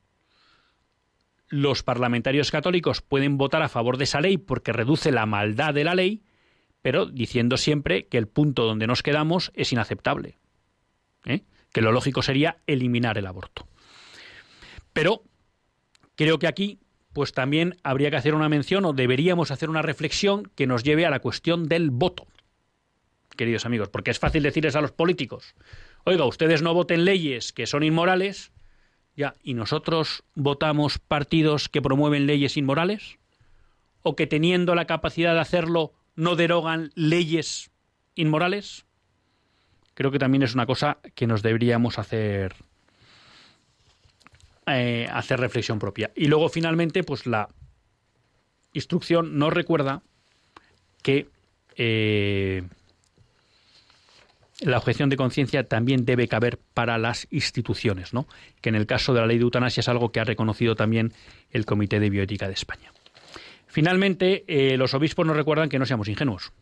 los 1.48 1.84
parlamentarios 1.84 2.50
católicos 2.50 3.02
pueden 3.02 3.38
votar 3.38 3.62
a 3.62 3.70
favor 3.70 3.98
de 3.98 4.06
esa 4.06 4.22
ley 4.22 4.38
porque 4.38 4.74
reduce 4.74 5.12
la 5.12 5.28
maldad 5.28 5.74
de 5.74 5.84
la 5.84 5.94
ley, 5.94 6.24
pero 6.82 7.06
diciendo 7.06 7.58
siempre 7.58 8.08
que 8.08 8.18
el 8.18 8.28
punto 8.28 8.64
donde 8.66 8.88
nos 8.88 9.04
quedamos 9.04 9.52
es 9.54 9.72
inaceptable. 9.74 10.38
Que 11.76 11.82
lo 11.82 11.92
lógico 11.92 12.22
sería 12.22 12.60
eliminar 12.68 13.18
el 13.18 13.28
aborto. 13.28 13.68
Pero 14.94 15.24
creo 16.16 16.40
que 16.40 16.48
aquí 16.48 16.80
pues 17.12 17.34
también 17.34 17.76
habría 17.84 18.10
que 18.10 18.16
hacer 18.16 18.34
una 18.34 18.48
mención 18.48 18.86
o 18.86 18.94
deberíamos 18.94 19.52
hacer 19.52 19.70
una 19.70 19.82
reflexión 19.82 20.50
que 20.56 20.68
nos 20.68 20.84
lleve 20.84 21.06
a 21.06 21.10
la 21.10 21.20
cuestión 21.20 21.68
del 21.68 21.92
voto, 21.92 22.28
queridos 23.36 23.66
amigos, 23.66 23.90
porque 23.90 24.12
es 24.12 24.20
fácil 24.20 24.44
decirles 24.44 24.78
a 24.78 24.82
los 24.82 24.94
políticos, 24.94 25.54
oiga, 26.06 26.24
ustedes 26.24 26.62
no 26.62 26.74
voten 26.74 27.04
leyes 27.04 27.52
que 27.52 27.68
son 27.68 27.84
inmorales, 27.84 28.54
ya, 29.18 29.36
¿y 29.44 29.54
nosotros 29.54 30.24
votamos 30.34 30.98
partidos 30.98 31.68
que 31.68 31.82
promueven 31.82 32.26
leyes 32.26 32.56
inmorales? 32.56 33.20
¿O 34.02 34.16
que 34.16 34.28
teniendo 34.28 34.76
la 34.76 34.86
capacidad 34.86 35.34
de 35.34 35.42
hacerlo 35.42 35.92
no 36.16 36.38
derogan 36.38 36.92
leyes 36.96 37.70
inmorales? 38.16 38.86
Creo 39.96 40.12
que 40.12 40.20
también 40.20 40.44
es 40.44 40.54
una 40.54 40.66
cosa 40.66 41.00
que 41.16 41.26
nos 41.26 41.42
deberíamos 41.42 41.98
hacer 41.98 42.56
eh, 44.68 45.08
hacer 45.12 45.40
reflexión 45.40 45.78
propia. 45.78 46.12
Y 46.16 46.26
luego 46.26 46.50
finalmente, 46.50 47.04
pues 47.04 47.28
la 47.28 47.50
instrucción 48.74 49.38
nos 49.38 49.54
recuerda 49.54 50.02
que 51.04 51.28
eh, 51.78 52.64
la 54.62 54.78
objeción 54.78 55.10
de 55.10 55.18
conciencia 55.18 55.68
también 55.68 56.04
debe 56.04 56.28
caber 56.28 56.58
para 56.74 56.98
las 56.98 57.28
instituciones, 57.30 58.12
¿no? 58.12 58.28
que 58.62 58.70
en 58.70 58.76
el 58.76 58.88
caso 58.88 59.14
de 59.14 59.22
la 59.22 59.28
ley 59.28 59.38
de 59.38 59.44
eutanasia 59.44 59.82
es 59.82 59.90
algo 59.90 60.12
que 60.12 60.20
ha 60.20 60.24
reconocido 60.24 60.76
también 60.76 61.14
el 61.52 61.68
Comité 61.68 62.00
de 62.00 62.10
Bioética 62.10 62.48
de 62.48 62.54
España. 62.54 62.92
Finalmente, 63.68 64.46
eh, 64.48 64.78
los 64.78 64.96
obispos 64.96 65.28
nos 65.28 65.38
recuerdan 65.38 65.70
que 65.70 65.78
no 65.78 65.86
seamos 65.86 66.08
ingenuos, 66.08 66.54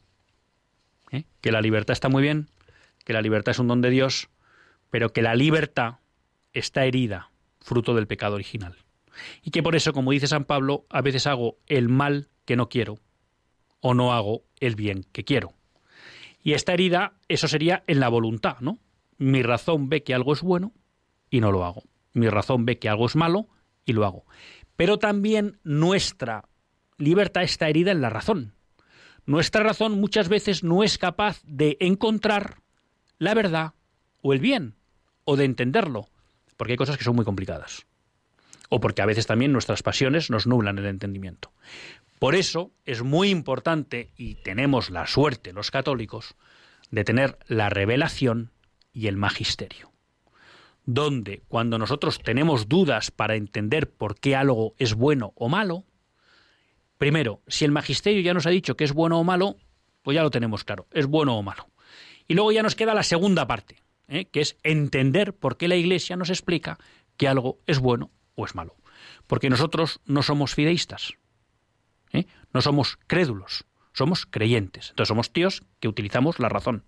que 1.40 1.52
la 1.52 1.62
libertad 1.62 1.94
está 1.94 2.10
muy 2.10 2.24
bien, 2.24 2.48
que 3.04 3.14
la 3.14 3.22
libertad 3.22 3.52
es 3.52 3.60
un 3.60 3.68
don 3.68 3.82
de 3.82 3.90
Dios, 3.90 4.30
pero 4.90 5.12
que 5.12 5.22
la 5.22 5.36
libertad 5.36 5.96
está 6.54 6.86
herida, 6.86 7.32
fruto 7.60 7.94
del 7.96 8.08
pecado 8.08 8.36
original. 8.36 8.76
Y 9.44 9.52
que 9.52 9.64
por 9.64 9.76
eso, 9.76 9.94
como 9.94 10.12
dice 10.12 10.28
San 10.28 10.46
Pablo, 10.46 10.86
a 10.90 11.02
veces 11.02 11.28
hago 11.28 11.58
el 11.68 11.90
mal 11.90 12.30
que 12.46 12.56
no 12.56 12.70
quiero 12.70 13.00
o 13.80 13.94
no 13.94 14.14
hago 14.14 14.44
el 14.60 14.76
bien 14.76 15.06
que 15.12 15.24
quiero. 15.24 15.54
Y 16.42 16.54
esta 16.54 16.74
herida, 16.74 17.14
eso 17.28 17.48
sería 17.48 17.84
en 17.88 18.00
la 18.00 18.10
voluntad, 18.10 18.58
¿no? 18.60 18.80
Mi 19.18 19.44
razón 19.44 19.90
ve 19.90 20.04
que 20.04 20.14
algo 20.14 20.34
es 20.34 20.42
bueno 20.42 20.74
y 21.30 21.40
no 21.40 21.52
lo 21.52 21.66
hago. 21.66 21.84
Mi 22.14 22.28
razón 22.30 22.66
ve 22.66 22.80
que 22.80 22.90
algo 22.90 23.06
es 23.06 23.16
malo 23.16 23.48
y 23.86 23.94
lo 23.94 24.06
hago. 24.06 24.26
Pero 24.76 25.00
también 25.00 25.60
nuestra 25.64 26.50
libertad 26.98 27.44
está 27.44 27.70
herida 27.70 27.92
en 27.92 28.02
la 28.02 28.10
razón. 28.10 28.54
Nuestra 29.26 29.64
razón 29.64 30.00
muchas 30.00 30.28
veces 30.28 30.64
no 30.64 30.84
es 30.84 30.98
capaz 30.98 31.42
de 31.46 31.78
encontrar 31.80 32.63
la 33.24 33.34
verdad 33.34 33.74
o 34.22 34.34
el 34.34 34.40
bien, 34.40 34.76
o 35.24 35.36
de 35.38 35.46
entenderlo, 35.46 36.10
porque 36.58 36.74
hay 36.74 36.78
cosas 36.78 36.98
que 36.98 37.04
son 37.04 37.16
muy 37.16 37.26
complicadas. 37.26 37.86
O 38.70 38.80
porque 38.80 39.02
a 39.02 39.06
veces 39.06 39.28
también 39.28 39.54
nuestras 39.54 39.82
pasiones 39.82 40.30
nos 40.30 40.46
nublan 40.46 40.78
el 40.78 40.86
entendimiento. 40.86 41.52
Por 42.20 42.36
eso 42.36 42.72
es 42.86 43.02
muy 43.02 43.30
importante, 43.30 44.12
y 44.18 44.36
tenemos 44.36 44.90
la 44.90 45.08
suerte 45.08 45.54
los 45.54 45.72
católicos, 45.72 46.36
de 46.92 47.04
tener 47.04 47.38
la 47.48 47.70
revelación 47.70 48.52
y 48.92 49.08
el 49.08 49.18
magisterio. 49.18 49.92
Donde 50.86 51.44
cuando 51.48 51.78
nosotros 51.78 52.20
tenemos 52.20 52.68
dudas 52.68 53.10
para 53.10 53.36
entender 53.36 53.90
por 53.90 54.20
qué 54.20 54.36
algo 54.36 54.76
es 54.78 54.96
bueno 54.96 55.32
o 55.36 55.48
malo, 55.48 55.86
primero, 56.98 57.42
si 57.48 57.64
el 57.64 57.72
magisterio 57.72 58.22
ya 58.22 58.34
nos 58.34 58.46
ha 58.48 58.52
dicho 58.52 58.76
que 58.76 58.84
es 58.84 58.92
bueno 58.92 59.20
o 59.20 59.24
malo, 59.24 59.56
pues 60.02 60.16
ya 60.16 60.24
lo 60.24 60.32
tenemos 60.32 60.66
claro, 60.66 60.88
es 60.92 61.06
bueno 61.08 61.38
o 61.38 61.42
malo. 61.42 61.68
Y 62.28 62.36
luego 62.36 62.52
ya 62.52 62.64
nos 62.64 62.76
queda 62.76 62.94
la 62.94 63.04
segunda 63.04 63.48
parte, 63.48 63.82
¿eh? 64.08 64.26
que 64.26 64.42
es 64.42 64.58
entender 64.64 65.34
por 65.34 65.58
qué 65.58 65.68
la 65.68 65.76
Iglesia 65.76 66.16
nos 66.16 66.30
explica 66.30 66.78
que 67.18 67.28
algo 67.28 67.60
es 67.68 67.80
bueno 67.80 68.12
o 68.36 68.46
es 68.46 68.56
malo. 68.56 68.76
Porque 69.28 69.50
nosotros 69.50 70.00
no 70.06 70.24
somos 70.24 70.56
fideístas, 70.56 71.14
¿eh? 72.12 72.26
No 72.54 72.62
somos 72.62 72.98
crédulos, 73.08 73.66
somos 73.94 74.26
creyentes. 74.26 74.92
Entonces 74.92 75.10
somos 75.10 75.32
tíos 75.32 75.64
que 75.80 75.88
utilizamos 75.88 76.40
la 76.40 76.50
razón. 76.50 76.84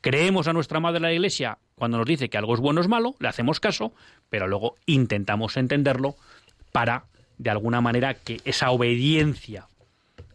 Creemos 0.00 0.46
a 0.48 0.52
nuestra 0.52 0.80
madre 0.80 1.00
la 1.00 1.12
iglesia 1.12 1.58
cuando 1.74 1.98
nos 1.98 2.06
dice 2.06 2.28
que 2.28 2.38
algo 2.38 2.54
es 2.54 2.60
bueno 2.60 2.80
o 2.80 2.82
es 2.82 2.88
malo, 2.88 3.14
le 3.18 3.28
hacemos 3.28 3.60
caso, 3.60 3.92
pero 4.28 4.46
luego 4.46 4.76
intentamos 4.86 5.56
entenderlo 5.56 6.16
para, 6.72 7.06
de 7.38 7.50
alguna 7.50 7.80
manera, 7.80 8.14
que 8.14 8.40
esa 8.44 8.70
obediencia 8.70 9.66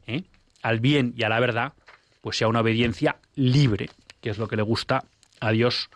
¿eh? 0.07 0.23
al 0.61 0.79
bien 0.79 1.13
y 1.15 1.23
a 1.23 1.29
la 1.29 1.39
verdad, 1.39 1.73
pues 2.21 2.37
sea 2.37 2.47
una 2.47 2.61
obediencia 2.61 3.17
libre, 3.35 3.89
que 4.21 4.29
es 4.29 4.37
lo 4.37 4.47
que 4.47 4.55
le 4.55 4.61
gusta 4.61 5.03
a 5.39 5.51
Dios 5.51 5.89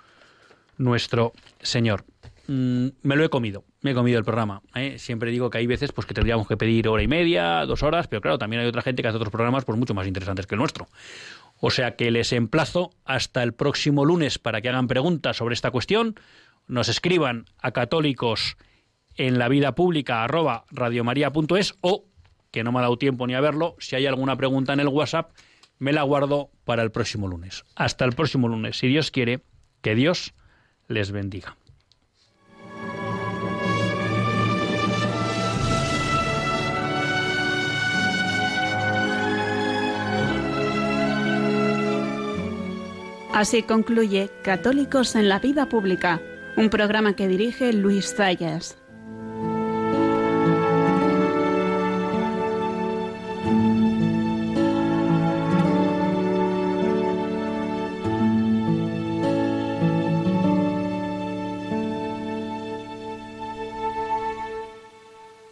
nuestro 0.78 1.34
Señor. 1.62 2.04
Mm, 2.48 2.88
me 3.02 3.16
lo 3.16 3.26
he 3.26 3.30
comido, 3.30 3.64
me 3.82 3.92
he 3.92 3.94
comido 3.94 4.20
el 4.20 4.26
programa. 4.26 4.62
¿eh? 4.76 5.00
Siempre 5.00 5.32
digo 5.32 5.50
que 5.50 5.58
hay 5.58 5.68
veces 5.68 5.92
pues, 5.92 6.06
que 6.06 6.14
tendríamos 6.14 6.48
que 6.48 6.58
pedir 6.58 6.88
hora 6.88 7.02
y 7.02 7.08
media, 7.08 7.66
dos 7.66 7.82
horas, 7.82 8.08
pero 8.08 8.22
claro, 8.22 8.38
también 8.38 8.62
hay 8.62 8.68
otra 8.68 8.82
gente 8.82 9.02
que 9.02 9.08
hace 9.08 9.18
otros 9.18 9.32
programas 9.32 9.66
pues, 9.66 9.78
mucho 9.80 9.94
más 9.94 10.06
interesantes 10.06 10.46
que 10.46 10.56
el 10.56 10.60
nuestro. 10.60 10.88
O 11.60 11.72
sea 11.72 11.96
que 11.96 12.12
les 12.12 12.34
emplazo 12.34 12.92
hasta 13.06 13.42
el 13.42 13.54
próximo 13.54 14.06
lunes 14.06 14.38
para 14.38 14.62
que 14.62 14.70
hagan 14.70 14.88
preguntas 14.88 15.38
sobre 15.38 15.54
esta 15.54 15.72
cuestión, 15.72 16.16
nos 16.68 16.90
escriban 16.90 17.46
a 17.62 17.72
católicos 17.72 18.58
en 19.16 19.40
la 19.40 19.48
vida 19.48 19.74
pública 19.74 20.28
radiomaria.es 20.28 21.76
o, 21.82 22.06
que 22.52 22.64
no 22.64 22.72
me 22.72 22.80
ha 22.80 22.82
dado 22.84 22.98
tiempo 22.98 23.26
ni 23.26 23.34
a 23.34 23.42
verlo, 23.42 23.76
si 23.80 23.96
hay 23.96 24.06
alguna 24.06 24.36
pregunta 24.36 24.74
en 24.74 24.82
el 24.82 24.90
WhatsApp, 24.90 25.32
me 25.80 25.94
la 25.94 26.04
guardo 26.04 26.50
para 26.64 26.84
el 26.84 26.92
próximo 26.92 27.28
lunes. 27.28 27.64
Hasta 27.76 28.06
el 28.06 28.14
próximo 28.14 28.48
lunes, 28.48 28.78
si 28.78 28.88
Dios 28.88 29.12
quiere, 29.12 29.42
que 29.82 29.96
Dios 29.96 30.34
les 30.88 31.12
bendiga. 31.12 31.58
Así 43.34 43.64
concluye 43.64 44.30
Católicos 44.44 45.14
en 45.16 45.28
la 45.28 45.40
Vida 45.40 45.68
Pública, 45.68 46.22
un 46.56 46.70
programa 46.70 47.18
que 47.18 47.28
dirige 47.28 47.74
Luis 47.74 48.16
Zayas. 48.16 48.78